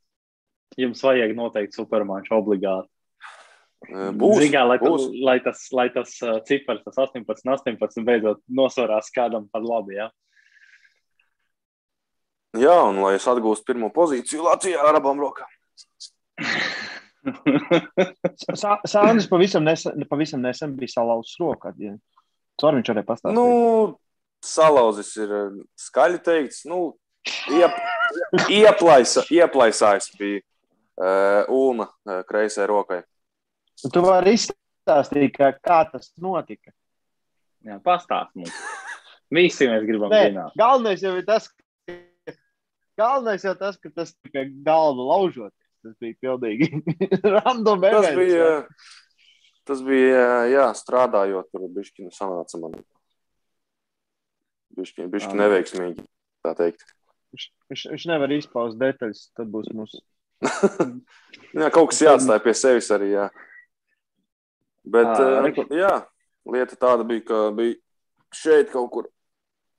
Jums 0.80 1.04
vajag 1.06 1.36
noteikti 1.38 1.78
supermaču 1.78 2.34
obligāti. 2.40 2.90
Būs, 3.84 4.38
Zini 4.40 4.54
kā, 4.54 4.62
lai, 4.64 4.78
būs. 4.80 5.10
tas, 5.10 5.24
lai 5.28 5.38
tas, 5.44 5.64
lai 5.76 5.88
tas 5.92 6.14
uh, 6.24 6.38
cipars, 6.48 6.84
tas 6.86 6.96
18, 7.04 7.28
18, 7.28 8.06
beidzot 8.08 8.40
nosvarās 8.48 9.12
kādam 9.12 9.50
par 9.52 9.62
labi. 9.62 9.98
Ja? 10.00 10.08
Jā, 12.56 12.78
un 12.88 13.02
lai 13.04 13.16
es 13.18 13.26
atgūstu 13.28 13.66
pirmo 13.74 13.90
pozīciju 13.94 14.46
Latvijā 14.48 14.80
ar 14.88 15.00
abām 15.02 15.20
rokām. 15.20 15.50
Sā- 18.60 18.80
Sānis 18.90 19.28
pavisam 19.32 19.64
nesen, 19.68 20.04
pavisam 20.10 20.42
nesen 20.44 20.76
bija 20.80 20.96
salauzis 20.96 21.36
roku. 21.42 21.72
Ja. 21.82 21.96
Tur 22.60 22.78
viņš 22.78 22.92
arī 22.94 23.04
pastāstīja. 23.08 23.36
Nu, 23.36 23.98
salauzis 24.44 25.12
ir 25.24 25.34
skaļi 25.80 26.20
teikts. 26.24 26.64
Nu, 26.70 26.94
iep, 27.52 27.74
ieplaisa, 28.50 29.24
ieplaisājis 29.34 30.10
bija 30.20 30.42
uh, 30.42 31.52
Ulma 31.54 31.88
uh, 31.90 32.22
kreisai 32.30 32.68
rokai. 32.70 33.02
Tu 33.84 34.04
vari 34.06 34.36
izstāstīt, 34.38 35.34
kā, 35.36 35.52
kā 35.64 35.82
tas 35.92 36.12
notika. 36.22 36.72
Jā, 37.64 37.80
pastāst 37.84 38.34
mums. 38.36 38.56
Visi 39.34 39.66
mēs 39.70 39.86
gribam 39.88 40.12
Nē, 40.14 40.24
zināt. 40.30 40.56
galvenais 40.60 41.02
jau 41.02 41.14
ir 41.18 41.24
tas, 41.26 41.48
ka, 41.50 42.34
galvenais 43.00 43.44
jau 43.48 43.54
tas, 43.58 43.78
ka 43.82 43.90
tas 43.96 44.12
tikai 44.22 44.46
galva 44.66 45.08
laužoties. 45.14 45.58
Tas 45.84 45.96
bija 46.00 46.16
pilnīgi 46.22 46.70
random. 47.36 47.82
Tas 47.84 48.06
events, 48.06 48.20
bija, 48.20 48.44
ja. 48.44 48.60
tas 49.68 49.82
bija, 49.84 50.26
jā, 50.52 50.68
strādājot, 50.80 51.50
tur 51.52 51.66
bišķi 51.76 52.12
sanāca 52.16 52.62
man. 52.62 52.78
Bišķi, 54.78 55.08
bišķi 55.12 55.34
Ah. 55.34 55.40
neveiksmīgi, 55.44 56.06
tā 56.46 56.54
teikt. 56.58 56.86
Viņš, 57.34 57.46
viņš, 57.72 57.84
viņš 57.94 58.06
nevar 58.12 58.34
izpaust 58.36 58.80
detaļas. 58.82 59.24
Tad 59.38 59.50
būs 59.54 59.72
mums. 59.74 59.96
jā, 61.60 61.70
kaut 61.74 61.92
kas 61.92 62.02
jāatstāj 62.04 62.42
pie 62.44 62.54
sevis 62.58 62.92
arī, 62.94 63.14
jā. 63.16 63.28
Bet, 64.84 65.08
Ā, 65.08 65.16
uh, 65.24 65.40
reku- 65.46 65.68
jā, 65.72 65.94
lieta 66.54 66.78
tāda 66.80 67.06
bija, 67.08 67.24
ka 67.30 67.40
bija 67.56 67.80
šeit 68.36 68.74
kaut 68.74 68.92
kur 68.94 69.10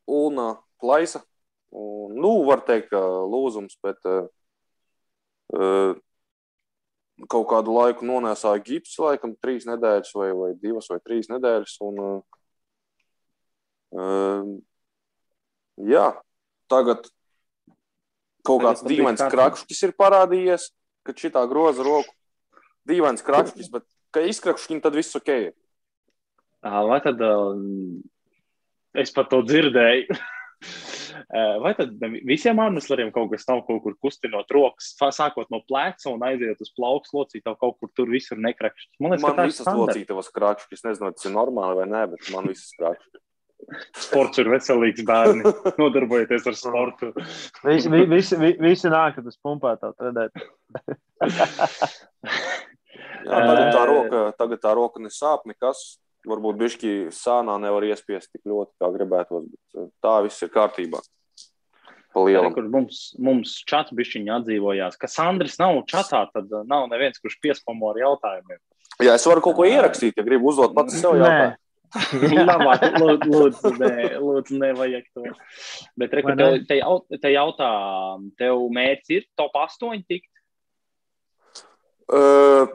ulnā 0.08 0.54
plaisa. 0.82 1.22
Un, 1.74 2.14
nu, 2.22 2.36
var 2.46 2.62
teikt, 2.66 2.92
ka 2.92 3.00
lūzums, 3.28 3.74
bet 3.82 3.98
uh, 4.06 4.26
kaut 7.30 7.48
kādu 7.50 7.74
laiku 7.74 8.06
nonēsāja 8.06 8.62
gips, 8.64 8.94
laikam, 9.02 9.34
trīs 9.42 9.66
nedēļas 9.66 10.14
vai, 10.14 10.30
vai 10.38 10.52
divas 10.58 10.88
vai 10.92 11.00
trīs 11.02 11.30
nedēļas. 11.32 11.78
Un, 11.88 12.22
Uh, 13.94 14.58
jā, 15.86 16.08
tagad 16.66 17.04
kaut 18.44 18.62
kāds 18.64 18.84
dīvains 18.86 19.24
krakšķis 19.32 19.82
ir 19.88 19.94
parādījies, 19.98 20.68
kad 21.06 21.20
šī 21.20 21.32
tā 21.34 21.44
groza 21.50 21.84
roku. 21.86 22.12
Dīvains 22.88 23.24
krakšķis, 23.24 23.70
bet 23.72 23.86
kad 24.14 24.28
izkrakšķina, 24.28 24.84
tad 24.84 24.96
viss 24.98 25.16
ok. 25.16 25.32
Vai 26.64 27.00
tad 27.04 27.20
es 29.00 29.12
par 29.16 29.28
to 29.32 29.42
dzirdēju? 29.44 30.14
Vai 31.64 31.72
tad 31.76 32.02
visiem 32.26 32.58
armēsliem 32.62 33.10
kaut 33.14 33.30
kas 33.32 33.46
nav 33.48 33.62
kaut 33.68 33.82
kur 33.84 33.96
kustinot 34.02 34.50
rokas, 34.54 34.92
sākot 34.98 35.50
no 35.52 35.60
pleca 35.66 36.10
un 36.12 36.22
aiziet 36.26 36.60
uz 36.62 36.72
plaukstu 36.76 37.20
locītavu, 37.20 37.58
kaut 37.60 37.78
kur 37.80 37.90
tur 37.96 38.10
visur 38.12 38.40
nekrakšķis? 38.42 38.98
Man 39.00 39.14
liekas, 39.14 39.24
man 39.24 39.38
ka 39.38 39.46
visas 39.48 39.70
locītavas 39.78 40.30
krakšķis, 40.34 40.80
es 40.80 40.86
nezinu, 40.88 41.12
tas 41.16 41.28
ir 41.28 41.34
normāli 41.36 41.80
vai 41.80 41.86
nē, 41.90 42.02
bet 42.14 42.32
man 42.34 42.50
visas 42.50 42.74
krakšķis. 42.78 43.23
Sports 44.06 44.40
ir 44.42 44.50
veselīgs 44.52 45.04
bērni. 45.06 45.42
Nodarbojieties 45.80 46.46
ar 46.50 46.58
sportu. 46.58 47.10
visi, 47.64 47.90
visi, 47.90 48.38
visi, 48.38 48.54
visi 48.60 48.92
nāk, 48.92 49.18
kad 49.18 49.28
uz 49.30 49.36
pumpētā 49.44 49.92
trenēt. 49.98 50.32
Jā, 53.24 53.40
tagad 53.40 53.68
tā 53.72 53.84
roka, 53.88 54.24
tagad 54.36 54.60
tā 54.60 54.72
roka 54.76 55.00
nesāp 55.00 55.46
nekas 55.48 55.94
varbūt 56.28 56.60
bišķi 56.60 56.92
sānā 57.14 57.56
nevar 57.60 57.84
iespiest 57.88 58.30
tik 58.32 58.44
ļoti, 58.48 58.72
kā 58.80 58.90
gribētos, 58.94 59.44
bet 59.74 59.90
tā 60.04 60.16
viss 60.24 60.44
ir 60.44 60.52
kārtībā. 60.54 61.02
Kur 62.14 62.68
mums, 62.70 63.08
mums 63.18 63.56
čats 63.66 63.94
bišķiņi 63.96 64.30
atdzīvojās, 64.36 64.96
ka 65.00 65.10
Sandris 65.10 65.58
nav 65.58 65.80
čatā, 65.90 66.22
tad 66.30 66.52
nav 66.70 66.86
neviens, 66.92 67.18
kurš 67.18 67.40
piespamo 67.42 67.90
ar 67.90 67.98
jautājumiem. 68.04 68.60
Jā, 69.02 69.16
es 69.16 69.26
varu 69.26 69.42
kaut 69.42 69.58
ko 69.58 69.66
ierakstīt, 69.66 70.14
ja 70.14 70.26
gribu 70.26 70.52
uzdot 70.52 70.76
pats 70.76 70.94
sev 71.00 71.18
jautājumu. 71.18 71.58
Labāk, 72.50 72.86
lūdzu, 72.98 73.30
lūdzu, 73.30 73.74
nē, 73.80 74.06
lūdzu, 74.18 74.60
nevajag 74.60 75.10
to. 75.14 75.34
Bet, 76.00 76.14
re, 76.16 76.24
te, 76.26 76.48
te, 76.70 77.18
te 77.22 77.34
jautā, 77.34 77.72
tev 78.40 78.64
mērķis 78.74 79.18
ir 79.18 79.28
top 79.38 79.54
8 79.62 80.02
tikt? 80.08 80.30
Uh, 82.04 82.66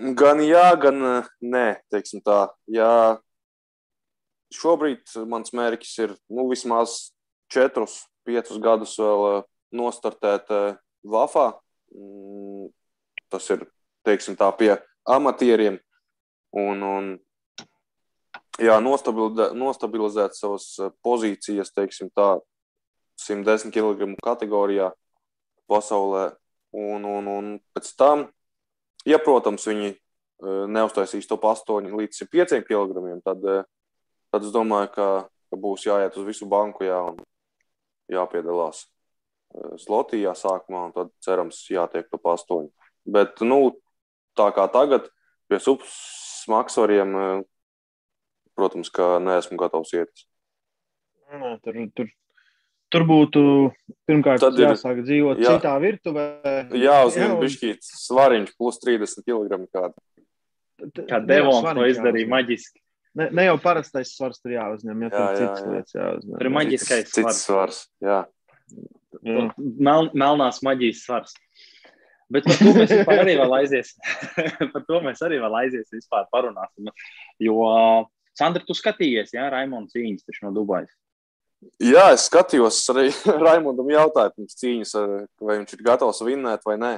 Gan 0.00 0.38
jā, 0.40 0.64
gan 0.80 1.02
nē, 1.44 1.64
teiksim 1.92 2.22
tā. 2.24 2.46
Jā, 2.72 3.20
šobrīd 4.56 5.12
mans 5.28 5.52
mērķis 5.52 5.90
ir 6.00 6.14
nu, 6.32 6.46
vismaz 6.48 7.10
četrus, 7.52 8.06
piecus 8.24 8.56
gadus 8.64 8.94
vēl 8.96 9.42
nostartēt 9.76 10.48
eh, 10.56 10.78
Vafā. 11.04 11.50
Mm, 11.92 12.70
tas 13.28 13.50
ir, 13.52 13.66
teiksim 14.08 14.38
tā, 14.40 14.48
pie 14.56 14.72
amatieriem. 15.04 15.76
Un, 16.56 16.80
un 16.80 17.12
jā, 18.58 18.80
nostabilizēt, 18.82 19.54
nostabilizēt 19.54 20.34
savas 20.38 20.72
pozīcijas, 21.04 21.70
teiksim 21.76 22.10
tā, 22.16 22.38
110 23.20 23.70
kg 23.74 24.14
kategorijā 24.24 24.90
pasaulē. 25.70 26.30
Un, 26.70 27.04
un, 27.04 27.26
un 27.26 27.46
pēc 27.74 27.88
tam 27.98 28.28
Ja, 29.08 29.16
protams, 29.22 29.64
viņi 29.68 29.94
neuztaisīs 30.72 31.28
to 31.28 31.38
8 31.40 31.88
līdz 31.96 32.24
5 32.32 32.60
kg, 32.68 33.04
tad, 33.24 33.44
tad 34.32 34.44
es 34.44 34.52
domāju, 34.52 34.90
ka, 34.92 35.06
ka 35.52 35.60
būs 35.60 35.86
jāiet 35.88 36.16
uz 36.20 36.26
visu 36.26 36.48
banku 36.48 36.84
jā, 36.84 36.98
un 37.12 37.20
jāpiedalās 38.12 38.84
slotījā 39.80 40.34
sākumā, 40.36 40.88
un 40.88 40.92
tad 40.96 41.12
cerams 41.24 41.62
jātiek 41.72 42.08
to 42.12 42.20
8. 42.20 42.68
Bet, 43.08 43.40
nu, 43.40 43.76
tā 44.36 44.50
kā 44.56 44.66
tagad 44.72 45.08
pie 45.48 45.60
subsmaksvariem, 45.64 47.16
protams, 48.60 48.92
ka 48.94 49.16
neesmu 49.24 49.58
gatavs 49.60 49.96
iet. 49.96 50.26
Nē, 51.30 51.56
tur, 51.64 51.78
tur 51.96 52.10
Tur 52.90 53.04
būtu 53.06 53.40
pirmkārt 54.10 54.42
Tad 54.42 54.56
jāsāk 54.58 54.98
ir, 54.98 55.04
dzīvot 55.06 55.38
jā. 55.38 55.54
citā 55.54 55.76
virtuvē. 55.78 56.24
Jā, 56.74 56.96
uzņemt 57.06 57.36
un... 57.36 57.42
bišķīt 57.44 57.86
svariņš 57.86 58.54
plus 58.58 58.80
30 58.82 59.26
kg 59.28 59.58
kādu. 59.70 59.94
Kā 61.06 61.20
Devons 61.22 61.68
to 61.76 61.86
izdarīja 61.86 62.30
maģiski. 62.32 62.82
Ne, 63.20 63.28
ne 63.34 63.46
jau 63.46 63.56
parastais 63.62 64.10
svars 64.14 64.42
tur 64.42 64.54
jāuzņem, 64.54 65.06
ja 65.06 65.10
jā, 65.10 65.12
tur 65.14 65.22
ir 65.22 65.38
cits 65.38 65.62
jā. 65.62 65.70
lietas 65.70 65.96
jāuzņem. 65.96 66.34
Tur 66.34 66.48
ir 66.48 66.54
maģiskais 66.56 67.06
cits, 67.06 67.14
svars. 67.14 67.38
Cits 67.38 67.46
svars, 67.46 67.80
jā. 68.02 68.18
jā. 69.26 69.46
Mel, 69.58 70.10
melnās 70.14 70.60
maģijas 70.66 71.04
svars. 71.06 71.34
Bet 72.30 72.46
par 72.46 72.58
to 72.58 72.74
mēs 72.74 72.94
arī 73.10 73.34
vēl 73.38 73.56
aizies. 73.58 73.92
par 74.74 74.86
to 74.86 75.00
mēs 75.06 75.22
arī 75.26 75.40
vēl 75.42 75.58
aizies 75.62 75.90
vispār 75.94 76.26
parunāsim. 76.34 76.90
Jo, 77.42 77.58
Sandra, 78.38 78.62
tu 78.66 78.76
skatījies, 78.76 79.34
jā, 79.34 79.46
Raimonds 79.52 79.94
cīņas 79.94 80.26
taču 80.26 80.46
no 80.46 80.54
Dubajas. 80.54 80.92
Jā, 81.82 82.06
es 82.14 82.24
skatījos 82.30 82.78
arī 82.92 83.10
Raimondam 83.44 83.90
jautāju 83.92 84.32
pirms 84.36 84.56
cīņas, 84.60 84.94
vai 85.44 85.58
viņš 85.60 85.76
ir 85.76 85.84
gatavs 85.84 86.22
vinnēt 86.24 86.64
vai 86.66 86.76
nē. 86.80 86.92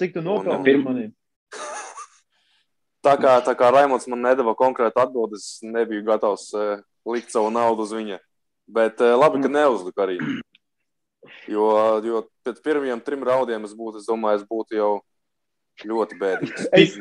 Cik 0.00 0.16
tu 0.16 0.24
nopelni 0.24 0.64
pirmā? 0.66 0.94
tā 3.06 3.14
kā, 3.20 3.38
tā 3.44 3.54
kā 3.56 3.70
Raimonds 3.72 4.08
man 4.12 4.24
nedeva 4.28 4.54
konkrētu 4.58 5.04
atbildi, 5.04 5.40
es 5.40 5.62
nebiju 5.64 6.04
gatavs 6.08 6.50
uh, 6.56 6.82
likt 7.08 7.32
savu 7.32 7.52
naudu 7.54 7.86
uz 7.86 7.94
viņa. 7.96 8.20
Bet 8.72 9.00
uh, 9.00 9.14
labi, 9.16 9.40
ka 9.40 9.48
mm. 9.48 9.56
neuzliku 9.56 10.04
arī. 10.04 10.18
Jo, 11.48 11.66
jo 12.02 12.24
pēc 12.44 12.60
pirmajiem 12.64 13.00
trim 13.04 13.24
raundiem 13.24 13.64
es 13.66 13.74
būtu, 13.78 14.02
es 14.02 14.08
domāju, 14.08 14.42
es 14.42 14.46
būtu 14.48 14.76
jau 14.76 14.92
Ļoti 15.82 16.16
bēdīgi. 16.20 16.66
Es 16.76 16.94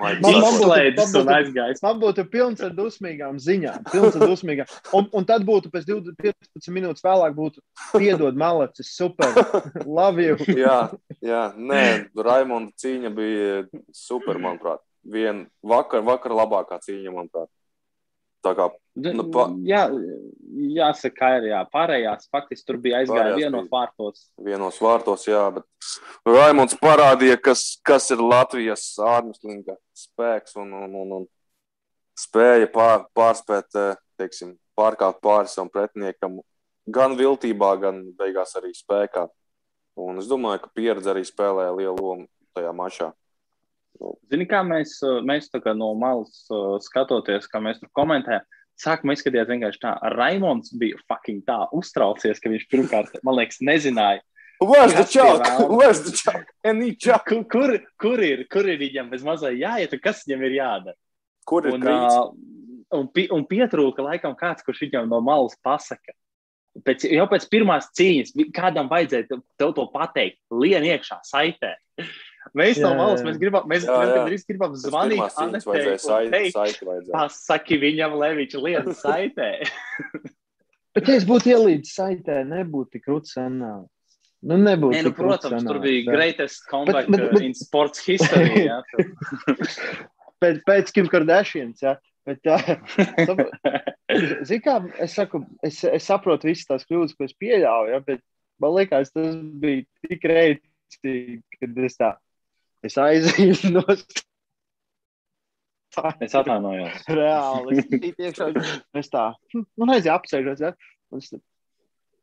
domāju, 1.13 1.51
man 1.83 1.99
būtu 2.01 2.25
pilns 2.31 2.63
ar 2.65 2.73
dusmīgām 2.73 3.37
ziņām. 3.41 3.83
Pilns 3.91 4.17
ar 4.17 4.25
dusmīgām. 4.31 4.71
Un, 4.97 5.09
un 5.17 5.27
tad 5.27 5.45
būtu 5.45 5.69
pēc 5.73 5.85
20, 5.89 6.17
15 6.17 6.73
minūtes 6.73 7.05
vēlāk, 7.05 7.35
būtu 7.37 7.61
piedod 7.91 8.39
malacis, 8.39 8.93
super. 8.95 9.35
Love 9.99 10.25
you. 10.25 10.37
jā, 10.57 10.79
jā, 11.21 11.43
nē, 11.57 11.83
Raimonda 12.17 12.73
cīņa 12.81 13.13
bija 13.17 13.65
super, 13.93 14.41
manuprāt. 14.41 14.81
Vien 15.01 15.45
vakar, 15.65 16.03
vakar 16.05 16.33
labākā 16.37 16.79
cīņa, 16.81 17.13
manuprāt. 17.13 17.49
Tā 18.41 18.55
kā, 18.57 18.65
nu, 18.97 19.23
pa... 19.29 19.43
jā, 19.69 19.83
jāsaka, 20.73 21.27
ir 21.37 21.51
jā, 21.51 21.59
pārējās 21.69 22.29
faktiski 22.33 22.65
tur 22.65 22.79
bija 22.81 23.03
aizgājis 23.03 23.35
vienos 23.37 23.67
vārtos. 23.69 24.23
Vienos 24.41 24.79
vārtos, 24.81 25.25
jā, 25.29 25.43
bet 25.53 25.91
Raimons 26.25 26.73
parādīja, 26.81 27.37
kas, 27.37 27.65
kas 27.85 28.09
ir 28.13 28.23
Latvijas 28.25 28.87
ārmuslinga 28.97 29.77
spēks 29.93 30.57
un, 30.57 30.73
un, 30.73 30.97
un, 31.03 31.13
un 31.19 31.27
spēja 32.17 32.71
pār, 32.73 33.05
pārspēt, 33.17 33.69
eh, 33.77 34.01
teiksim, 34.17 34.55
pārkāpt 34.77 35.21
pāri 35.21 35.51
savam 35.51 35.69
pretiniekam 35.69 36.41
gan 36.89 37.13
viltībā, 37.19 37.75
gan 37.81 38.03
beigās 38.17 38.57
arī 38.57 38.73
spēkā. 38.75 39.27
Un 40.01 40.17
es 40.17 40.29
domāju, 40.31 40.63
ka 40.63 40.73
pieredze 40.73 41.11
arī 41.13 41.23
spēlēja 41.27 41.77
lielu 41.77 41.97
lomu 41.99 42.25
tajā 42.57 42.73
mačā. 42.73 43.11
Zini, 44.31 44.47
kā 44.49 44.61
mēs, 44.65 44.95
mēs 45.27 45.49
no 45.77 45.91
malas 45.99 46.45
skatoties, 46.85 47.47
kā 47.51 47.61
mēs 47.61 47.81
tur 47.81 47.91
komentējam, 47.97 48.45
sākumā 48.81 49.15
izskatījās 49.15 49.49
vienkārši 49.49 49.81
tā, 49.83 49.93
Raimons 50.15 50.73
bija 50.79 50.99
fucking 51.09 51.43
tā 51.47 51.65
uztraucies, 51.75 52.39
ka 52.41 52.51
viņš 52.51 52.67
pirmkārt, 52.71 53.19
man 53.25 53.37
liekas, 53.37 53.61
nezināja. 53.61 54.23
Where's 54.61 54.93
the 54.93 55.05
chalk? 55.05 55.45
Where's 55.69 56.01
the 56.05 56.13
chalk? 56.13 56.45
chalk? 56.93 57.25
Kur, 57.25 57.43
kur, 57.49 57.75
kur, 57.97 58.21
ir, 58.21 58.45
kur 58.51 58.67
ir 58.69 58.77
viņam 58.77 59.09
bez 59.09 59.23
mazai 59.25 59.55
jāiet, 59.57 59.93
un 59.97 60.01
kas 60.03 60.21
viņam 60.27 60.43
ir 60.45 60.57
jādara? 60.59 60.97
Kur 61.49 61.65
ir 61.65 61.77
un, 61.79 61.87
uh, 61.89 62.27
un, 62.93 63.07
un 63.09 63.45
pietrūka 63.49 64.05
laikam 64.05 64.35
kāds, 64.37 64.61
kurš 64.65 64.83
viņam 64.85 65.09
no 65.09 65.21
malas 65.25 65.57
pasaka. 65.65 66.13
Pēc, 66.85 67.03
jau 67.09 67.25
pēc 67.27 67.47
pirmās 67.51 67.89
cīņas 67.97 68.35
kādam 68.55 68.87
vajadzēja 68.91 69.41
tev 69.59 69.73
to 69.75 69.87
pateikt, 69.91 70.39
lien 70.53 70.85
iekšā 70.87 71.17
saitē. 71.27 71.73
Mēs 72.57 72.79
jā, 72.79 72.83
no 72.83 72.97
malas 72.97 73.21
mēs 73.23 73.37
gribam, 73.39 73.67
mēs, 73.69 73.85
jā, 73.85 73.95
jā. 74.09 74.21
mēs 74.27 74.45
gribam 74.49 74.73
zvanīt 74.79 75.37
Anetei 75.39 75.83
un 75.93 76.31
teikt, 76.33 76.81
pasaki 77.13 77.77
viņam, 77.79 78.15
lai 78.19 78.31
viņš 78.39 78.55
lieta 78.65 78.95
saitē. 78.97 79.49
Bet, 80.95 81.07
ja 81.07 81.15
es 81.15 81.25
būtu 81.27 81.53
ielīdis 81.53 81.93
saitē, 81.95 82.41
nebūtu 82.49 82.97
tik 82.97 83.05
krūts 83.05 83.37
sanāks. 83.37 84.17
Nu, 84.41 84.57
nebūtu. 84.57 84.97
Ne, 84.97 85.03
nu, 85.05 85.13
protams, 85.15 85.53
sanāks, 85.53 85.67
tur 85.69 85.79
bija 85.83 86.01
jā. 86.01 86.15
greatest 86.17 86.65
comeback 86.67 87.07
bet, 87.07 87.21
bet, 87.21 87.35
bet, 87.37 87.45
in 87.45 87.53
sports 87.55 88.01
history. 88.03 88.65
Jā, 88.71 88.81
pēc, 90.41 90.63
pēc 90.65 90.91
Kim 90.97 91.07
Kardashians, 91.11 91.85
jā. 91.85 91.93
Bet, 92.27 92.41
jā, 92.45 92.57
zin 94.49 94.61
kā, 94.65 94.75
es 95.01 95.15
saku, 95.17 95.43
es, 95.65 95.79
es 95.87 96.09
saprotu 96.09 96.49
visas 96.49 96.67
tās 96.69 96.83
kļūdas, 96.89 97.15
ko 97.17 97.25
es 97.25 97.37
pieļauju, 97.41 97.93
ja, 97.95 98.01
bet 98.05 98.21
man 98.61 98.75
liekas, 98.75 99.13
tas 99.15 99.39
bija 99.63 99.85
tik 100.09 100.27
reizīgi, 100.29 101.39
kad 101.57 101.79
es 101.87 101.97
tā 101.97 102.11
Es 102.85 102.97
aizēju 102.97 103.71
no. 103.75 103.85
Es 106.23 106.35
atvainojos. 106.39 107.01
Reāli. 107.11 107.81
Es 107.81 107.87
iekšā, 108.27 108.51
es 109.01 109.11
tā, 109.11 109.29
nu, 109.55 109.87
aizēju 109.87 110.13
apsēžos, 110.15 110.63
ja? 110.63 110.75
Un 111.11 111.23
es 111.23 111.33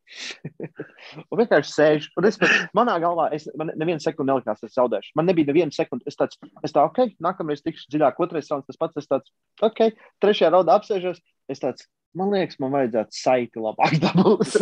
un 1.29 1.41
vienkārši 1.41 1.73
sēžu. 1.73 2.11
Un 2.19 2.29
es, 2.29 2.39
manā 2.77 2.97
galvā, 3.03 3.29
es, 3.37 3.45
man 3.61 3.73
nevienu 3.77 4.03
sekundi 4.03 4.33
nelikās, 4.33 4.63
es 4.65 4.77
zaudēšu. 4.77 5.13
Man 5.19 5.29
nebija 5.29 5.51
neviena 5.51 5.75
sekunde. 5.75 6.07
Es 6.09 6.19
tāds, 6.19 6.41
es 6.65 6.75
tā, 6.75 6.85
ok, 6.89 7.15
nākamreiz 7.25 7.63
tikšu 7.65 7.91
dziļāk, 7.93 8.21
otrais 8.25 8.49
rauns 8.53 8.67
tas 8.69 8.81
pats. 8.81 9.01
Es 9.03 9.11
tāds, 9.11 9.35
ok, 9.65 9.91
trešajā 10.25 10.53
raundā 10.55 10.79
apsēžos. 10.79 11.21
Es 11.53 11.63
tāds, 11.63 11.89
Man 12.19 12.33
liekas, 12.35 12.59
man 12.63 12.73
vajadzētu 12.75 13.15
saiti 13.15 13.63
labāk 13.63 13.95
dabūt. 14.05 14.57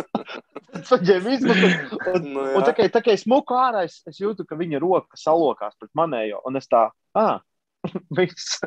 Saģēmu 0.90 1.34
izmuku. 1.36 1.70
Un, 2.14 2.28
Nu, 2.30 2.44
jā. 2.46 2.56
un 2.56 2.66
tā 2.66 2.74
kā, 2.76 2.86
tā 2.92 3.02
kā 3.04 3.14
es 3.16 3.26
muku 3.28 3.56
ārā, 3.58 3.84
es, 3.88 3.98
es 4.08 4.20
jūtu, 4.22 4.46
ka 4.48 4.58
viņa 4.58 4.80
roka 4.82 5.18
salokās 5.18 5.76
pret 5.80 5.90
manējo. 5.98 6.40
Un 6.48 6.60
es 6.60 6.68
tā, 6.70 6.86
ah, 7.18 7.40
viss. 8.18 8.60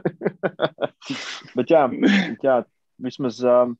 Bet 1.58 1.74
jā, 1.74 1.86
jā 2.44 2.58
vismaz 3.04 3.40
um, 3.46 3.76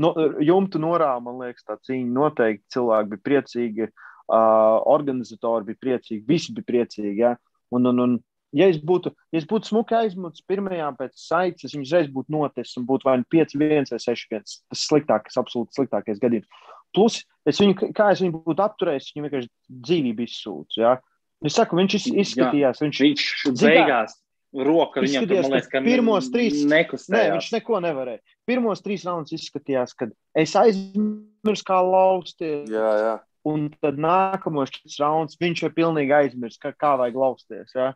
no, 0.00 0.12
jumtu 0.44 0.80
norā, 0.82 1.12
man 1.24 1.40
liekas, 1.44 1.64
tā 1.66 1.78
cīņa 1.86 2.10
noteikti. 2.16 2.66
Cilvēki 2.76 3.12
bija 3.14 3.26
priecīgi, 3.28 3.88
uh, 3.90 4.76
organizatori 4.90 5.70
bija 5.70 5.84
priecīgi, 5.86 6.24
visi 6.28 6.56
bija 6.56 6.68
priecīgi. 6.72 7.16
Jā. 7.22 7.36
Un, 7.76 7.86
un, 7.92 8.04
un, 8.04 8.18
ja 8.52 8.66
es 8.68 8.78
būtu, 8.78 9.12
ja 9.32 9.38
es 9.38 9.46
būtu 9.46 9.70
smuki 9.70 9.94
aizmucis 9.94 10.44
pirmajā 10.48 10.88
pēc 10.98 11.12
saites, 11.14 11.64
es 11.68 11.74
viņu 11.76 11.86
uzreiz 11.86 12.08
būtu 12.10 12.34
noticis 12.34 12.76
un 12.80 12.86
būtu 12.88 13.04
vai 13.08 13.16
nu 13.20 13.24
5-1 13.30 13.90
vai 13.92 13.98
6-1. 14.02 14.42
Tas 14.70 14.86
sliktākais, 14.88 15.36
absolūti 15.40 15.76
sliktākais 15.78 16.18
gadījums. 16.22 16.48
Plus, 16.92 17.20
es 17.46 17.60
viņu, 17.62 17.92
kā 17.94 18.08
es 18.12 18.20
viņu 18.24 18.42
būtu 18.44 18.64
apturējis, 18.64 19.12
viņu 19.14 19.28
vienkārši 19.28 19.50
dzīvību 19.86 20.26
izsūcu. 20.26 20.80
Ja? 20.82 20.96
Es 21.44 21.54
saku, 21.54 21.76
viņš 21.78 21.94
iz- 22.00 22.10
izskatījās, 22.26 22.82
viņš, 22.82 22.98
Viņš 23.06 23.28
Zini 23.54 23.70
kā, 23.76 23.86
beigās 23.86 24.16
roka 24.52 25.00
viņam 25.00 25.28
tur, 25.30 25.42
man 25.46 25.52
liekas, 25.54 25.68
ka 25.70 25.80
pirmos 25.86 26.26
trīs- 26.34 26.64
Nē, 26.66 26.82
nekustējās. 26.82 27.32
viņš 27.36 27.52
neko 27.54 27.78
nevarēja. 27.86 28.18
Pirmos 28.50 28.82
trīs 28.82 29.04
raundus 29.06 29.30
izskatījās, 29.38 29.94
kad 29.96 30.10
es 30.34 30.52
aizmirsu, 30.58 31.62
kā 31.64 31.78
lausties. 31.86 32.68
jā, 32.68 32.90
jā. 33.06 33.20
Un 33.46 33.70
tad 33.80 33.96
nākamos 33.96 34.68
četrus 34.68 34.98
raundus 35.00 35.38
viņš 35.40 35.62
jau 35.62 35.70
pilnīgi 35.70 36.12
aizmirst, 36.12 36.58
kā, 36.60 36.74
kā 36.76 36.98
vajag 36.98 37.14
lausties. 37.16 37.70
Ja? 37.74 37.94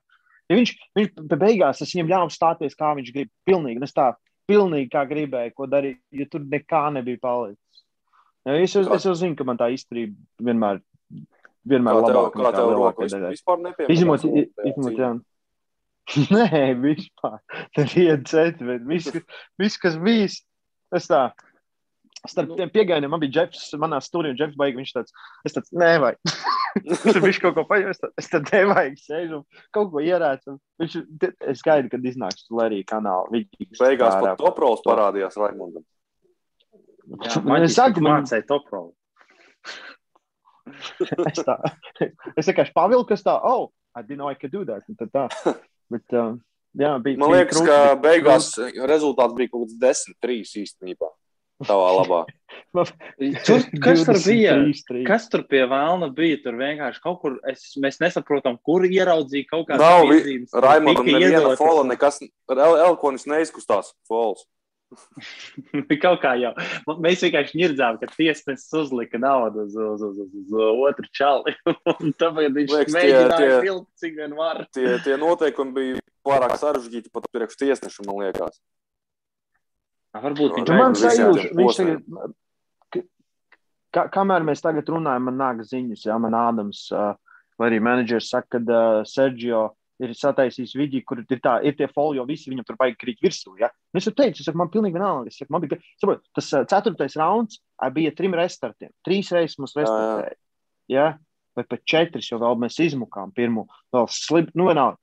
Ja 0.51 0.59
viņš, 0.59 0.73
viņš 0.99 1.13
be- 1.31 1.39
beigās 1.41 1.81
es 1.85 1.93
viņam 1.95 2.11
ļāvu 2.13 2.33
stāties, 2.35 2.77
kā 2.77 2.93
viņš 2.99 3.13
grib. 3.15 3.31
Pilnīgi, 3.49 3.83
es 3.87 3.95
tā, 3.97 4.11
pilnīgi 4.51 4.91
kā 4.93 5.05
gribēju, 5.09 5.55
ko 5.57 5.69
darīt, 5.73 6.01
jo 6.13 6.27
tur 6.31 6.45
nekā 6.53 6.83
nebija 6.99 7.21
palicis. 7.23 7.85
Ja, 8.45 8.59
es, 8.61 8.75
jau, 8.77 8.83
es 8.93 9.07
jau 9.09 9.15
zinu, 9.17 9.37
ka 9.39 9.47
man 9.49 9.57
tā 9.57 9.71
izturība 9.73 10.13
vienmēr, 10.45 10.83
vienmēr 11.65 11.97
Kā 11.97 12.03
tev, 12.11 12.19
labāk 12.19 12.35
kā 12.37 12.51
tev 12.59 12.75
roka 12.77 13.07
vispār 13.09 13.63
nepiemērots? 13.63 13.95
Izņemot, 13.97 14.27
lūk, 14.29 14.37
i- 14.37 14.51
tajā 14.53 14.73
izņemot, 14.73 14.93
cīņā? 14.93 15.07
jā. 15.07 15.15
Nē, 16.37 16.61
vispār. 16.83 17.39
Cita, 18.29 18.67
bet 18.69 18.85
viss, 18.85 19.79
kas 19.81 19.97
bija, 19.97 20.29
es 21.01 21.09
tā. 21.09 21.23
Starp 22.25 22.55
tiem 22.57 22.71
pieejamiem 22.73 23.11
man 23.13 23.21
bija 23.21 23.43
Jeffs, 23.43 23.67
manā 23.81 23.99
stūrī, 24.01 24.31
un 24.33 24.39
Jeffs 24.41 24.57
baigi. 24.57 24.79
Viņš 24.81 24.93
tāds, 24.97 25.15
es 25.45 25.57
tāds, 25.57 25.73
nevajag. 25.77 26.17
Tur 27.03 27.19
viņš 27.27 27.41
kaut 27.43 27.57
ko 27.59 27.65
paņem, 27.69 27.91
es 27.93 28.31
tad 28.33 28.49
nevajag 28.49 28.97
sēžu, 29.03 29.41
kaut 29.77 29.91
ko 29.93 30.01
ierēcu. 30.05 30.57
Viņš, 30.81 30.97
es 31.53 31.65
gaidu, 31.67 31.91
kad 31.93 32.07
iznāks 32.09 32.47
Lerija 32.55 32.89
kanāla. 32.95 33.29
Viņi 33.35 33.69
Beigās 33.77 34.17
pat 34.25 34.41
toprols 34.41 34.85
parādījās 34.87 35.37
Raimondam. 35.41 35.85
Jā, 37.05 37.43
Man 37.45 37.59
maģiski 37.59 37.77
saka, 37.77 38.01
man- 38.01 38.25
mācīja 38.25 38.47
top 38.49 38.73
roll. 38.73 38.93
Es 41.29 41.43
tā, 41.45 41.59
es 42.41 42.47
vienkārši 42.49 42.73
pavilku, 42.73 43.11
kas 43.11 43.21
tā, 43.27 43.35
oh, 43.37 43.67
I 43.93 44.01
didn't 44.01 44.23
know 44.23 44.31
I 44.33 44.35
could 44.39 44.55
do 44.55 44.65
that. 44.65 44.87
Tad 44.97 45.11
tā. 45.13 45.53
Bet, 45.93 46.07
uh, 46.17 46.39
jā, 46.73 46.95
bija, 47.05 47.21
Man 47.21 47.35
bija 47.35 47.43
liekas, 47.43 47.59
krūti, 47.59 47.69
ka 47.69 47.77
bija 47.93 47.99
beigās 48.07 48.49
rezultāts 48.89 49.37
bija 49.37 49.53
kaut 49.53 49.67
kāds 49.67 49.77
10-3 50.25 50.65
īstenībā. 50.65 51.11
Tavā 51.69 51.91
labā. 52.01 52.23
Tur, 53.47 53.63
kas 53.83 54.03
tur 54.07 54.19
bija? 54.19 54.55
23. 54.63 55.05
Kas 55.07 55.29
tur 55.31 55.45
pie 55.51 55.63
vēlna 55.71 56.09
bija? 56.15 56.41
Tur 56.45 56.59
vienkārši 56.59 57.03
kaut 57.03 57.21
kur, 57.23 57.37
es, 57.51 57.73
mēs 57.83 58.01
nesaprotam, 58.03 58.59
kur 58.67 58.87
ieraudzīja 58.87 59.49
kaut 59.51 59.71
Nav 59.79 60.07
vi- 60.09 60.19
piezīmes. 60.19 60.55
Raimondam 60.65 61.07
neviena 61.09 61.55
fola, 61.59 61.87
nekas, 61.91 62.21
El- 62.51 62.81
Elkonis 62.89 63.27
neizkustās. 63.31 63.95
Fols. 64.11 64.47
Kaut 66.05 66.21
kā 66.23 66.35
jau. 66.39 66.53
Mēs 67.03 67.23
vienkārši 67.25 67.59
ņirdzām, 67.59 67.99
ka 67.99 68.09
tiesnesis 68.13 68.71
uzlika 68.79 69.19
naudu 69.19 69.65
uz, 69.67 69.75
uz, 69.75 70.05
uz, 70.07 70.21
uz, 70.23 70.37
uz 70.45 70.55
otru 70.87 71.09
čali. 71.17 71.55
Tāpēc 72.21 72.55
viņš 72.59 72.75
Liekas, 72.77 72.95
mēģināja 72.95 73.61
vilkt, 73.65 73.89
cik 74.03 74.19
vien 74.21 74.37
var. 74.39 74.65
Tie, 74.77 74.87
tie 75.07 75.17
noteikumi 75.21 75.75
bija 75.79 76.05
pārāk 76.27 76.55
sarežģīti 76.61 77.11
pat 77.15 77.27
priekš 77.35 77.59
tiesneša, 77.65 78.07
man 78.07 78.23
liekas. 78.23 78.61
Varbūt 80.15 80.59
viņš 80.61 80.73
man 80.79 80.95
tiem 80.95 81.55
viņš 81.59 81.79
tagad, 81.81 82.35
ka- 83.95 84.09
kamēr 84.15 84.47
mēs 84.47 84.63
tagad 84.63 84.91
runājam, 84.91 85.27
man 85.29 85.41
nāk 85.41 85.63
ziņas, 85.67 86.05
jā, 86.07 86.19
man 86.21 86.37
Ādams, 86.39 86.87
vai 87.59 87.71
arī 87.71 87.81
menedžers 87.83 88.31
saka, 88.31 88.59
ka 88.59 88.85
Sergio 89.07 89.71
ir 90.03 90.15
sataisījis 90.19 90.75
vidi, 90.75 91.03
kur 91.07 91.21
ir, 91.23 91.41
tā, 91.43 91.59
ir 91.63 91.77
tie 91.79 91.87
folio, 91.91 92.25
visi 92.27 92.51
viņam 92.51 92.67
tur 92.67 92.79
baigi 92.81 92.99
krīt 92.99 93.23
virsū. 93.23 93.55
Ja? 93.61 93.71
Un 93.95 94.01
Es 94.01 94.09
jau 94.09 94.15
teicu, 94.17 94.43
es 94.43 94.49
saku, 94.49 94.59
man 94.59 94.71
pilnīgi 94.73 94.99
vienalga. 94.99 95.31
Es 95.31 95.39
saku, 95.39 95.53
man 95.55 95.63
bija, 95.63 95.79
saprot, 96.03 96.25
tas 96.35 96.51
ceturtais 96.71 97.15
rauns 97.21 97.61
bija 97.95 98.11
trim 98.17 98.35
restartiem. 98.35 98.91
Trīs 99.07 99.31
reizes 99.35 99.59
mums 99.63 99.77
restartēja. 99.79 100.35
Ja? 100.91 101.07
Vai 101.55 101.63
pat 101.71 101.85
četras, 101.87 102.27
jo 102.27 102.41
vēl 102.43 102.59
mēs 102.59 102.81
izmukām 102.83 103.31
pirmo. 103.35 103.69
Vēl 103.95 104.09
slib, 104.11 104.51
nu 104.59 104.67
vienalga. 104.67 104.99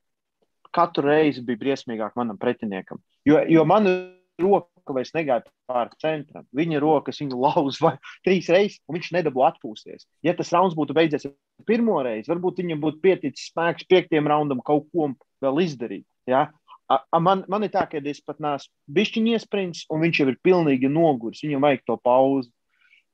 Katru 0.72 1.08
reizi 1.08 1.40
bija 1.44 1.60
briesmīgāk 1.60 2.12
manam 2.16 2.36
pretiniekam. 2.40 3.00
Jo, 3.28 3.40
jo 3.48 3.64
mana 3.68 3.96
roka 4.40 4.94
vairs 4.94 5.12
negāja 5.14 5.44
pāri 5.70 5.98
centram. 6.02 6.46
Viņa 6.56 6.80
rokas 6.82 7.20
viņu 7.22 7.38
lauz 7.42 7.80
vai 7.82 7.94
trīs 8.26 8.48
reizes, 8.52 8.80
un 8.88 8.98
viņš 8.98 9.12
nedabū 9.18 9.44
atpūsties. 9.48 10.06
Ja 10.26 10.34
tas 10.38 10.52
rauns 10.54 10.76
būtu 10.78 10.96
beidzies 10.96 11.28
pirmo 11.68 12.00
reizi, 12.02 12.30
varbūt 12.32 12.62
viņam 12.62 12.80
būtu 12.82 13.02
pieticis 13.04 13.50
spēks 13.52 13.86
piektajam 13.90 14.30
raundam 14.30 14.62
kaut 14.64 14.88
ko 14.92 15.12
vēl 15.42 15.62
izdarīt. 15.66 16.06
Ja? 16.30 16.48
A, 16.90 16.98
a, 17.08 17.20
man, 17.22 17.44
man 17.48 17.64
ir 17.64 17.72
tā, 17.72 17.84
ka 17.88 18.00
es 18.10 18.20
pat 18.24 18.40
neesmu 18.42 18.72
bišķiņš 18.96 19.36
iesprints, 19.36 19.84
un 19.92 20.02
viņš 20.04 20.18
jau 20.20 20.26
ir 20.32 20.40
pilnīgi 20.44 20.90
noguris. 20.92 21.42
Viņam 21.44 21.64
vajag 21.64 21.86
to 21.88 21.96
pauzi. 22.04 22.50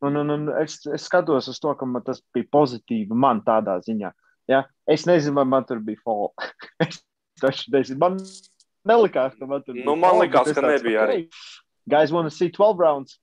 Un, 0.02 0.14
un, 0.14 0.30
un 0.30 0.48
es, 0.62 0.78
es 0.94 1.06
skatos 1.08 1.50
uz 1.50 1.58
to, 1.62 1.74
ka 1.74 1.86
tas 2.06 2.22
bija 2.34 2.46
pozitīvi 2.54 3.14
man 3.14 3.42
tādā 3.46 3.78
ziņā. 3.84 4.12
Ja? 4.50 4.64
Es 4.88 5.06
nezinu, 5.06 5.36
vai 5.38 5.46
man 5.46 5.66
tur 5.68 5.82
bija 5.84 6.00
fall. 6.06 6.32
es 6.86 7.02
taču 7.42 7.74
nezinu. 7.74 8.00
Man 8.02 8.18
nelikās, 8.88 9.36
ka 9.38 9.48
man 9.48 9.64
tur 9.64 9.76
bija 9.76 9.86
Nu, 9.88 9.96
man 10.00 10.18
likās, 10.22 10.50
ka 10.56 10.64
nebija 10.64 11.06
arī. 11.06 11.20
Guys, 11.88 12.12
wanna 12.12 12.32
see 12.32 12.50
12 12.52 12.82
rounds. 12.82 13.18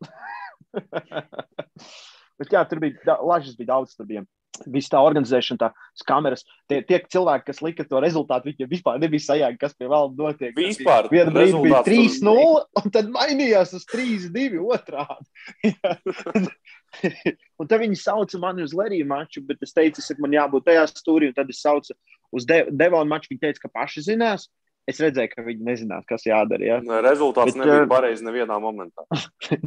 Bet 2.40 2.52
jā, 2.52 2.64
tur 2.68 2.82
bija 2.84 3.20
lažas, 3.24 3.56
bija 3.58 3.74
daudz. 3.76 3.94
Tur 3.96 4.08
bija 4.10 4.26
viss 4.72 4.92
tā 4.92 5.00
organizēšana, 5.04 5.60
tās 5.60 6.06
kameras. 6.08 6.46
Tie, 6.70 6.80
tie 6.88 7.00
cilvēki, 7.12 7.46
kas 7.50 7.62
lika 7.66 7.86
to 7.88 8.00
rezultātu, 8.04 8.52
viņiem 8.52 8.72
vispār 8.72 9.00
nebija 9.02 9.26
sajēga, 9.26 9.60
kas 9.62 9.76
pie 9.78 9.90
vēl 9.92 10.12
notiek. 10.18 10.56
Vispār 10.58 11.10
Vienu 11.12 11.34
brīdi 11.36 11.62
bija 11.66 11.82
rezultāts 11.82 12.22
3-0, 12.24 12.66
un 12.82 12.96
tad 12.96 13.12
mainījās 13.14 13.76
uz 13.78 13.88
3-2 13.92 14.64
otrādi. 14.64 15.74
un 17.60 17.70
tad 17.72 17.80
viņi 17.84 18.00
sauca 18.00 18.42
mani 18.42 18.66
uz 18.66 18.76
Leriju 18.78 19.08
maču, 19.10 19.44
bet 19.46 19.64
es 19.66 19.76
teicu, 19.76 20.04
saku, 20.04 20.24
man 20.26 20.38
jābūt 20.38 20.70
tajā 20.70 20.86
stūrī, 20.94 21.32
un 21.32 21.38
tad 21.38 21.52
es 21.52 21.64
saucu 21.64 21.98
uz 22.36 22.48
De 22.48 22.66
Devonu 22.72 23.12
maču. 23.12 23.34
Viņi 23.34 23.44
teica, 23.48 23.66
ka 23.66 23.74
paši 23.82 24.08
zinās. 24.12 24.50
Es 24.86 25.00
redzēju, 25.02 25.32
ka 25.34 25.44
viņi 25.46 25.66
nezinās, 25.66 26.06
kas 26.10 26.28
jādara. 26.28 26.62
Ja? 26.66 26.78
Ne, 26.86 27.00
Rezultāts 27.06 27.56
Bet, 27.56 27.62
nebija 27.64 27.84
eh, 27.84 27.90
pareizs 27.90 28.22
nevienā 28.26 28.60
momentā. 28.62 29.06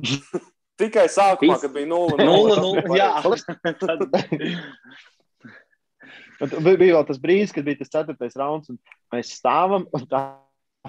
Tikai 0.79 1.09
sākumā, 1.11 1.57
Vis- 1.57 1.64
kad 1.64 1.73
bija 1.75 1.89
0-0. 1.91 2.23
Nulle, 2.23 2.55
tas 2.55 2.62
nulle, 2.62 2.83
bija 2.87 3.03
jā. 3.03 3.11
Tad- 6.39 6.55
Bija 6.62 6.79
vēl 6.79 7.07
tas 7.09 7.19
brīdis, 7.19 7.51
kad 7.51 7.66
bija 7.66 7.81
tas 7.81 7.91
ceturtais 7.91 8.37
rauns, 8.39 8.69
un 8.71 8.79
mēs 9.11 9.33
stāvam, 9.41 9.89
un 9.91 10.05
tā 10.07 10.21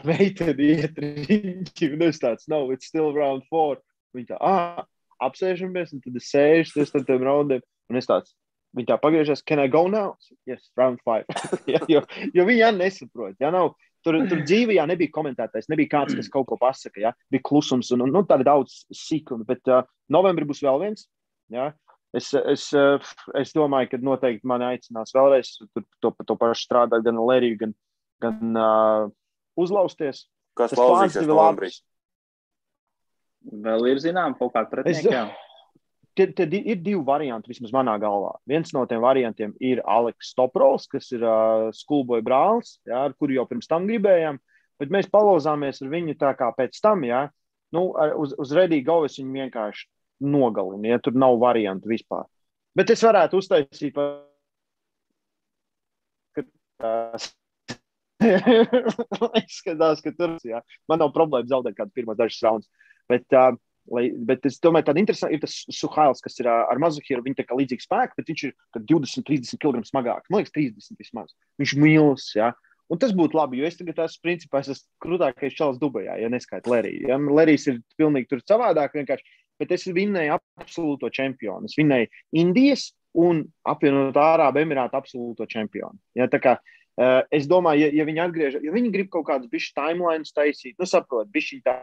meitene 0.06 0.54
iet 0.62 1.00
riņķi, 1.02 1.90
un 1.96 2.06
es 2.06 2.22
tāds, 2.22 2.46
no, 2.52 2.68
it's 2.76 2.92
still 2.92 3.10
round 3.16 3.48
four. 3.50 3.80
Viņa 4.14 4.36
tā, 4.36 4.38
ah, 4.46 4.84
apsēžamies, 5.26 5.96
un 5.96 6.04
tad 6.06 6.22
es 6.22 6.30
sēžu 6.30 6.86
uz 6.86 6.94
tiem 6.94 7.26
raundiem, 7.26 7.66
un 7.90 7.98
es 7.98 8.06
tāds, 8.10 8.36
viņa 8.78 8.92
tā 8.92 9.00
pagriežas, 9.02 9.42
can 9.42 9.62
I 9.64 9.68
go 9.68 9.88
now? 9.90 10.16
Yes, 10.46 10.70
round 10.78 11.02
five. 11.02 11.26
ja, 11.74 11.82
jo, 11.90 12.04
jo 12.34 12.46
viņa 12.46 12.62
jā 12.62 12.72
nesaprot, 12.78 13.38
ja 13.42 13.50
nav. 13.54 13.74
Tur, 14.06 14.16
tur 14.32 14.42
dzīvē 14.48 14.78
jā, 14.78 14.86
nebija 14.88 15.12
komentētājs, 15.12 15.68
nebija 15.72 15.92
kāds, 15.92 16.16
kas 16.16 16.30
kaut 16.32 16.48
ko 16.48 16.58
pasaka. 16.60 17.02
Ja? 17.04 17.12
Bija 17.32 17.44
klusums 17.50 17.92
un, 17.96 18.06
un 18.06 18.14
nu, 18.16 18.24
tāda 18.28 18.48
daudz 18.48 18.86
sīkuma. 18.96 19.44
Bet 19.48 19.68
uh, 19.68 19.84
novembrī 20.12 20.48
būs 20.48 20.64
vēl 20.64 20.80
viens. 20.86 21.04
Ja? 21.52 21.74
Es, 22.16 22.32
es, 22.34 22.70
uh, 22.74 22.96
es 23.38 23.52
domāju, 23.54 23.92
ka 23.92 24.00
noteikti 24.02 24.48
mani 24.50 24.70
aicinās 24.72 25.12
vēlreiz 25.14 25.52
tur, 25.60 25.84
to, 26.02 26.14
to 26.26 26.38
pašu 26.40 26.64
strādāt, 26.64 27.04
gan 27.06 27.20
Lēriju, 27.22 27.60
gan, 27.60 27.76
gan 28.24 28.58
uh, 28.58 29.12
uzlausties. 29.60 30.26
Kas 30.58 30.74
Tas 30.74 30.80
plāns 30.80 31.20
ir 31.20 31.28
novembrī? 31.30 31.70
labs. 31.70 31.84
Vēl 33.68 33.86
ir 33.92 34.02
zinām 34.04 34.34
kaut 34.40 34.56
kāda 34.56 34.72
pretinieka. 34.72 35.12
jā. 35.14 35.28
Te 36.18 36.46
di- 36.50 36.64
ir 36.68 36.80
divi 36.84 37.00
varianti, 37.06 37.48
vismaz 37.54 37.72
manā 37.72 37.94
galvā. 38.02 38.34
Viens 38.50 38.74
no 38.76 38.82
tiem 38.90 39.00
variantiem 39.04 39.54
ir 39.64 39.80
Aleks 39.88 40.34
Stoprovs, 40.34 40.88
kas 40.92 41.12
ir 41.16 41.22
uh, 41.24 41.70
skulboja 41.76 42.24
brālis, 42.26 42.74
jā, 42.90 43.06
ar 43.08 43.14
kuru 43.16 43.38
jau 43.38 43.46
pirms 43.48 43.70
tam 43.72 43.86
gribējām. 43.88 44.40
Bet 44.80 44.92
mēs 44.92 45.08
palauzāmies 45.12 45.80
ar 45.84 45.92
viņu 45.94 46.18
tā 46.20 46.34
kā 46.40 46.50
pēc 46.58 46.80
tam, 46.84 47.06
jā. 47.08 47.30
Nu, 47.72 47.94
ar, 47.96 48.16
uz, 48.20 48.34
uz 48.42 48.52
Redīga 48.58 48.90
Govas 48.92 49.16
viņu 49.20 49.32
vienkārši 49.38 49.88
nogalina, 50.26 50.96
ja 50.96 51.00
tur 51.00 51.16
nav 51.16 51.38
variantu 51.40 51.88
vispār. 51.92 52.26
Bet 52.76 52.90
es 52.92 53.04
varētu 53.06 53.40
uztaisīt. 53.40 53.96
ka 56.36 56.44
tās- 56.82 57.32
Izskatās, 59.46 60.02
ka 60.04 60.12
tur 60.12 60.36
jā. 60.44 60.60
man 60.92 61.00
nav 61.00 61.14
problēma 61.16 61.48
zaudēt 61.48 61.78
kādu 61.78 61.96
pirmos 61.96 62.18
dažus 62.20 62.42
raundus. 62.44 62.68
Bet 63.08 63.24
uh, 63.32 63.54
Lai, 63.90 64.10
bet 64.14 64.46
es 64.46 64.60
domāju, 64.62 64.86
tāda 64.90 65.02
interesanta 65.02 65.34
ir 65.34 65.42
tas 65.42 65.56
Suhails, 65.74 66.22
kas 66.22 66.38
ir 66.42 66.50
ar 66.52 66.82
Mazuhiru. 66.82 67.24
Viņa 67.26 67.40
tā 67.40 67.46
kā 67.48 67.58
līdzīga 67.58 67.86
spēka, 67.86 68.18
bet 68.20 68.30
viņš 68.30 68.44
ir 68.46 68.54
20, 68.78 69.26
30 69.26 69.62
kg 69.62 69.82
smagāks. 69.88 70.30
Man 70.30 70.44
liekas, 70.44 70.54
30 70.56 71.00
vismaz. 71.02 71.34
Viņš 71.62 71.74
ir 71.74 71.82
mīlis. 71.84 72.28
Ja? 72.38 72.52
Un 72.90 73.02
tas 73.02 73.14
būtu 73.18 73.38
labi, 73.38 73.60
jo 73.60 73.68
es 73.70 73.78
tagad 73.78 74.02
esmu 74.06 74.26
principā 74.26 74.62
es 74.64 74.72
esmu 74.76 75.06
krūtākais 75.06 75.58
čels 75.58 75.82
Dubajā, 75.82 76.20
ja 76.22 76.30
neskaitu 76.30 76.74
Leriju. 76.74 77.10
Ja? 77.10 77.20
Lerijs 77.40 77.68
ir 77.70 77.82
pilnīgi 77.98 78.30
tur 78.32 78.46
savādāk 78.46 78.98
vienkārši, 78.98 79.38
bet 79.62 79.74
es 79.76 79.86
vinnēju 79.90 80.38
absolūto 80.38 81.10
čempionu. 81.14 81.70
Es 81.70 81.78
vinnēju 81.80 82.10
Indijas 82.42 82.92
un 83.18 83.44
apvienotā 83.68 84.34
Arābu 84.36 84.62
Emirātu 84.62 84.98
absolūto 85.02 85.50
čempionu. 85.50 85.98
Ja? 86.18 86.30
Tā 86.30 86.42
kā 86.42 86.58
uh, 86.62 87.22
es 87.34 87.50
domāju, 87.50 87.88
ja, 87.88 87.94
ja 88.02 88.10
viņi 88.10 88.26
atgriežas, 88.26 88.66
ja 88.66 88.74
viņi 88.74 88.94
grib 88.94 89.14
kaut 89.14 89.28
kādus 89.30 89.50
bišķi 89.54 89.78
timelines 89.78 90.34
taisīt, 90.34 90.78
nu 90.78 90.90
saprot, 90.90 91.30
bišķi 91.34 91.64
tā, 91.66 91.80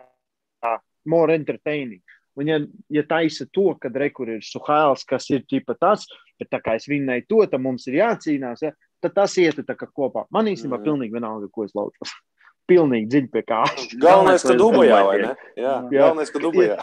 tā 0.62 0.78
more 1.06 1.34
entertaining. 1.34 2.02
Un, 2.36 2.50
ja, 2.50 2.58
ja 2.92 3.02
taisa 3.08 3.46
to, 3.48 3.70
ka 3.80 3.88
rekur 3.88 4.28
ir 4.34 4.42
Suhāls, 4.44 5.06
kas 5.08 5.30
ir 5.32 5.46
tipa 5.48 5.72
tas, 5.80 6.04
bet 6.36 6.50
tā 6.52 6.60
kā 6.60 6.74
es 6.76 6.84
vinnēju 6.90 7.24
to, 7.30 7.38
tad 7.48 7.62
mums 7.64 7.86
ir 7.88 8.02
jācīnās. 8.02 8.66
Ja? 8.66 8.74
tad 9.06 9.14
tas 9.16 9.36
iet 9.40 9.60
kopā. 9.94 10.26
Man 10.32 10.48
īstenībā 10.50 10.80
mm. 10.80 10.86
pilnīgi 10.86 11.16
vienalga, 11.16 11.50
ko 11.52 11.66
es 11.66 11.76
laucos. 11.76 12.14
Pilnīgi 12.70 13.06
dziļi 13.12 13.28
pie 13.30 13.42
kājas. 13.46 13.92
Galvenais, 14.02 14.42
ka 14.42 14.56
dubajā, 14.62 14.96
vai 15.06 15.18
ne? 15.20 15.28
Jā, 15.54 15.74
jā. 15.92 16.00
galvenais, 16.00 16.32
ka 16.34 16.42
dubajā. 16.42 16.78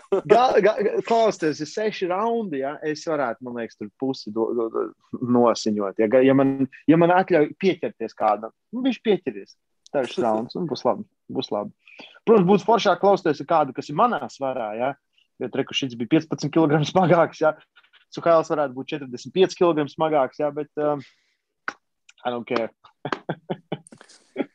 Klausieties, 1.09 1.59
ir 1.65 1.71
seši 1.73 2.07
raundi, 2.13 2.61
ja 2.61 2.77
es 2.87 3.03
varētu, 3.09 3.43
man 3.43 3.59
liekas, 3.59 3.75
tur 3.81 3.89
pusi 3.99 4.31
do, 4.31 4.47
do, 4.55 4.69
do, 4.71 4.85
nosiņot. 5.19 5.99
Ja, 5.99 6.23
ja, 6.23 6.37
man, 6.39 6.55
ja 6.87 6.99
man 7.01 7.11
atļauj 7.17 7.51
pieķerties 7.59 8.15
kādam, 8.15 8.55
nu, 8.71 8.85
viņš 8.87 9.01
pieķeries. 9.03 9.57
Dažs 9.93 10.19
rauns, 10.21 10.55
un 10.57 10.67
būs 10.69 10.83
labi. 10.87 11.05
Būs 11.33 11.51
labi. 11.53 11.73
Protams, 12.25 12.47
būtu 12.49 12.67
foršāk 12.67 13.01
klausīties 13.01 13.43
kādu, 13.47 13.75
kas 13.75 13.91
ir 13.91 13.97
manā 13.99 14.21
svarā, 14.31 14.71
ja, 14.79 14.93
jo 15.41 15.49
Trekušits 15.53 15.97
bija 15.99 16.15
15 16.17 16.49
kg 16.53 16.81
smagāks, 16.89 17.43
ja. 17.43 17.53
Suhails 18.13 18.49
varētu 18.53 18.77
būt 18.77 18.95
45 18.95 19.57
kg 19.57 19.85
smagāks, 19.89 20.41
ja, 20.41 20.49
bet 20.53 20.69
um, 20.81 21.01
I 22.23 22.33
don't 22.33 22.47
care. 22.47 22.69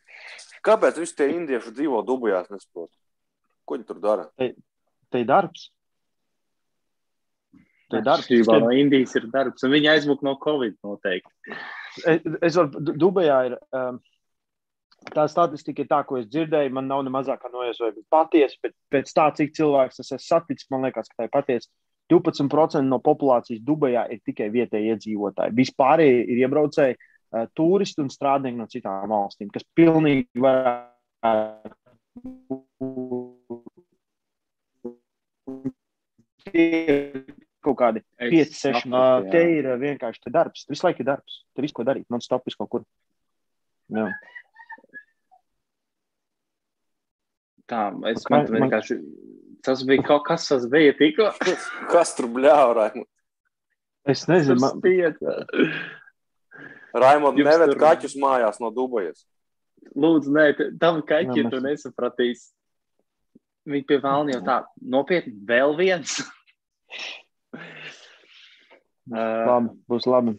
Kāpēc 0.69 0.99
visi 1.01 1.17
tie 1.19 1.31
indieši 1.35 1.73
dzīvo 1.77 2.03
Dubajās? 2.07 2.49
Nesaprotu. 2.53 2.93
Ko 3.69 3.77
viņi 3.77 3.89
tur 3.89 4.01
dara? 4.03 4.29
Te, 4.39 4.53
te 5.13 5.23
ir 5.23 5.29
darbs. 5.29 5.69
Te 7.89 8.01
ir 8.01 8.07
darbs. 8.07 8.29
Te... 8.29 8.41
No 8.63 8.71
Indijas 8.75 9.15
ir 9.19 9.29
darbs, 9.33 9.65
un 9.65 9.75
viņi 9.75 9.91
aizmuk 9.95 10.25
no 10.27 10.35
Covid 10.43 10.77
noteikti. 10.85 11.57
Es, 12.05 12.25
es 12.51 12.59
varu, 12.59 12.83
Dubajā 13.01 13.39
ir. 13.51 13.59
Um, 13.75 14.01
Tā 15.15 15.25
statistika 15.31 15.85
ir 15.85 15.89
tā, 15.91 16.01
ko 16.07 16.19
es 16.19 16.27
dzirdēju. 16.29 16.73
Man 16.75 16.89
nav 16.91 17.05
ne 17.07 17.13
mazākā 17.15 17.51
nojausma, 17.53 17.93
vai 17.95 18.05
patiesa, 18.13 18.59
bet 18.65 18.75
pēc 18.93 19.13
tā, 19.15 19.29
cik 19.39 19.55
cilvēks 19.57 20.03
es 20.03 20.11
esmu 20.11 20.25
saticis, 20.25 20.69
man 20.75 20.85
liekas, 20.87 21.09
ka 21.11 21.23
tā 21.23 21.29
ir 21.29 21.35
patiesa. 21.35 21.71
12% 22.13 22.89
no 22.89 22.99
populācijas 23.05 23.61
Dubajā 23.65 24.07
ir 24.13 24.21
tikai 24.25 24.49
vietējie 24.53 24.95
iedzīvotāji. 24.95 25.55
Vispārējie 25.59 26.23
ir 26.25 26.43
iebraucēji 26.47 26.97
uh, 26.97 27.45
turisti 27.57 28.03
un 28.05 28.11
strādnieki 28.13 28.59
no 28.59 28.67
citām 28.73 29.13
valstīm, 29.13 29.53
kas 29.53 29.67
pilnīgi 29.77 30.41
varētu 30.41 31.77
kaut 37.65 37.77
kādi 37.83 38.03
5, 38.23 38.57
6. 38.57 38.89
Uh, 38.89 39.29
te 39.33 39.43
ir 39.59 39.69
vienkārši 39.81 40.25
te 40.25 40.33
darbs. 40.33 40.65
Visu 40.71 40.87
laiku 40.87 41.05
ir 41.05 41.11
darbs. 41.11 41.43
Tur 41.55 41.67
visu 41.67 41.77
ko 41.77 41.87
darīt. 41.87 42.09
Man 42.13 42.25
stopis 42.25 42.57
kaut 42.59 42.71
kur. 42.73 42.87
Jā. 43.93 44.09
Tā, 47.69 47.85
es 48.11 48.25
man, 48.33 48.47
man 48.49 48.65
vienkārši. 48.65 48.99
Tas 49.67 49.83
bija 49.85 50.05
kaut 50.07 50.25
kas, 50.29 50.47
tas 50.49 50.67
bija 50.71 50.95
tikko. 50.97 51.31
kas 51.93 52.15
tur 52.17 52.31
bļāva, 52.33 52.91
Es 54.09 54.25
nezinu. 54.31 54.61
Man... 54.63 54.81
Raimond, 56.99 57.37
neved 57.37 57.75
tur... 57.75 57.81
kaķus 57.83 58.17
mājās 58.21 58.63
no 58.63 58.71
Dubajas. 58.73 59.27
Lūdzu, 59.99 60.33
nē, 60.35 60.47
tam 60.81 61.03
kaķiem 61.07 61.51
tu 61.53 61.61
nesapratīs. 61.65 62.49
Viņi 63.69 63.85
pie 63.89 63.99
vēlna 64.01 64.39
jau 64.39 64.43
tā 64.47 64.57
nopietni 64.81 65.35
vēl 65.49 65.77
viens. 65.77 66.17
labi, 69.13 69.75
būs 69.89 70.09
labi. 70.09 70.37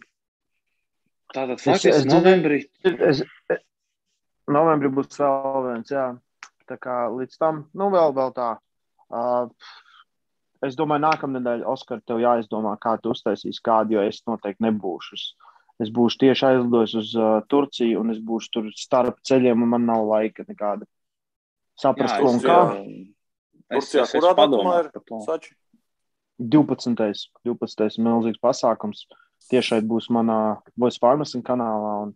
Tātad 1.30 1.62
faktiski 1.62 2.10
novembrī. 2.10 2.64
Es, 2.82 3.22
es, 3.22 3.62
novembrī 4.50 4.90
būs 4.94 5.14
vēl 5.20 5.68
viens, 5.68 5.94
jā. 5.94 6.08
Tā 6.70 6.76
kā 6.78 6.96
līdz 7.10 7.38
tam, 7.40 7.64
nu 7.74 7.90
vēl, 7.90 8.12
vēl 8.14 8.34
tā. 8.36 8.50
Uh, 9.10 9.48
es 10.62 10.76
domāju, 10.78 11.02
nākamnedēļ, 11.08 11.64
Oskar, 11.66 12.02
tev 12.06 12.22
jāizdomā, 12.22 12.76
kā 12.82 12.94
tu 13.02 13.10
uztaisīsi 13.14 13.62
kādu, 13.66 13.96
jo 13.96 14.04
es 14.06 14.22
noteikti 14.30 14.68
nebūšu. 14.68 15.18
Es 15.80 15.90
būšu 15.96 16.20
tieši 16.20 16.46
aizlidojis 16.50 16.94
uz 17.00 17.12
uh, 17.18 17.40
Turciju, 17.50 18.04
un 18.04 18.14
es 18.14 18.20
būšu 18.22 18.52
tur 18.54 18.68
starp 18.76 19.18
ceļiem, 19.26 19.64
un 19.64 19.72
man 19.74 19.88
nav 19.88 20.04
laika 20.06 20.44
nekāda 20.46 20.86
saprast, 21.80 22.14
Jā, 22.14 22.20
ko 22.20 22.34
un 22.34 22.44
kā. 22.44 22.60
Es, 23.70 23.88
Turcijā, 23.88 24.04
es, 24.04 24.14
kurā 24.14 24.34
datumā 24.36 24.76
ir 24.84 24.90
Sači? 25.26 25.56
12. 26.40 27.26
12. 27.44 28.00
milzīgs 28.00 28.40
pasākums. 28.42 29.04
Tiešai 29.50 29.80
būs 29.88 30.08
manā 30.12 30.60
Voice 30.78 31.00
Pharmacy 31.02 31.40
kanālā, 31.44 31.94
un 32.06 32.14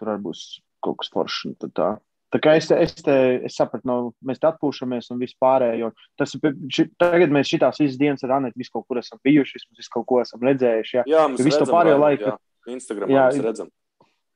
tur 0.00 0.12
arī 0.12 0.24
būs 0.26 0.44
kaut 0.84 1.00
kas 1.00 1.12
foršs. 1.12 1.54
Tā. 1.76 1.94
Tā 2.30 2.40
kā 2.42 2.54
es, 2.58 2.68
te, 2.70 2.76
es, 2.82 2.94
te, 3.00 3.16
es 3.48 3.56
sapratu, 3.58 3.86
no, 3.88 3.96
mēs 4.26 4.42
te 4.42 4.48
atpūšamies 4.50 5.10
un 5.14 5.20
vispārējo. 5.22 5.90
Tas, 6.20 6.36
ši, 6.36 6.86
tagad 7.00 7.34
mēs 7.34 7.50
šitās 7.50 7.82
visas 7.82 7.98
dienas 8.00 8.22
ar 8.26 8.38
Anetu 8.38 8.60
visu 8.60 8.74
kaut 8.76 8.86
kur 8.88 9.02
esam 9.02 9.20
bijuši, 9.26 9.58
vismaz 9.58 9.82
visu 9.82 9.92
kaut 9.96 10.06
ko 10.10 10.20
esam 10.22 10.46
redzējuši. 10.48 11.02
Jā, 11.02 11.08
jā 11.10 11.26
mēs 11.32 11.44
visu 11.48 11.64
to 11.64 11.68
pārējo 11.72 11.98
laiku. 12.02 12.30
Jā 12.30 12.38
Instagram 12.68 13.12
jā, 13.12 13.28
mēs 13.30 13.44
redzam. 13.44 13.70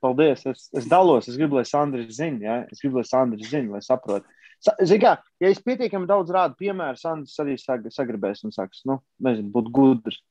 Paldies. 0.04 0.44
Es, 0.48 0.66
es 0.76 0.88
dalos. 0.88 1.28
Es 1.30 1.36
gribu, 1.40 1.58
lai 1.58 1.66
Sandrs 1.68 2.16
zina. 2.18 2.40
Ja? 2.44 2.56
Es 2.72 2.82
gribu, 2.82 3.00
lai 3.00 3.06
Sandrs 3.08 3.50
zina, 3.50 3.76
lai 3.76 3.82
saprotu. 3.84 4.28
Ziniet, 4.64 5.02
kā, 5.02 5.12
ja 5.44 5.50
es 5.52 5.60
pietiekami 5.60 6.08
daudz 6.08 6.32
rādu 6.32 6.56
piemēru, 6.60 6.96
Sandrs 6.96 7.36
arī 7.42 7.58
sag, 7.60 7.84
sagribēs 7.92 8.46
un 8.48 8.54
saks, 8.54 8.80
nu, 8.88 8.96
nezinu, 9.24 9.50
būt 9.52 9.68
gudrs. 9.74 10.22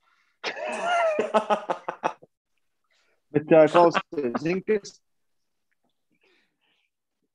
Bet, 3.34 3.46
uh, 3.46 3.68
klausieties, 3.70 4.40
zini, 4.42 4.64
kas. 4.66 4.96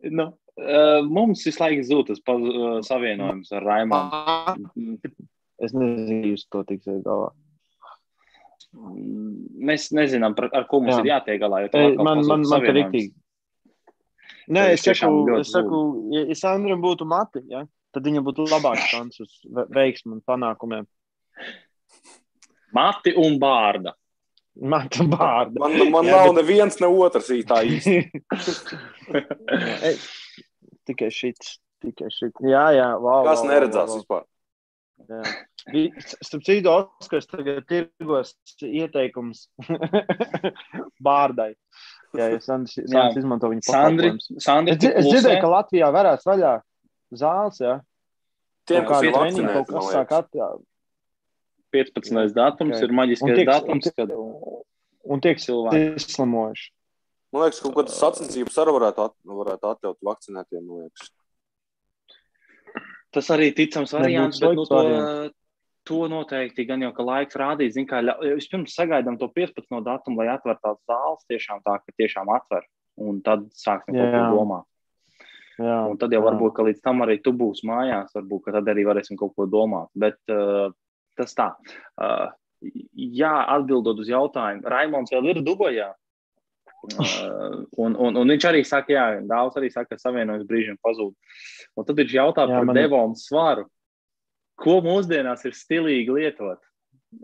Nu, 0.06 0.30
uh, 0.60 1.00
mums 1.06 1.42
visu 1.46 1.62
laiku 1.62 1.84
zūd 1.86 2.12
tas 2.12 2.22
uh, 2.22 2.78
savienojums 2.86 3.50
ar 3.56 3.66
Raimonu. 3.66 4.98
Es 5.58 5.74
nezinu, 5.74 6.34
jūs 6.34 6.46
to 6.52 6.62
tiksiet 6.68 7.02
galā. 7.06 7.32
Mēs 9.68 9.88
nezinām, 9.96 10.36
ar 10.38 10.66
ko 10.70 10.82
mums 10.84 10.98
Jā. 10.98 11.02
ir 11.02 11.10
jātiek 11.10 11.40
galā. 11.42 11.64
Man, 11.98 12.22
man, 12.28 12.44
man 12.46 12.66
ir 12.68 12.76
rīktīgi. 12.76 13.10
Nē, 14.48 14.64
es 14.76 14.84
saku, 14.86 15.24
es 15.36 15.50
saku, 15.52 15.78
ja, 16.14 16.22
ja 16.30 16.36
Sandram 16.38 16.80
būtu 16.80 17.04
mati, 17.08 17.42
ja, 17.52 17.66
tad 17.92 18.06
viņam 18.06 18.24
būtu 18.24 18.46
labāks 18.48 18.86
šans 18.88 19.20
uz 19.20 19.34
veiksmu 19.74 20.16
un 20.16 20.22
panākumiem. 20.24 20.86
Mati 22.76 23.12
un 23.18 23.36
bārda. 23.40 23.92
Mati 24.58 25.02
un 25.04 25.10
bārda. 25.12 25.54
Man, 25.62 25.76
man 25.92 26.08
Jā, 26.08 26.16
nav 26.16 26.32
bet... 26.32 26.38
neviens, 26.40 26.78
ne 26.82 26.88
otrs 26.90 27.28
īstā 27.30 27.60
īsti. 27.62 28.00
tikai 30.88 31.10
šits, 31.14 31.58
tikai 31.84 32.10
šits. 32.10 32.42
Jā, 32.42 32.64
jā, 32.74 32.88
wow. 32.98 33.22
Kas 33.28 33.44
wow, 33.44 33.50
neredzās 33.52 33.92
wow, 33.92 33.94
wow. 33.94 34.02
vispār? 34.02 34.26
Starp 36.24 36.42
citu, 36.42 36.72
Oskars 36.72 37.28
tagad 37.30 37.66
tirgos 37.70 38.34
ieteikums 38.66 39.46
bārdai. 41.06 41.52
Jā, 42.16 42.30
ja 42.32 42.40
Sandrs, 42.42 42.74
Sandrs 42.88 43.20
izmanto 43.20 43.50
viņu 43.52 43.62
pakalpojumus. 43.68 44.30
Es, 44.32 44.48
es 44.48 45.06
dzirdēju, 45.06 45.42
ka 45.44 45.52
Latvijā 45.52 45.90
varēs 45.94 46.26
vaļā 46.26 46.54
zāles, 47.20 47.60
jā. 47.62 47.76
Tiem, 48.68 48.84
kas 48.88 49.06
ir 49.06 49.14
treniņi, 49.14 49.46
kaut 49.54 49.70
kas 49.70 49.92
sāk 49.94 50.14
atjāt. 50.18 50.64
15. 51.74 52.34
datums 52.36 52.76
okay. 52.76 52.86
ir 52.86 52.96
maģiskais 52.96 53.38
tiek, 53.40 53.48
datums, 53.48 53.88
kad 53.96 54.12
un 54.12 55.22
tiek 55.24 55.40
cilvēki 55.42 55.94
izslimojuši. 56.00 56.70
Man 57.34 57.44
liekas, 57.44 57.60
kaut 57.60 57.74
kādas 57.76 57.98
sacensības 58.00 58.56
arī 58.62 58.74
varētu, 58.78 59.04
at, 59.04 59.16
varētu 59.40 59.68
atļaut 59.68 60.06
vakcinētiem. 60.08 60.70
Tas 63.12 63.28
arī 63.34 63.50
ticams 63.56 63.92
variants, 63.96 64.40
bet 64.40 64.56
nu, 64.56 64.64
to, 64.68 64.80
to 65.88 66.00
noteikti 66.12 66.64
gan 66.68 66.84
jau, 66.84 66.92
ka 66.96 67.04
laiks 67.04 67.36
rādīs. 67.40 67.74
Zin, 67.76 67.88
kā, 67.88 68.00
vispirms 68.22 68.76
sagaidām 68.76 69.20
to 69.20 69.28
15 69.36 69.68
no 69.74 69.82
datumu, 69.84 70.22
lai 70.22 70.32
atver 70.32 70.56
tās 70.62 70.80
zāles 70.88 71.28
tiešām 71.28 71.62
tā, 71.64 71.78
ka 71.84 71.96
tiešām 72.00 72.32
atver. 72.32 72.64
Un 72.98 73.20
tad 73.24 73.44
sāksim 73.54 73.94
kaut 73.94 74.12
ko 74.16 74.24
domāt. 74.34 74.66
Jā, 75.58 75.78
un 75.90 75.98
tad 75.98 76.12
jau 76.14 76.20
jā. 76.20 76.26
varbūt, 76.28 76.52
ka 76.54 76.64
līdz 76.68 76.82
tam 76.84 77.02
arī 77.02 77.16
tu 77.22 77.32
būsi 77.34 77.66
mājās, 77.66 78.12
varbūt 78.14 78.52
tad 78.54 78.68
arī 78.70 78.84
varēsim 78.86 79.18
kaut 79.18 79.34
ko 79.34 79.46
domāt. 79.50 79.90
Bet 79.98 80.18
uh, 80.30 80.70
tas 81.18 81.34
tā. 81.36 81.48
Uh, 81.98 82.28
jā, 82.94 83.34
atbildot 83.56 84.02
uz 84.02 84.10
jautājumu, 84.10 84.66
Raimons 84.68 85.12
vēl 85.14 85.32
ir 85.32 85.42
Dubajā. 85.46 85.92
Uh, 86.88 87.64
un, 87.82 87.96
un, 87.98 88.16
un 88.20 88.30
viņš 88.34 88.46
arī 88.48 88.62
saka, 88.66 88.94
jā, 88.94 89.06
Dāvs 89.26 89.58
arī 89.58 89.70
saka, 89.74 89.96
ka 89.96 90.02
savienojums 90.02 90.46
brīžiem 90.48 90.78
pazūd. 90.82 91.12
Un 91.74 91.86
tad 91.86 91.98
viņš 91.98 92.14
jautā 92.14 92.46
jā, 92.46 92.54
par 92.54 92.70
man... 92.70 92.78
Devonu 92.78 93.18
svaru. 93.18 93.66
ko 94.58 94.80
mūsdienās 94.82 95.44
ir 95.46 95.54
stilīgi 95.58 96.14
lietot? 96.14 96.62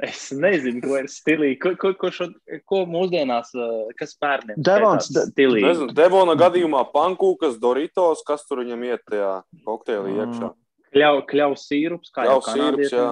Es 0.00 0.30
nezinu, 0.32 0.80
ko 0.80 0.96
ir 0.96 1.10
stilīgi. 1.12 1.58
Ko, 1.60 1.74
ko, 1.76 1.90
ko, 2.00 2.08
šo, 2.14 2.30
ko 2.64 2.84
mūsdienās, 2.88 3.50
eh, 3.52 3.90
kas 3.98 4.14
bērniem 4.22 4.56
Devons, 4.64 5.10
šķietās 5.10 5.32
stilīgi? 5.34 5.66
Nezinu, 5.66 5.96
Devona 5.98 6.36
gadījumā 6.40 6.86
pankūkas, 6.94 7.58
Doritos, 7.60 8.22
kas 8.26 8.46
tur 8.48 8.62
viņam 8.62 8.86
iet 8.88 9.04
tajā 9.10 9.34
kokteilī 9.66 10.16
iekšā. 10.22 10.50
Kļau, 10.94 11.14
kļaus 11.28 11.66
sīrups, 11.68 12.14
kā 12.14 12.24
jau 12.30 12.38
Kļavs 12.40 12.56
sīrups, 12.56 12.94
jā. 12.94 13.08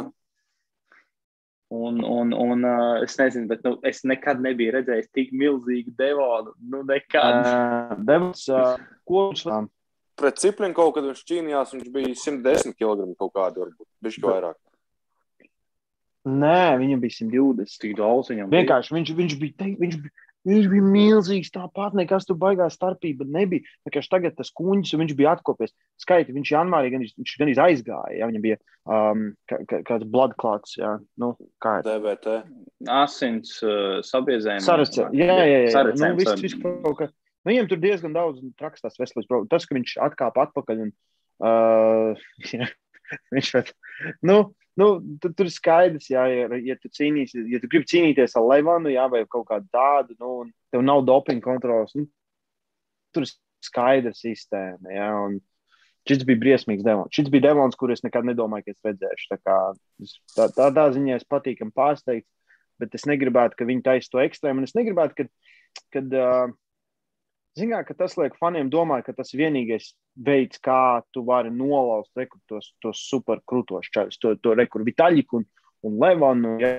Un, 1.72 2.02
un, 2.04 2.32
un 2.36 2.64
uh, 2.68 3.02
es 3.04 3.14
nezinu, 3.16 3.46
bet 3.48 3.62
nu, 3.64 3.78
es 3.88 4.02
nekad 4.04 4.42
nebiju 4.44 4.74
redzējis 4.74 5.06
tik 5.16 5.30
milzīgu 5.32 5.94
devonu. 5.96 6.52
Nu, 6.68 6.82
nekad. 6.84 7.46
Uh, 7.48 7.94
Devons, 8.04 8.42
uh, 8.52 8.74
ko 9.08 9.30
viņš 9.30 9.44
tam? 9.46 9.70
Pret 10.20 10.42
ciprinu 10.42 10.76
kaut 10.76 10.92
kad 10.98 11.06
viņš 11.08 11.22
cīnījās, 11.30 11.72
viņš 11.72 11.88
bija 11.94 12.12
110 12.20 12.76
kg 12.76 13.08
kaut 13.16 13.32
kādi, 13.38 13.62
varbūt 13.64 13.88
bišķi 14.04 14.24
vairāk. 14.26 14.58
Nē, 16.28 16.76
viņam 16.78 17.00
bija 17.02 17.16
120. 17.22 17.78
Tik 17.82 17.96
daudz 17.98 18.28
viņam. 18.30 18.52
Vienkārši 18.52 18.94
viņš, 18.98 19.14
viņš, 19.22 19.38
bija, 19.40 19.56
te, 19.58 19.70
viņš, 19.80 19.96
bija, 20.04 20.28
viņš 20.48 20.68
bija 20.72 20.90
milzīgs. 20.94 21.52
Tāpat 21.54 21.96
nekas 21.98 22.26
tur 22.28 22.38
baigās 22.40 22.76
starpība 22.78 23.26
nebija. 23.28 23.66
Vienkārši 23.86 24.12
tagad 24.12 24.36
tas 24.38 24.52
kuņģis, 24.58 24.94
un 24.96 25.04
viņš 25.04 25.14
bija 25.18 25.34
atkopies. 25.36 25.74
Skaiti, 26.02 26.34
viņš 26.36 26.52
janvārī 26.54 26.92
gan, 26.94 27.06
viņš 27.06 27.34
gan 27.40 27.52
aizgāja. 27.66 28.16
Ja? 28.18 28.28
Viņam 28.30 28.44
bija 28.44 28.58
um, 28.84 29.24
kā, 29.50 29.62
kā, 29.70 29.82
kāds 29.88 30.08
blood 30.08 30.36
clots. 30.40 30.76
Ja? 30.80 30.96
Nu, 31.20 31.34
kā 31.62 31.78
ir? 31.80 31.88
DBT. 31.88 32.38
Asins 32.92 33.58
uh, 33.64 33.98
sabiezējums. 34.06 34.68
Saracē. 34.68 35.08
Jā, 35.16 35.38
jā, 35.42 35.48
jā. 35.50 35.66
Nu, 35.68 35.74
Saracēns 35.76 36.20
viss, 36.20 36.32
ar- 36.34 36.46
viss 36.46 36.62
kaut 36.62 36.96
kā. 37.00 37.10
Nu, 37.42 37.50
Viņam 37.50 37.68
tur 37.72 37.80
diezgan 37.82 38.14
daudz 38.14 38.42
traks 38.58 38.84
tās 38.84 38.98
veselības 39.00 39.26
problēmas. 39.26 39.50
Tas, 39.50 39.66
ka 39.66 39.74
viņš 39.74 39.96
atkāpa 40.06 40.46
atpakaļ 40.46 40.84
un 40.84 40.92
uh, 41.42 42.26
jā, 42.54 42.68
viņš 43.34 43.54
vēl, 43.56 43.72
nu, 44.30 44.36
nu, 44.80 44.88
tu, 45.20 45.30
tur 45.36 45.48
ir 45.48 45.52
skaidrs, 45.52 46.08
jā, 46.12 46.24
ja, 46.32 46.48
ja 46.64 46.76
tu 46.80 46.90
cīnīsies, 46.92 47.46
ja 47.52 47.60
tu 47.60 47.70
gribi 47.70 47.88
cīnīties 47.90 48.36
ar 48.38 48.46
Levanu, 48.48 48.92
jā, 48.92 49.06
vai 49.12 49.24
kaut 49.30 49.46
kādu 49.50 49.68
tādu, 49.72 50.16
nu, 50.20 50.34
un 50.44 50.52
tev 50.72 50.84
nav 50.86 51.04
dopinga 51.08 51.44
kontrols, 51.44 51.94
nu, 51.98 52.06
tur 53.12 53.26
ir 53.26 53.32
skaidra 53.62 54.14
sistēma, 54.16 54.92
jā, 54.92 55.08
un 55.26 55.38
šis 56.08 56.24
bija 56.26 56.40
briesmīgs 56.40 56.86
devons. 56.86 57.12
Šis 57.14 57.30
bija 57.30 57.50
devons, 57.50 57.76
kur 57.78 57.92
es 57.94 58.02
nekad 58.02 58.26
nedomāju, 58.26 58.66
ka 58.66 58.74
es 58.74 58.88
redzēšu. 58.88 59.28
Tā 59.30 59.38
kā 59.38 59.58
tā, 60.34 60.48
tādā 60.56 60.88
ziņā 60.96 61.20
es 61.20 61.28
patīkam 61.28 61.70
pārsteigts, 61.74 62.28
bet 62.82 62.96
es 62.98 63.06
negribētu, 63.06 63.58
ka 63.58 63.68
viņi 63.68 63.84
taisa 63.86 64.10
to 64.10 64.22
ekstrēmu, 64.24 64.62
un 64.62 64.66
es 64.70 64.74
negribētu, 64.74 65.20
ka, 65.20 65.28
kad, 65.94 66.16
uh, 66.16 66.56
Zinām, 67.58 67.82
ka 67.84 67.92
tas 67.96 68.14
liek 68.16 68.36
faniem 68.40 68.70
domāt, 68.72 69.04
ka 69.04 69.12
tas 69.16 69.34
ir 69.34 69.42
vienīgais 69.42 69.90
veids, 70.16 70.60
kā 70.64 71.02
tu 71.12 71.20
vari 71.28 71.50
nolauzt 71.52 72.16
rekur, 72.16 72.40
tos, 72.48 72.70
tos 72.80 73.02
superkrūtos 73.10 73.90
čaļus, 73.92 74.20
to, 74.22 74.32
to 74.40 74.54
rekursu 74.56 74.88
Vitaļiku 74.88 75.40
un, 75.40 75.44
un 75.84 75.98
Levanu. 76.00 76.54
Ja, 76.62 76.72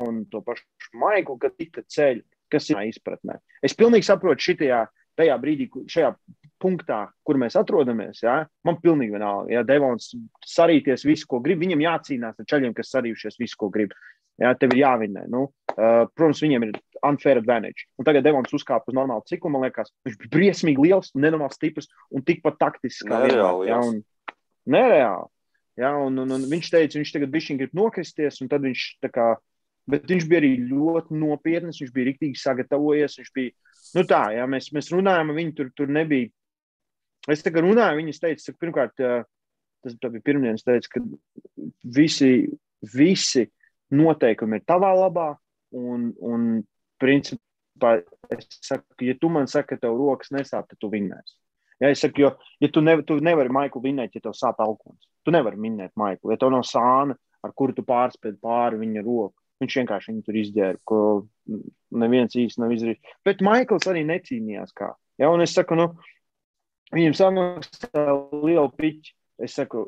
un 0.00 0.24
to 0.32 0.40
pašu 0.44 0.64
Maiklu, 0.96 1.36
ka 1.40 1.50
tika 1.52 1.84
ceļi, 1.84 2.24
kas 2.50 2.70
ir 2.72 2.80
izpratnē. 2.88 3.36
Es 3.62 3.76
pilnīgi 3.76 4.08
saprotu 4.08 4.48
šitajā, 4.48 4.86
tajā 5.20 5.36
brīdī, 5.42 5.68
šajā 5.92 6.14
punktā, 6.60 7.02
kur 7.26 7.38
mēs 7.40 7.58
atrodamies. 7.60 8.22
Ja? 8.24 8.40
Man 8.64 8.80
pilnīgi 8.80 9.18
vienalga, 9.18 9.52
ja 9.52 9.66
Devons 9.68 10.14
sarīties 10.48 11.04
visu, 11.08 11.28
ko 11.28 11.42
grib, 11.44 11.60
viņam 11.60 11.84
jācīnās 11.84 12.40
ar 12.40 12.48
ceļiem, 12.54 12.72
kas 12.76 12.92
sarījušies 12.96 13.36
visu, 13.40 13.60
ko 13.60 13.68
grib. 13.74 13.92
Jā, 14.40 14.54
tev 14.56 14.72
ir 14.72 14.82
jāvinē. 14.84 15.26
Nu, 15.28 15.48
uh, 15.74 16.06
protams, 16.16 16.40
viņiem 16.40 16.64
ir 16.64 16.78
unfair 17.06 17.40
advantage. 17.40 17.86
Un 18.00 18.06
tagad 18.08 18.24
Devons 18.24 18.54
uzkāpa 18.56 18.88
uz 18.88 18.96
normālu 18.96 19.24
ciklu. 19.28 19.52
Man 19.52 19.66
liekas, 19.66 19.92
viņš 20.06 20.16
bija 20.22 20.32
briesmīgi 20.32 20.86
liels, 20.86 21.12
nenormāli 21.16 21.56
stiprs 21.56 21.90
un 22.14 22.24
tikpat 22.24 22.56
taktisks. 22.60 23.04
Nereāli 23.08 23.68
jā, 23.68 23.82
un 23.84 24.00
nereāli. 24.72 25.30
Jā, 25.80 25.92
un, 25.96 26.18
un, 26.20 26.34
un 26.36 26.48
viņš 26.50 26.72
teica, 26.72 26.98
viņš 26.98 27.12
tagad 27.14 27.30
bišķiņ 27.32 27.60
grib 27.60 27.76
nokristies, 27.76 28.40
un 28.44 28.50
tad 28.52 28.64
viņš 28.66 28.86
tā 29.04 29.12
kā, 29.12 29.28
bet 29.88 30.08
viņš 30.10 30.26
bija 30.28 30.42
arī 30.42 30.50
ļoti 30.68 31.20
nopietns, 31.20 31.78
viņš 31.80 31.92
bija 31.94 32.08
riktīgi 32.10 32.40
sagatavojies, 32.40 33.16
viņš 33.20 33.30
bija, 33.36 33.54
nu 33.96 34.04
tā, 34.08 34.24
jā, 34.36 34.48
mēs, 34.50 34.68
mēs 34.76 34.90
runājām, 34.92 35.32
ar 35.32 35.38
viņu 35.38 35.54
tur, 35.56 35.70
tur 35.78 35.92
nebija. 35.94 36.28
Es 37.30 37.44
tagad 37.44 37.64
runāju, 37.64 38.00
viņas 38.00 38.20
teica, 38.20 38.44
saka, 38.44 38.60
pirmkārt, 38.64 39.00
ā, 39.04 39.22
tas 39.84 39.96
bija 40.02 40.26
pirmdienas, 40.26 40.66
teica, 40.66 40.90
ka 40.96 41.04
visi, 41.96 42.32
visi 42.96 43.46
noteikumi 43.94 44.60
ir 44.60 44.66
tavā 44.68 44.90
labā, 44.96 45.28
un, 45.76 46.10
un 46.20 46.48
principā, 47.00 47.98
es 48.32 48.46
saku, 48.60 49.06
ja 49.06 49.16
tu 49.20 49.30
man 49.32 49.48
saki, 49.50 49.74
ka 49.74 49.86
tev 49.86 49.98
rokas 49.98 50.32
nesāp, 50.34 50.68
tad 50.68 50.80
tu 50.80 50.90
vinnēsi. 50.92 51.36
Ja, 51.80 51.88
es 51.88 52.02
saku, 52.04 52.26
jo, 52.26 52.30
ja 52.60 52.68
tu, 52.68 52.82
ne, 52.84 52.98
tu 53.08 53.16
nevari 53.24 53.52
Maiklu 53.52 53.80
vinnēt, 53.86 54.14
ja 54.14 54.24
tev 54.26 54.36
sāp 54.36 54.60
elkons. 54.60 55.08
Tu 55.24 55.32
nevari 55.32 55.60
minēt 55.60 55.94
Maiklu. 56.00 56.34
Ja 56.34 56.40
tev 56.40 56.52
nav 56.52 56.66
sāna, 56.68 57.16
ar 57.40 57.54
kuru 57.56 57.72
tu 57.76 57.84
pārspēj 57.86 58.36
pāri 58.42 58.82
viņa 58.82 59.04
roku, 59.06 59.34
viņš 59.64 59.76
vienkārši 59.80 60.12
viņu 60.12 60.26
tur 60.26 60.38
izģēra, 60.40 60.80
ko 60.84 61.00
neviens 62.02 62.36
īsti 62.36 62.60
nav 62.60 62.74
izdarījis. 62.76 63.16
Bet 63.24 63.40
Maikls 63.44 63.88
arī 63.88 64.04
necīnījās 64.08 64.76
kā. 64.76 64.92
Ja, 65.20 65.32
un 65.32 65.44
es 65.44 65.56
saku, 65.56 65.76
nu, 65.76 65.88
viņam 66.92 67.16
samaksā 67.16 68.04
lielu 68.44 68.68
piķi. 68.76 69.16
Es 69.40 69.56
saku, 69.56 69.86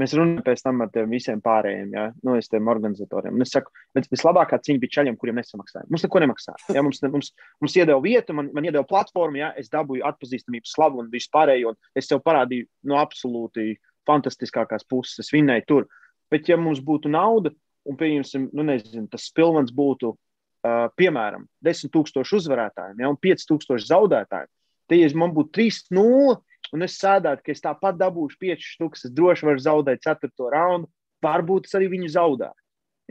mēs 0.00 0.14
runājam 0.16 0.44
pēc 0.46 0.62
tam 0.64 0.82
ar 0.84 0.90
tiem 0.92 1.12
visiem 1.12 1.40
pārējiem, 1.44 1.92
ja, 1.96 2.04
nu, 2.24 2.36
es 2.40 2.48
tiem 2.52 2.68
organizatoriem. 2.72 3.36
Un 3.36 3.44
es 3.44 3.52
saku, 3.54 3.72
vislabākā 3.96 4.58
cīņa 4.64 4.82
bija 4.82 4.96
ceļiem, 4.98 5.18
kuriem 5.20 5.40
nesamaksāja. 5.40 5.88
Mums 5.92 6.06
neko 6.06 6.22
nemaksāja. 6.24 6.76
Ja, 6.76 6.84
mums, 6.84 7.02
ne- 7.04 7.10
mums, 7.12 7.32
mums 7.62 7.76
iedeva 7.76 8.00
vietu, 8.04 8.36
man, 8.38 8.50
man 8.56 8.68
iedeva 8.68 8.84
platformu, 8.88 9.40
ja, 9.42 9.52
es 9.60 9.70
dabūju 9.72 10.06
atpazīstamību, 10.08 10.68
slavu 10.68 11.02
un 11.02 11.10
visu 11.12 11.28
pārējo. 11.34 11.74
Un 11.74 11.98
es 12.00 12.08
tev 12.10 12.22
parādīju 12.24 12.68
no 12.88 13.00
absolūti 13.02 13.74
fantastiskākās 14.08 14.86
puses. 14.88 15.20
Es 15.26 15.32
vinnēju 15.34 15.68
tur. 15.68 15.88
Bet, 16.32 16.48
ja 16.48 16.56
mums 16.56 16.80
būtu 16.80 17.12
nauda, 17.12 17.52
un, 17.88 17.98
pieņemsim, 17.98 18.48
nu, 18.56 18.64
nezinu, 18.66 19.08
tas 19.12 19.28
pilns 19.36 19.74
būtu, 19.76 20.14
uh, 20.14 20.86
piemēram, 20.96 21.44
10,000 21.66 22.24
uzvarētājiem 22.38 23.02
ja, 23.02 23.10
un 23.10 23.18
5,000 23.20 23.84
zaudētājiem, 23.90 24.50
tad, 24.88 24.96
ja 24.98 25.10
man 25.18 25.34
būtu 25.36 25.52
3-0, 25.58 26.38
un 26.72 26.86
es 26.86 26.98
sēdētu, 27.00 27.44
ka 27.44 27.54
es 27.54 27.62
tāpat 27.64 27.98
dabūšu 28.00 28.38
5 28.42 28.66
stūkus, 28.74 29.06
es 29.08 29.14
droši 29.14 29.48
varu 29.48 29.62
zaudēt 29.62 30.04
4. 30.04 30.30
raundu, 30.52 30.90
varbūt 31.22 31.68
es 31.68 31.76
arī 31.78 31.90
viņu 31.92 32.12
zaudētu. 32.14 32.58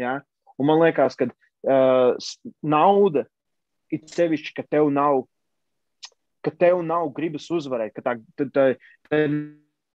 Ja? 0.02 0.20
Un 0.58 0.70
man 0.70 0.82
liekas, 0.84 1.18
ka 1.20 1.30
uh, 1.30 2.32
nauda 2.62 3.26
ir 3.92 4.04
sevišķi, 4.10 4.56
ka 4.58 4.66
tev 4.68 4.92
nav. 4.94 5.26
Ka 6.42 6.50
tev 6.58 6.80
nav 6.82 7.12
gribas 7.14 7.46
uzvarēt, 7.54 7.94
ka 7.94 8.02
tā, 8.02 8.16
tā, 8.34 8.48
tā, 8.50 8.64
tā 9.06 9.18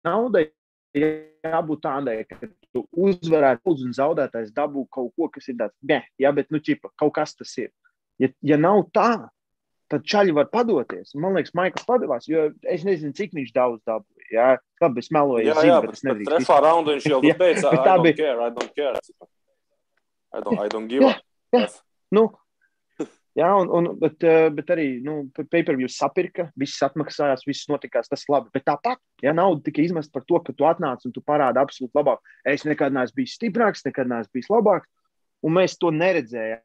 naudai 0.06 0.44
jābūt 0.96 1.82
tādai, 1.84 2.20
ka 2.28 2.38
tu 2.72 2.84
uzvarētu 2.92 3.64
daudz 3.66 3.82
un 3.84 3.96
zaudētājs 3.96 4.52
dabū 4.56 4.86
kaut 4.92 5.10
ko, 5.16 5.28
kas 5.32 5.48
ir 5.50 5.58
tāds, 5.60 5.74
ne, 5.82 6.00
jā, 6.22 6.32
bet, 6.36 6.48
nu, 6.54 6.60
čipa, 6.62 6.92
kaut 6.98 7.16
kas 7.18 7.34
tas 7.36 7.52
ir. 7.58 7.72
Ja, 8.22 8.30
ja 8.46 8.58
nav 8.60 8.86
tā, 8.94 9.28
tad 9.92 10.02
čaļi 10.08 10.34
var 10.36 10.48
padoties. 10.52 11.12
Man 11.14 11.36
liekas, 11.38 11.54
Maikls 11.54 11.86
padevās, 11.86 12.26
jo 12.30 12.48
es 12.66 12.84
nezinu, 12.86 13.14
cik 13.14 13.34
viņš 13.36 13.52
daudz 13.54 13.82
dabūja. 13.86 14.26
Jā, 14.34 14.46
labi, 14.82 14.98
es 15.04 15.12
meloju, 15.14 15.44
Jā, 15.46 15.54
zinu, 15.60 15.70
jā, 15.70 15.76
bet 15.84 15.90
bet, 15.92 15.98
es 16.00 16.02
nedrīkst. 16.08 16.32
trešā 16.32 16.56
raunda 16.64 16.96
viņš 16.96 17.04
jau 17.12 17.20
I 17.26 17.34
tā 17.38 17.92
don't 17.94 18.02
bija- 18.02 18.16
care, 18.18 18.40
I 18.42 18.50
don't 18.56 18.74
care. 18.74 18.98
I 20.34 20.40
don't, 20.42 20.58
I 20.58 20.68
don't 20.68 20.88
give 20.90 21.02
Jā, 21.06 21.12
a. 21.14 21.22
jā. 21.54 21.68
Nu, 22.12 22.24
jā, 23.38 23.50
un, 23.62 23.70
un, 23.78 23.88
bet, 24.00 24.18
eh, 24.26 24.48
bet 24.50 24.72
arī 24.74 24.88
nu, 25.04 25.14
pay-per-view 25.38 25.88
sapirka, 25.92 26.48
viss 26.58 26.82
atmaksājās, 26.82 27.46
viss 27.46 27.68
notikās, 27.70 28.10
tas 28.10 28.26
labi. 28.32 28.50
Bet 28.52 28.66
tāpat, 28.66 28.98
ja 29.22 29.32
nauda 29.36 29.62
tika 29.68 29.84
izmesta 29.86 30.12
par 30.18 30.26
to, 30.28 30.40
ka 30.42 30.52
tu 30.58 30.66
atnāc 30.68 31.06
un 31.06 31.14
tu 31.14 31.22
parādi 31.22 31.62
absolūti 31.62 31.94
labāk, 31.96 32.18
es 32.44 32.66
nekad 32.66 32.92
neesmu 32.98 33.22
bijis 33.22 33.38
stiprāks, 33.38 33.86
nekad 33.86 34.10
neesmu 34.10 34.34
bijis 34.40 34.50
labāks, 34.52 34.90
un 35.46 35.54
mēs 35.60 35.78
to 35.78 35.94
neredzējām. 35.94 36.62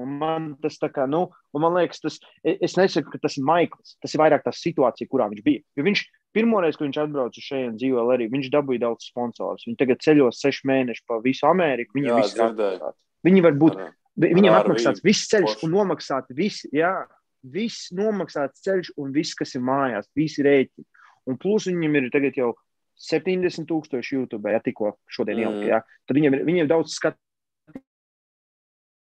Un 0.00 0.16
Man 0.18 0.56
tas 0.62 0.78
tā 0.80 0.88
kā, 0.92 1.04
nu, 1.08 1.26
un 1.54 1.60
man 1.60 1.74
liekas, 1.76 2.00
tas, 2.00 2.18
e- 2.44 2.56
es 2.64 2.74
nesaku, 2.78 3.10
ka 3.12 3.18
tas 3.18 3.36
ir 3.36 3.44
Maikls. 3.44 3.96
Tas 4.00 4.14
ir 4.14 4.20
vairāk 4.20 4.42
tā 4.44 4.52
situācija, 4.54 5.08
kurā 5.12 5.28
viņš 5.32 5.42
bija. 5.44 5.62
Jo 5.76 5.84
viņš 5.84 6.02
pirmoreiz, 6.36 6.76
kad 6.76 6.86
viņš 6.88 7.00
atbrauca 7.04 7.40
šeit 7.44 7.68
un 7.68 7.76
dzīvoja 7.76 8.16
arī, 8.16 8.30
viņš 8.32 8.48
dabūja 8.52 8.80
daudz 8.86 9.10
sponsorus. 9.10 9.64
Viņi 9.68 9.76
tagad 9.76 9.98
ceļos 10.00 10.40
sešu 10.40 10.64
mēnešu 10.70 11.04
pa 11.08 11.20
visu 11.20 11.46
Ameriku. 11.46 11.92
Viņiem 11.98 12.16
Jā. 12.16 12.92
Viņi 13.24 13.42
var 13.42 13.52
būt 13.52 13.76
Jā. 13.76 13.90
Vi- 14.16 14.32
Viņam 14.32 14.52
Ar 14.56 14.64
atmaksāts 14.64 15.00
Arvīdu. 15.00 15.04
viss 15.04 15.28
ceļš 15.28 15.64
un 15.64 15.70
nomaksāts 15.72 16.32
viss, 16.34 16.66
jā, 16.72 17.06
viss 17.44 17.90
nomaksāts 17.92 18.62
ceļš 18.64 18.90
un 18.96 19.12
viss, 19.12 19.34
kas 19.34 19.54
ir 19.54 19.60
mājās, 19.60 20.06
visi 20.16 20.42
rēķini. 20.42 20.84
Un 21.28 21.36
plus 21.36 21.66
viņam 21.66 21.96
ir 21.96 22.10
tagad 22.10 22.32
jau 22.34 22.54
70 22.96 23.66
tūkstoši 23.68 24.12
YouTube, 24.16 24.46
ja 24.50 24.58
tikko 24.60 24.94
šodien 25.10 25.36
Mm. 25.36 25.44
ielika, 25.44 25.66
jā. 25.68 25.82
Tad 26.08 26.16
viņiem 26.16 26.34
ir, 26.34 26.44
viņiem 26.46 26.64
ir 26.64 26.68
daudz 26.68 26.94
skatu. 26.96 27.18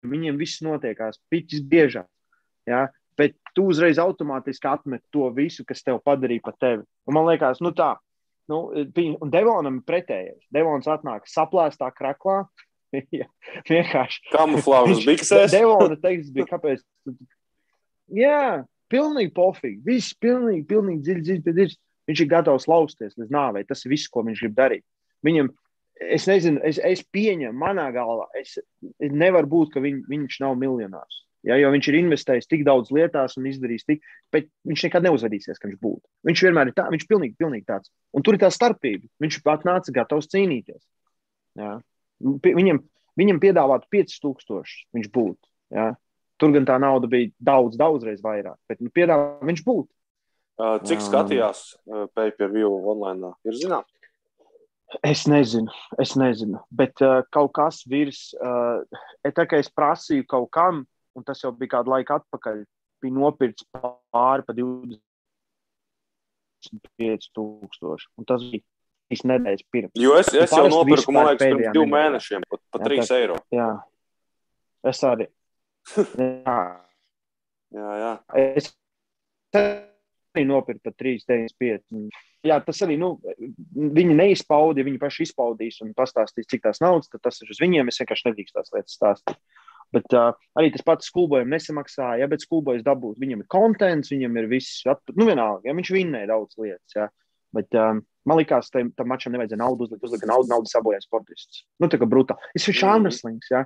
Viņiem 0.07 0.37
viss 0.39 0.61
notiekās, 0.63 1.19
piķis 1.31 1.65
biežāk, 1.67 2.07
jā. 2.69 2.87
Bet 3.19 3.35
tu 3.51 3.65
uzreiz 3.67 3.99
automātiski 3.99 4.69
atmet 4.69 5.01
to 5.11 5.27
visu, 5.35 5.65
kas 5.67 5.83
tev 5.83 5.99
padarīja 6.05 6.45
par 6.45 6.55
tevi. 6.55 6.85
Un 7.09 7.17
man 7.17 7.25
liekas, 7.27 7.59
nu 7.59 7.73
tā, 7.75 7.97
nu, 8.47 8.61
un 8.71 9.33
Devonam 9.33 9.81
ir 9.81 9.87
pretējais. 9.87 10.45
Devons 10.55 10.87
atnāk 10.87 11.27
saplēstā 11.27 11.91
kraklā. 11.97 12.45
Jā, 13.19 13.27
vienkārši 13.67 14.31
Kamuflāžas 14.31 15.03
biksēs. 15.05 15.51
Devona 15.53 15.99
teiks, 15.99 16.31
bija, 16.33 16.47
kāpēc. 16.53 16.81
Jā, 18.15 18.63
pilnīgi 18.89 19.33
pofīgi. 19.35 19.83
Viss 19.85 20.15
pilnīgi, 20.17 20.63
pilnīgi 20.71 21.03
dziļi, 21.05 21.25
dziļi, 21.27 21.43
dziļi. 21.59 21.77
Viņš 22.09 22.23
ir 22.23 22.29
gatavs 22.31 22.65
lausties 22.71 23.19
līdz 23.19 23.35
nāvei. 23.35 23.67
Tas 23.69 23.83
ir 23.85 23.93
viss, 23.93 24.09
ko 24.09 24.23
viņš 24.25 24.41
grib 24.41 24.55
darīt. 24.57 24.85
Viņam, 25.27 25.51
es 25.99 26.27
nezinu, 26.29 26.61
es, 26.65 26.79
es 26.83 27.03
pieņemu, 27.13 27.55
manā 27.59 27.89
galvā, 27.95 28.29
es, 28.39 28.57
es 28.99 29.11
nevar 29.11 29.47
būt, 29.49 29.73
ka 29.73 29.83
viņ, 29.83 30.03
viņš 30.09 30.39
nav 30.43 30.55
miljonārs. 30.59 31.25
Ja, 31.47 31.55
jo 31.55 31.69
viņš 31.71 31.87
ir 31.87 31.97
investējis 32.01 32.49
tik 32.51 32.65
daudz 32.67 32.89
lietās 32.91 33.37
un 33.39 33.45
izdarījis 33.47 33.85
tik, 33.87 34.01
bet 34.33 34.49
viņš 34.67 34.81
nekad 34.89 35.05
neuzvedīsies, 35.07 35.59
ka 35.59 35.69
viņš 35.69 35.77
būtu. 35.79 36.03
Viņš 36.27 36.41
vienmēr 36.43 36.71
ir 36.71 36.75
tā, 36.75 36.89
viņš 36.91 37.05
ir 37.05 37.11
pilnīgi, 37.13 37.37
pilnīgi 37.39 37.67
tāds. 37.69 37.93
Un 38.11 38.25
tur 38.27 38.35
ir 38.35 38.41
tā 38.41 38.49
starpība. 38.51 39.07
Viņš 39.23 39.37
pat 39.45 39.63
nāca 39.67 39.93
gatavs 39.95 40.27
cīnīties. 40.33 40.81
Ja. 41.59 41.77
Viņam, 42.19 42.81
viņam 43.19 43.39
piedāvātu 43.39 43.87
5000, 43.95 44.75
viņš 44.97 45.07
būtu. 45.15 45.51
Ja. 45.77 45.93
Tur 46.39 46.51
gan 46.55 46.67
tā 46.67 46.75
nauda 46.79 47.07
bija 47.11 47.31
daudz, 47.39 47.79
daudzreiz 47.79 48.19
vairāk, 48.23 48.59
bet 48.67 48.83
nu, 48.83 48.91
piedāvā, 48.95 49.37
viņš 49.47 49.63
būtu. 49.63 49.89
Cik 50.59 50.99
skatījās 51.05 51.63
pay-per-view 52.19 52.67
online? 52.91 53.31
Ir 53.47 53.55
zināms? 53.55 53.87
Es 55.05 55.27
nezinu, 55.29 55.69
es 56.01 56.15
nezinu, 56.17 56.57
bet 56.73 56.97
uh, 57.05 57.21
kaut 57.33 57.51
kas 57.53 57.83
virs, 57.89 58.33
uh, 58.41 58.81
tā 59.21 59.45
kā 59.45 59.57
es 59.61 59.69
prasīju 59.69 60.25
kaut 60.29 60.49
kam, 60.55 60.85
un 61.13 61.23
tas 61.25 61.43
jau 61.43 61.51
bija 61.53 61.69
kādu 61.75 61.89
laiku 61.93 62.13
atpakaļ, 62.17 62.63
bija 63.03 63.13
nopirkts 63.13 63.65
pāri 63.69 64.43
pa 64.47 64.53
25,000. 64.57 64.97
Un 68.17 68.23
tas 68.25 68.41
bija 68.49 68.63
trīs 68.65 69.21
nedēļas 69.29 69.63
pirms. 69.73 69.93
Jo 69.99 70.17
es, 70.17 70.27
es 70.33 70.51
jau 70.57 70.67
nopirku, 70.73 71.11
man 71.13 71.25
liekas, 71.29 71.45
pirms 71.45 71.69
diviem 71.69 71.89
mēnešiem, 71.93 72.41
pat 72.49 72.61
pa 72.73 72.77
3 72.85 72.97
jā, 72.97 73.03
eiro. 73.21 73.35
Jā, 73.53 73.69
es 74.89 74.99
arī. 75.05 75.29
jā. 76.25 76.59
jā, 77.77 77.89
jā. 78.01 78.13
Es 78.41 78.73
arī 80.35 80.45
nopirku 80.49 80.83
par 80.87 80.95
3,95. 80.99 82.09
Jā, 82.47 82.59
tas 82.63 82.79
arī, 82.85 82.95
nu, 82.99 83.15
viņi 83.75 84.15
neizpaudīja, 84.15 84.87
viņi 84.87 85.01
paši 85.01 85.25
izpaudīs 85.27 85.81
un 85.83 85.95
pastāstīs, 85.97 86.47
cik 86.47 86.63
tās 86.63 86.79
naudas, 86.83 87.11
tas 87.19 87.41
ir 87.43 87.51
uz 87.51 87.59
viņiem. 87.59 87.89
Es 87.91 87.99
vienkārši 87.99 88.29
nedrīkst 88.29 88.55
tās 88.55 88.71
lietas 88.75 88.95
stāstīt. 88.95 89.39
Bet 89.95 90.13
uh, 90.13 90.35
arī 90.59 90.69
tas 90.73 90.85
pats 90.85 91.09
skolbojam 91.09 91.49
nesamaksāja, 91.49 92.21
ja, 92.21 92.27
bet 92.29 92.43
skolbojas 92.45 92.85
dabūt. 92.85 93.17
Viņam 93.21 93.41
ir 93.41 93.49
kontents, 93.49 94.11
viņam 94.13 94.37
ir 94.37 94.49
viss, 94.51 94.83
nu 95.17 95.25
vienalga, 95.25 95.65
ja 95.65 95.73
viņš 95.75 95.91
vinnēja 95.95 96.29
daudz 96.29 96.59
lietas. 96.61 96.93
Ja. 96.95 97.07
Bet 97.57 97.73
um, 97.73 98.03
man 98.29 98.39
liekas, 98.39 98.69
tam, 98.73 98.91
tam 98.97 99.09
mačam 99.09 99.33
nevajadzēja 99.33 99.61
naudu 99.63 99.87
uzlikt, 99.87 100.05
uzlikt 100.05 100.27
naudu, 100.29 100.51
naudu 100.51 100.69
sabojāja 100.69 101.01
sportists. 101.07 101.63
Nu, 101.81 101.89
tā 101.89 101.97
kā 101.97 102.07
brutāli. 102.09 102.51
Es 102.53 102.63
esmu 102.67 102.77
šāmraslings, 102.83 103.49
ja. 103.49 103.63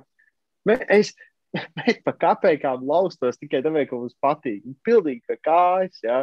Es, 0.88 1.12
bet 1.78 2.00
pa 2.06 2.14
kāpējām 2.24 2.86
laustos 2.88 3.38
tikai 3.40 3.60
tāpēc, 3.64 3.90
ka 3.90 4.00
mums 4.00 4.16
patīk. 4.24 4.64
Pilnīgi 4.86 5.22
kā 5.28 5.38
kājas, 5.50 6.00
ja. 6.06 6.22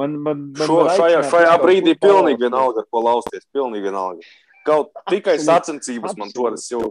Man, 0.00 0.16
man, 0.24 0.44
man 0.56 0.68
Šo, 0.68 0.78
šajā, 0.96 1.20
šajā 1.28 1.56
brīdī 1.60 1.92
pilnīgi 2.00 2.46
vienalga, 2.46 2.84
ko 2.88 3.02
lausties, 3.04 3.44
pilnīgi 3.52 3.90
vienalga. 3.90 4.24
Kaut 4.64 4.92
tikai 5.10 5.36
sacensības 5.42 6.16
man 6.16 6.30
to 6.32 6.46
es 6.52 6.68
jau, 6.70 6.86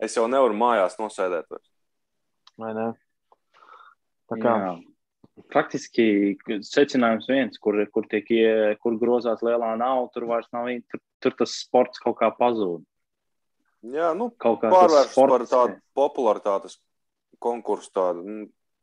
es 0.00 0.14
jau 0.16 0.24
nevaru 0.30 0.56
mājās 0.56 0.96
nosēdēt. 1.00 1.58
Vai 2.58 2.72
ne? 2.76 2.86
Tā 4.30 4.38
kā. 4.40 4.54
Jā. 4.64 4.76
Faktiski 5.54 6.34
secinājums 6.66 7.28
viens, 7.30 7.60
kur, 7.62 7.76
kur, 7.94 8.06
tiek, 8.10 8.26
kur 8.82 8.96
grozās 8.98 9.44
lielā 9.46 9.76
nauda, 9.78 10.10
tur 10.14 10.26
vairs 10.30 10.48
nav, 10.54 10.66
tur, 10.90 11.02
tur 11.22 11.36
tas 11.38 11.52
sports 11.60 12.02
kaut 12.02 12.16
kā 12.18 12.32
pazūd. 12.34 12.82
Jā, 13.86 14.10
nu, 14.18 14.32
kaut 14.42 14.58
kā 14.64 14.72
pārvērst 14.72 15.14
par 15.14 15.44
tādu 15.46 15.76
popularitātes 15.94 16.80
konkursu 17.38 17.92
tādu. 17.94 18.24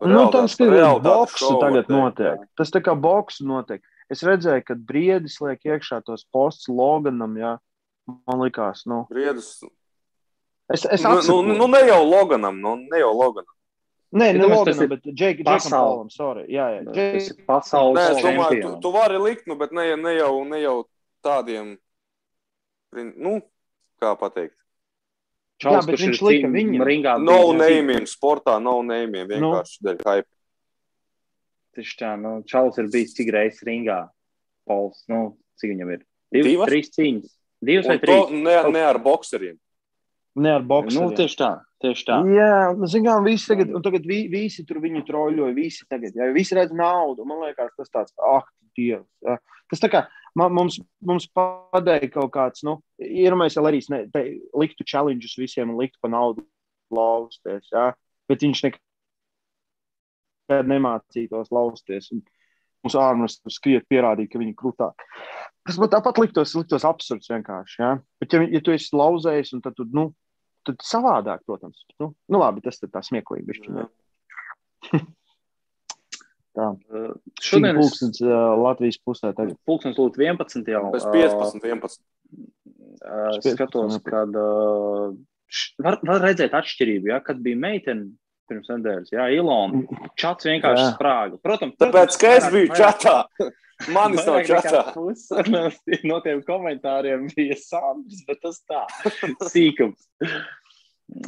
Nu, 0.06 0.14
nu, 0.14 0.32
tas 0.32 0.56
ir 0.62 0.74
boksu 1.02 1.56
tagad 1.62 1.90
notiek. 1.92 2.44
Tas 2.58 2.74
tā 2.74 2.82
kā 2.86 2.94
boksu 2.98 3.48
notiek. 3.50 3.82
Es 4.12 4.22
redzēju, 4.26 4.64
ka 4.68 4.78
Briedis 4.78 5.40
liek 5.42 5.66
iekšā 5.66 6.04
tos 6.06 6.26
postus 6.34 6.70
Loganam, 6.70 7.34
jā. 7.40 7.56
Man 8.06 8.44
likās, 8.44 8.84
nu. 8.86 9.04
Briedis. 9.10 9.58
Es, 10.70 10.86
es 10.86 11.04
nu, 11.06 11.42
nu, 11.46 11.56
nu, 11.58 11.68
ne 11.70 11.82
jau 11.88 12.02
Loganam, 12.06 12.58
nu, 12.62 12.76
ne 12.86 13.02
jau 13.02 13.12
Loganam. 13.18 13.54
Nē, 14.16 14.30
ne 14.38 14.50
Loganam, 14.50 14.92
bet 14.94 15.08
Džekam 15.10 15.48
Paulam, 15.50 16.12
sorry. 16.14 16.46
Jā, 16.54 16.68
jā. 16.78 16.84
Tas 16.92 17.32
ir 17.32 17.42
pasaules 17.50 17.98
Nē, 17.98 18.06
es 18.14 18.26
domāju, 18.26 18.62
tu, 18.62 18.76
tu 18.86 18.94
vari 18.94 19.18
likt, 19.22 19.50
nu, 19.50 19.58
bet 19.60 19.74
ne, 19.76 19.90
ne, 20.00 20.14
jau, 20.20 20.32
ne 20.48 20.62
jau 20.62 20.76
tādiem, 21.26 21.74
nu, 22.94 23.40
kā 24.02 24.14
pateikt. 24.22 24.58
Čals, 25.62 25.86
jā, 25.86 25.88
bet 25.88 26.02
viņš 26.04 26.22
lika 26.26 26.50
viņam. 26.52 26.84
Ringā 26.84 27.14
no 27.24 27.40
neimiem, 27.56 28.08
sportā 28.10 28.58
no 28.60 28.82
neimiem, 28.84 29.28
vienkārši 29.30 29.78
no. 29.80 29.88
dēļ 29.88 30.02
hype. 30.04 30.30
Tieši 31.76 31.96
tā, 32.00 32.12
nu, 32.20 32.34
Čals 32.48 32.80
ir 32.82 32.90
bijis 32.92 33.16
cik 33.16 33.32
reizes 33.36 33.64
ringā. 33.68 34.02
Pols, 34.68 35.06
nu, 35.12 35.38
cik 35.62 35.72
viņam 35.72 35.94
ir? 35.96 36.02
Divas, 36.34 36.50
Divas? 36.50 36.72
trīs 36.72 36.92
cīņas. 36.96 37.32
Divas 37.70 37.88
vai 37.88 37.96
trīs? 38.02 38.34
Ne, 38.36 38.58
ne 38.76 38.84
ar 38.84 39.00
bokseriem. 39.04 39.56
Ne 40.44 40.52
ar 40.58 40.68
bokseriem. 40.68 41.08
Nu, 41.08 41.16
tieši 41.16 41.40
tā. 41.40 41.52
Tieši 41.86 42.06
tā. 42.08 42.20
Jā, 42.36 42.52
nu, 42.76 42.90
zinām, 42.92 43.24
visi 43.28 43.48
tagad, 43.52 43.72
un 43.78 43.84
tagad 43.86 44.08
vi, 44.10 44.26
visi 44.32 44.66
tur 44.68 44.82
viņu 44.84 45.06
troļļoja, 45.08 45.56
visi 45.56 45.88
tagad, 45.92 46.16
ja 46.18 46.28
visi 46.36 46.58
redz 46.58 46.76
naudu, 46.76 47.28
man 47.28 47.44
liekas, 47.46 47.72
tas 47.78 47.92
tāds, 47.94 48.16
ah, 48.26 48.44
Dievs. 48.76 49.08
Ja. 49.24 49.38
Tas 49.72 49.84
tā 49.84 49.88
kā 49.92 50.02
mums, 50.36 50.80
mums 51.06 51.28
padēja 51.36 52.10
kaut 52.14 52.32
kāds, 52.36 52.64
nu, 52.68 52.78
ir 53.00 53.36
mēs 53.40 53.56
vēl 53.60 53.70
arī 53.72 53.80
ne, 53.94 54.02
te, 54.12 54.22
liktu 54.58 54.88
challenges 54.88 55.38
visiem 55.40 55.72
un 55.72 55.80
liktu 55.80 55.98
pa 56.04 56.12
naudu 56.12 56.44
lausties, 56.94 57.70
ja, 57.72 57.92
bet 58.30 58.44
viņš 58.44 58.60
nekad 58.68 58.82
nemācītos 60.70 61.52
lausties. 61.56 62.12
Un, 62.14 62.26
mums 62.86 62.98
ārpus 63.02 63.40
skriet, 63.58 63.88
pierādīja, 63.90 64.30
ka 64.30 64.42
viņi 64.42 64.54
ir 64.54 64.60
krūtāk. 64.60 65.06
Tas 65.66 65.80
man 65.82 65.90
tāpat 65.90 66.20
liktos, 66.22 66.54
liktos 66.58 66.86
absurds 66.86 67.32
vienkārši. 67.32 67.80
Ja? 67.82 67.96
Bet, 68.22 68.36
ja, 68.36 68.44
ja 68.54 68.62
tu 68.62 68.76
esi 68.76 68.94
lauzējis, 68.94 69.56
tad 69.66 69.74
tu, 69.78 69.88
nu, 69.96 70.12
tad 70.68 70.86
savādāk, 70.86 71.42
protams. 71.50 71.82
Nu, 72.02 72.12
nu 72.30 72.42
labi, 72.42 72.62
tas 72.66 72.78
ir 72.84 72.92
tā 72.94 73.02
smieklīgi. 73.06 73.58
Tā. 76.56 76.72
Uh, 76.88 77.14
šodien 77.44 77.74
ir 77.74 77.80
pulkstenis 77.82 78.22
uh, 78.24 78.56
Latvijas 78.62 79.00
pusē. 79.04 79.32
Tagad. 79.36 79.56
Pulkstenis 79.68 80.00
lūdzu 80.00 80.24
11 80.24 80.70
jau. 80.72 80.84
Pēc 80.96 81.08
15, 81.12 81.66
11. 81.68 82.04
Uh, 83.06 83.32
es 83.36 83.50
skatos, 83.58 83.98
kad 84.06 84.38
uh, 84.40 85.12
var, 85.84 86.00
var 86.08 86.24
redzēt 86.24 86.56
atšķirību, 86.58 87.12
ja, 87.12 87.20
kad 87.24 87.42
bija 87.44 87.60
meitene 87.60 88.14
pirms 88.50 88.70
nedēļas, 88.72 89.14
jā, 89.14 89.28
Ilona. 89.36 89.84
Čats 90.22 90.48
vienkārši 90.48 90.84
jā. 90.84 90.90
sprāga. 90.96 91.40
Protams, 91.44 91.78
tāpēc, 91.82 92.18
ka 92.22 92.34
es 92.40 92.50
biju 92.54 92.72
čatā. 92.78 93.16
Manis 93.92 94.24
nav 94.24 94.42
čatā. 94.48 94.84
No 96.10 96.22
tiem 96.24 96.42
komentāriem 96.48 97.28
bija 97.34 97.58
Sandrs, 97.60 98.24
bet 98.28 98.40
tas 98.46 98.62
tā, 98.70 98.86
sīkums. 99.52 100.08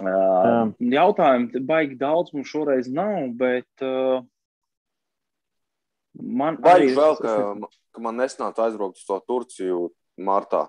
Uh, 0.01 0.71
Jautājumu 0.82 1.61
baigi 1.67 1.97
daudz 1.99 2.32
mums 2.34 2.49
šoreiz 2.49 2.88
nav, 2.89 3.28
bet 3.38 3.86
uh, 3.86 4.23
man 6.28 6.57
baigi 6.61 6.95
vēl, 6.97 7.15
ka, 7.21 7.36
ka 7.95 8.03
man 8.03 8.19
nesnāca 8.21 8.67
aizbraukt 8.67 8.99
uz 8.99 9.05
to 9.07 9.19
Turciju 9.28 9.88
martā. 10.17 10.67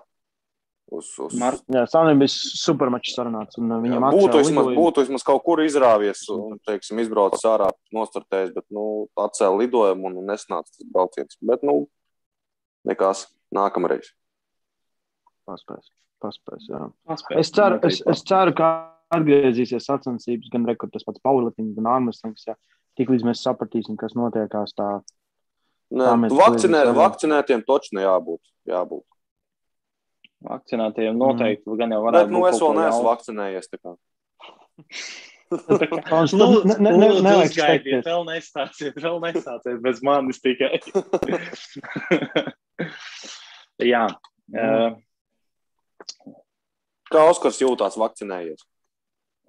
Uz, 0.89 1.11
uz... 1.21 1.35
Mar... 1.37 1.53
Jā, 1.69 1.83
Sanam 1.89 2.17
bija 2.17 2.31
supermačs 2.33 3.13
sarunāts. 3.13 3.59
Uh, 3.59 3.75
viņam 3.83 4.07
jā, 4.07 4.11
būtu, 4.15 4.39
vismaz, 4.41 4.69
būtu 4.73 5.03
vismaz 5.03 5.25
kaut 5.27 5.43
kur 5.45 5.61
izrāvies 5.61 6.23
un, 6.33 6.57
teiksim, 6.65 7.01
izbraucis 7.03 7.45
ārā, 7.45 7.67
nostartējis, 7.93 8.55
bet, 8.55 8.65
nu, 8.73 8.85
atcēla 9.21 9.59
lidojumu 9.61 10.09
un 10.09 10.23
nesnāca 10.25 10.71
tas 10.71 10.87
brauciens. 10.89 11.37
Bet, 11.45 11.65
nu, 11.67 11.83
nekas 12.89 13.27
nākamreiz. 13.53 14.09
Paspēs, 15.49 15.91
paspēs, 16.25 16.65
jā. 16.71 16.81
Paspēs, 17.09 17.37
es 17.43 17.53
ceru, 17.53 17.77
es, 17.85 18.01
es 18.09 18.25
ceru, 18.25 18.55
ka 18.57 18.71
atgriezīsies 19.13 19.85
sacensības, 19.89 20.49
gan 20.53 20.65
rekords, 20.69 20.97
tas 20.97 21.05
pats 21.05 21.21
powerlifting, 21.25 21.71
gan 21.77 21.89
armstrings, 21.89 22.45
ja 22.49 22.57
tik 22.99 23.13
līdz 23.13 23.25
mēs 23.29 23.45
sapratīsim, 23.45 23.97
kas 23.99 24.17
notiekās 24.17 24.75
tā. 24.77 24.89
Nē, 25.89 26.29
vakcinē, 26.37 26.93
vakcinētiem 26.93 27.63
toču 27.65 27.95
nejābūt. 27.97 28.37
Jābūt. 28.69 29.01
Vakcinētajiem 30.45 31.17
noteikti 31.19 31.67
mm. 31.67 31.77
gan 31.79 31.91
jau 31.95 32.01
varētu 32.05 32.29
Bet, 32.29 32.35
nu, 32.35 32.39
būt. 32.39 32.45
Nu, 32.45 32.49
es 32.53 32.61
vēl 32.63 32.73
neesmu 32.77 33.03
vakcinējies. 33.09 33.65
nu, 36.37 36.47
ne, 36.69 36.75
ne, 36.77 36.91
ne, 36.93 37.09
nevajag 37.25 37.53
gaidiet, 37.57 38.05
vēl 38.05 38.23
nestāciet, 38.29 38.95
vēl 39.01 39.17
nestāciet 39.25 39.77
bez 39.83 39.97
manis 40.05 40.39
tikai. 40.45 40.77
Jā. 43.91 44.05
Uh, 44.53 44.93
Kā 47.09 47.25
Oskars 47.25 47.57
jūtās 47.57 47.97
vakcinējies? 47.97 48.61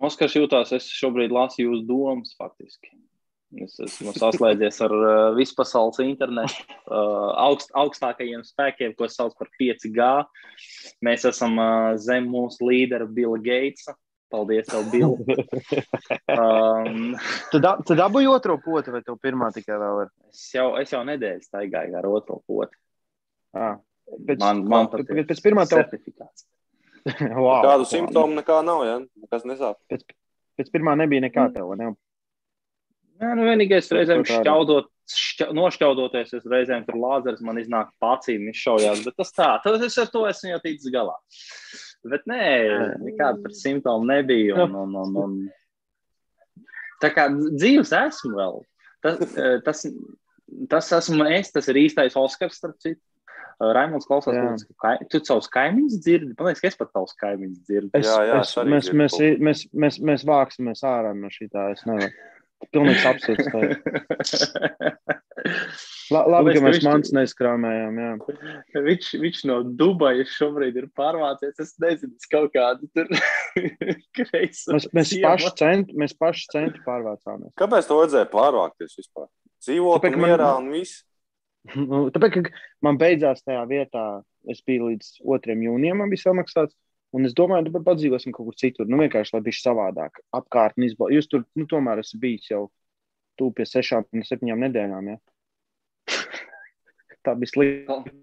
Oskars 0.01 0.33
jūtās, 0.39 0.71
es 0.73 0.87
šobrīd 0.97 1.29
lasu 1.35 1.67
jūsu 1.67 1.85
domas 1.85 2.33
faktiski. 2.39 2.89
Es 3.59 3.81
esmu 3.83 4.13
saslēdzies 4.15 4.77
ar 4.87 4.93
uh, 4.95 5.15
vispasaules 5.35 5.99
internetu 6.05 6.63
uh, 6.87 7.33
augst, 7.49 7.73
augstākajiem 7.75 8.45
spēkiem, 8.47 8.95
ko 8.95 9.09
sauc 9.11 9.35
par 9.41 9.51
5G. 9.59 10.11
Mēs 11.03 11.27
esam 11.27 11.59
uh, 11.59 11.97
zem 11.99 12.31
mūsu 12.31 12.69
līdera 12.71 13.11
Bila 13.11 13.41
Geitsa. 13.43 13.97
Paldies, 14.31 14.69
tev, 14.71 14.87
Bill. 14.93 15.17
um, 16.39 17.17
tu, 17.51 17.59
da, 17.59 17.75
tu 17.83 17.97
dabūji 17.99 18.31
otro 18.31 18.61
poti, 18.63 18.95
vai 18.95 19.03
tev 19.03 19.19
pirmā 19.19 19.51
tikai 19.57 19.75
vēl 19.83 20.05
ir? 20.05 20.13
Es 20.31 20.45
jau, 20.55 20.69
es 20.79 20.95
jau 20.95 21.03
nedēļu 21.09 21.43
staigāju 21.49 21.99
ar 21.99 22.07
otro 22.07 22.39
poti. 22.47 22.79
Ah, 23.59 23.81
Pēc, 24.11 24.41
Man, 24.43 24.63
man 24.69 24.89
pēc, 24.91 25.11
ir 25.15 25.27
pēc 25.29 25.43
pirmā 25.45 25.65
tev, 25.71 25.85
certifikāts. 25.85 26.47
wow, 27.45 27.61
Kādu 27.65 27.87
simptomu 27.89 28.39
nekā 28.41 28.61
nav, 28.67 28.83
ja? 28.87 28.97
Nekas 29.23 29.47
nesāp. 29.49 29.79
Pēc, 29.91 30.03
pēc 30.59 30.73
pirmā 30.75 30.97
nebija 30.99 31.25
nekā 31.29 31.47
tev, 31.55 31.71
ne? 31.79 31.93
Jā, 33.21 33.35
nu 33.37 33.45
vienīgais 33.45 33.91
reizēm 33.93 34.23
kā 34.25 34.39
šķaudot, 34.41 34.87
šķa, 35.13 35.51
nošķaudoties, 35.57 36.33
es 36.39 36.47
reizēm 36.49 36.87
tur 36.87 36.97
lāzeris 37.03 37.43
man 37.45 37.61
iznāk 37.61 37.91
pacīm 38.01 38.47
izšaujās, 38.49 39.03
bet 39.05 39.19
tas 39.21 39.35
tā, 39.37 39.51
tad 39.65 39.85
es 39.85 39.99
ar 40.01 40.09
to 40.13 40.25
esmu 40.31 40.55
jau 40.55 40.61
ticis 40.65 40.95
galā. 40.95 41.17
Bet 42.09 42.25
nē, 42.31 42.47
nekāda 43.05 43.43
par 43.45 43.53
simptomu 43.57 44.09
nebija. 44.09 44.57
Un, 44.65 44.79
un, 44.87 44.97
un, 45.03 45.21
un... 45.25 46.65
Tā 47.05 47.13
kā 47.13 47.29
dzīves 47.33 47.93
esmu 47.97 48.33
vēl. 48.39 48.59
Tas, 49.05 49.21
eh, 49.37 49.61
tas, 49.65 49.85
tas 50.73 50.91
esmu 51.01 51.29
es, 51.37 51.53
tas 51.53 51.69
ir 51.73 51.81
īstais 51.85 52.17
Oskars, 52.21 52.57
starp 52.61 52.81
citu. 52.81 53.03
Raimons 53.61 54.07
klausās, 54.09 54.33
lūdzu, 54.33 54.73
ka 54.81 54.95
tu 55.13 55.21
savus 55.21 55.51
kaimiņus 55.53 55.99
dzirdi. 56.01 56.33
Man 56.33 56.49
liekas, 56.49 56.63
ka 56.63 56.69
es 56.71 56.79
pat 56.81 56.95
tavus 56.97 57.13
kaimiņus 57.21 57.59
dzirdu. 57.69 57.91
Es, 57.99 58.07
Jā, 58.09 58.21
jā, 58.25 58.39
es, 58.41 58.53
mēs, 58.65 58.89
mēs, 58.97 59.17
ko. 59.19 59.27
mēs, 59.45 59.65
mēs, 59.85 59.99
mēs 60.09 60.25
vāksimies 60.29 60.81
ārā 60.89 61.11
no 61.17 61.29
šī 61.33 61.51
tā. 61.53 61.67
Es 61.75 61.85
nevaru. 61.85 62.09
Pilnīgs 62.71 63.07
absurds. 63.09 63.47
La, 66.11 66.25
labi, 66.27 66.53
ka 66.57 66.61
mēs 66.65 66.77
viņš- 66.81 66.87
mans 66.89 67.13
neizkrāmējām. 67.15 67.99
Jā. 68.03 68.09
Viņš, 68.83 69.11
viņš 69.23 69.43
no 69.49 69.61
Dubajas 69.79 70.33
šobrīd 70.35 70.77
ir 70.81 70.89
pārvācies. 70.99 71.55
Es 71.63 71.77
nezinu, 71.81 72.17
es 72.19 72.27
kaut 72.31 72.51
kādu 72.55 72.89
tur 72.97 73.07
kreiso. 74.19 74.75
Mēs, 74.75 74.89
mēs, 74.97 75.13
paši 75.23 75.53
centi, 75.61 75.95
mēs 76.03 76.17
paši 76.19 76.49
centi 76.53 76.83
pārvācāmies. 76.87 77.55
Kāpēc 77.63 77.87
tev 77.89 78.01
vajadzēja 78.03 78.29
pārvākties 78.35 78.99
vispār? 78.99 79.29
Dzīvot 79.63 80.01
Tāpēc, 80.03 80.11
un 80.11 80.19
ka 80.19 80.21
man- 80.25 80.31
mierā 80.35 80.51
un 80.61 80.69
viss. 80.75 80.99
Nu, 81.77 82.07
Tāpēc, 82.13 82.39
ka 82.49 82.55
man 82.87 82.97
beidzās 83.01 83.43
tajā 83.45 83.63
vietā, 83.71 84.05
es 84.51 84.63
biju 84.67 84.87
līdz 84.91 85.11
2. 85.29 85.57
jūnijam, 85.67 85.99
man 86.03 86.09
bija 86.13 86.23
samaksāts. 86.31 86.73
Un 87.17 87.27
es 87.27 87.35
domāju, 87.35 87.73
ka 87.75 87.83
padzīvosim 87.89 88.35
kaut 88.35 88.51
kur 88.51 88.59
citur. 88.59 88.87
Nu, 88.91 89.01
vienkārši, 89.03 89.35
lai 89.35 89.43
bija 89.47 89.59
savādāk. 89.59 90.21
Apkārtni 90.37 90.87
izbaudīt. 90.91 91.19
Jūs 91.19 91.31
tur, 91.31 91.45
nu, 91.59 91.67
tomēr 91.71 92.03
esat 92.05 92.21
bijis 92.23 92.51
jau 92.53 92.69
tuvu 93.41 93.57
pie 93.59 93.67
sešām, 93.67 94.07
septiņām 94.27 94.67
nedēļām. 94.67 95.11
Ja? 95.11 95.19
Tā 97.27 97.35
bija 97.39 97.51
slikti. 97.51 98.19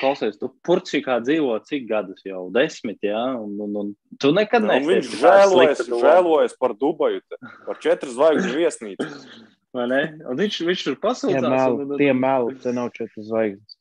Klausies, 0.00 0.34
tu 0.40 0.48
Portugālē 0.66 1.22
dzīvo 1.22 1.52
cik 1.68 1.84
gadus 1.86 2.24
jau? 2.26 2.48
Desmit, 2.50 2.98
jā, 3.06 3.20
un, 3.38 3.52
un, 3.62 3.76
un 3.78 3.92
tu 4.18 4.32
nekad 4.34 4.64
Un 4.64 4.72
neesi. 4.72 4.88
viņš 4.88 5.12
žēlojas, 5.20 5.82
slikta 5.84 6.00
žēlojas 6.02 6.56
par 6.58 6.74
Dubaju, 6.74 7.22
te, 7.30 7.38
par 7.62 7.78
četru 7.84 8.10
zvaigžņu 8.16 8.56
viesnīcu. 8.56 9.06
vai 9.78 9.86
ne? 9.92 10.00
Un 10.26 10.42
viņš, 10.42 10.58
viņš 10.66 10.82
tur 10.88 10.98
pasūdzās. 11.04 11.94
tie 12.00 12.10
meli, 12.10 12.56
te 12.64 12.74
nav 12.74 12.90
4 12.96 13.22
zvaigznes. 13.28 13.78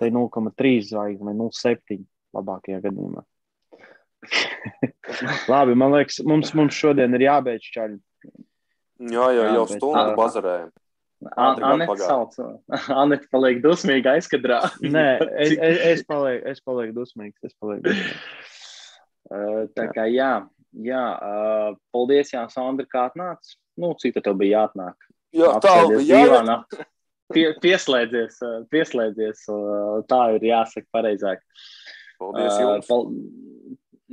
Te 0.00 0.10
ir 0.10 0.16
0,3 0.18 0.90
zvaigznes 0.90 1.30
vai 1.30 1.36
0,7 1.38 2.02
labākajā 2.34 2.80
gadījumā. 2.84 3.22
Labi, 5.52 5.74
man 5.76 5.92
liekas, 5.94 6.20
mums, 6.26 6.52
mums 6.56 6.76
šodien 6.78 7.14
ir 7.18 7.26
jābeidz 7.26 7.66
čaļi. 7.74 7.98
Jā, 9.10 9.26
Jā, 9.34 9.50
jau 9.58 9.66
stundu 9.68 10.14
bazarējam. 10.18 10.70
An- 11.24 11.54
Ātri 11.54 11.62
gan 11.64 11.72
Anete 11.74 11.88
pagāja. 11.90 12.08
sauc. 12.08 12.88
Anete 13.04 13.28
paliek 13.32 13.60
dusmīga 13.64 14.12
aizkadrā. 14.18 14.58
Nē, 14.84 15.04
es, 15.40 15.54
es, 15.56 15.78
es 15.92 16.02
palieku, 16.08 16.44
es 16.52 16.60
palieku 16.64 16.96
dusmīgs. 16.98 17.38
Es 17.48 17.54
palieku 17.60 17.86
dusmīgs. 17.88 18.40
Uh, 19.32 19.62
Tā 19.72 19.86
kā 19.94 20.04
jā, 20.12 20.32
jā 20.84 21.04
uh, 21.16 21.70
paldies, 21.94 22.34
Jā, 22.34 22.42
Sandra, 22.52 22.84
kā 22.92 23.06
atnāc. 23.08 23.54
Nu, 23.80 23.94
cik 24.00 24.18
tad 24.18 24.26
tev 24.26 24.36
bija 24.42 24.58
jāatnāk? 24.66 25.06
Jā, 25.34 25.54
tā 25.64 25.72
Apsēdies 25.80 26.04
jā, 26.10 26.18
divānā. 26.26 26.58
Pie, 27.32 27.46
pieslēdzies, 27.64 28.36
uh, 28.44 28.58
pieslēdzies, 28.70 29.46
uh, 29.48 30.02
tā 30.10 30.20
ir 30.36 30.44
jāsaka 30.50 30.84
pareizāk. 30.92 31.40
Paldies 32.18 32.52
Uh, 32.52 32.60
jums. 32.64 32.86
pal- 32.86 33.10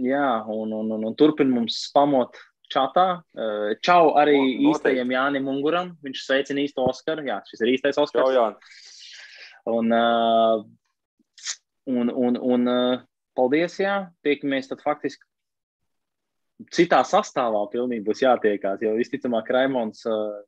Jā, 0.02 0.46
un, 0.48 0.72
un, 0.74 0.92
un, 0.96 1.04
un 1.06 1.16
turpin 1.16 1.50
mums 1.52 1.76
spamot 1.90 2.36
čatā. 2.74 3.22
Uh, 3.36 3.76
Čau 3.84 4.14
arī 4.18 4.38
No- 4.38 4.72
noteikti. 4.72 4.98
īstajam 4.98 5.12
Jānim 5.14 5.50
Unguram. 5.52 5.98
Viņš 6.04 6.22
sveicina 6.26 6.64
īsto 6.64 6.86
Oskaru. 6.88 7.26
Jā, 7.28 7.42
šis 7.46 7.62
ir 7.62 7.74
īstais 7.76 7.96
Čau, 8.00 8.04
Oskars. 8.08 8.34
jā. 8.34 8.56
Un, 9.68 9.92
uh, 9.92 10.64
un, 11.88 12.10
un, 12.10 12.38
un 12.38 13.06
paldies, 13.36 13.78
jā. 13.78 14.10
Tiekamies 14.26 14.68
tad 14.72 14.82
faktiski 14.82 15.22
citā 16.72 17.02
sastāvā 17.06 17.62
pilnīgi 17.72 18.06
būs 18.06 18.22
jātiekās, 18.24 18.82
jo 18.82 18.96
visticamāk 18.98 19.50
Raimons 19.50 20.04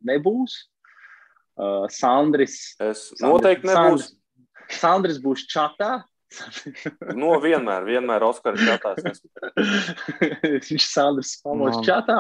nebūs. 0.06 0.64
Sandris. 1.94 2.76
Es 2.80 3.12
Sandris- 3.14 3.22
noteikti 3.22 3.68
nebūs. 3.70 3.76
Sandris, 3.76 4.16
Sandris 4.80 5.20
būs 5.22 5.46
čatā. 5.52 6.04
No 7.18 7.36
vienmēr, 7.44 7.86
vienmēr 7.88 8.24
Oskars 8.26 8.62
skatās. 8.64 9.22
Viņš 10.70 10.88
Sandrs 10.88 11.36
pamos 11.44 11.78
Man. 11.78 11.86
čatā. 11.88 12.20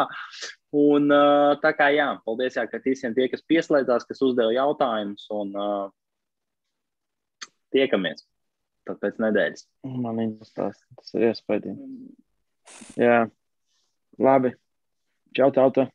Un 0.73 1.11
uh, 1.13 1.53
tā 1.61 1.73
kā 1.77 1.89
jā, 1.93 2.07
paldies 2.25 2.57
jā, 2.57 2.65
ka 2.69 2.81
visiem 2.83 3.13
tie, 3.17 3.27
kas 3.29 3.45
pieslēdzās, 3.49 4.07
kas 4.09 4.23
uzdeva 4.25 4.53
jautājumus 4.55 5.27
un 5.33 5.53
uh, 5.53 5.87
tiekamies. 7.75 8.25
Tad 8.87 8.99
pēc 8.99 9.19
nedēļas. 9.23 9.67
Man 10.03 10.19
interesēs, 10.25 10.81
tas 10.99 11.13
ir 11.15 11.29
iespaidīgi. 11.29 11.85
Jā, 12.99 13.19
labi. 14.19 14.53
Čau, 15.37 15.49
tauta. 15.55 15.87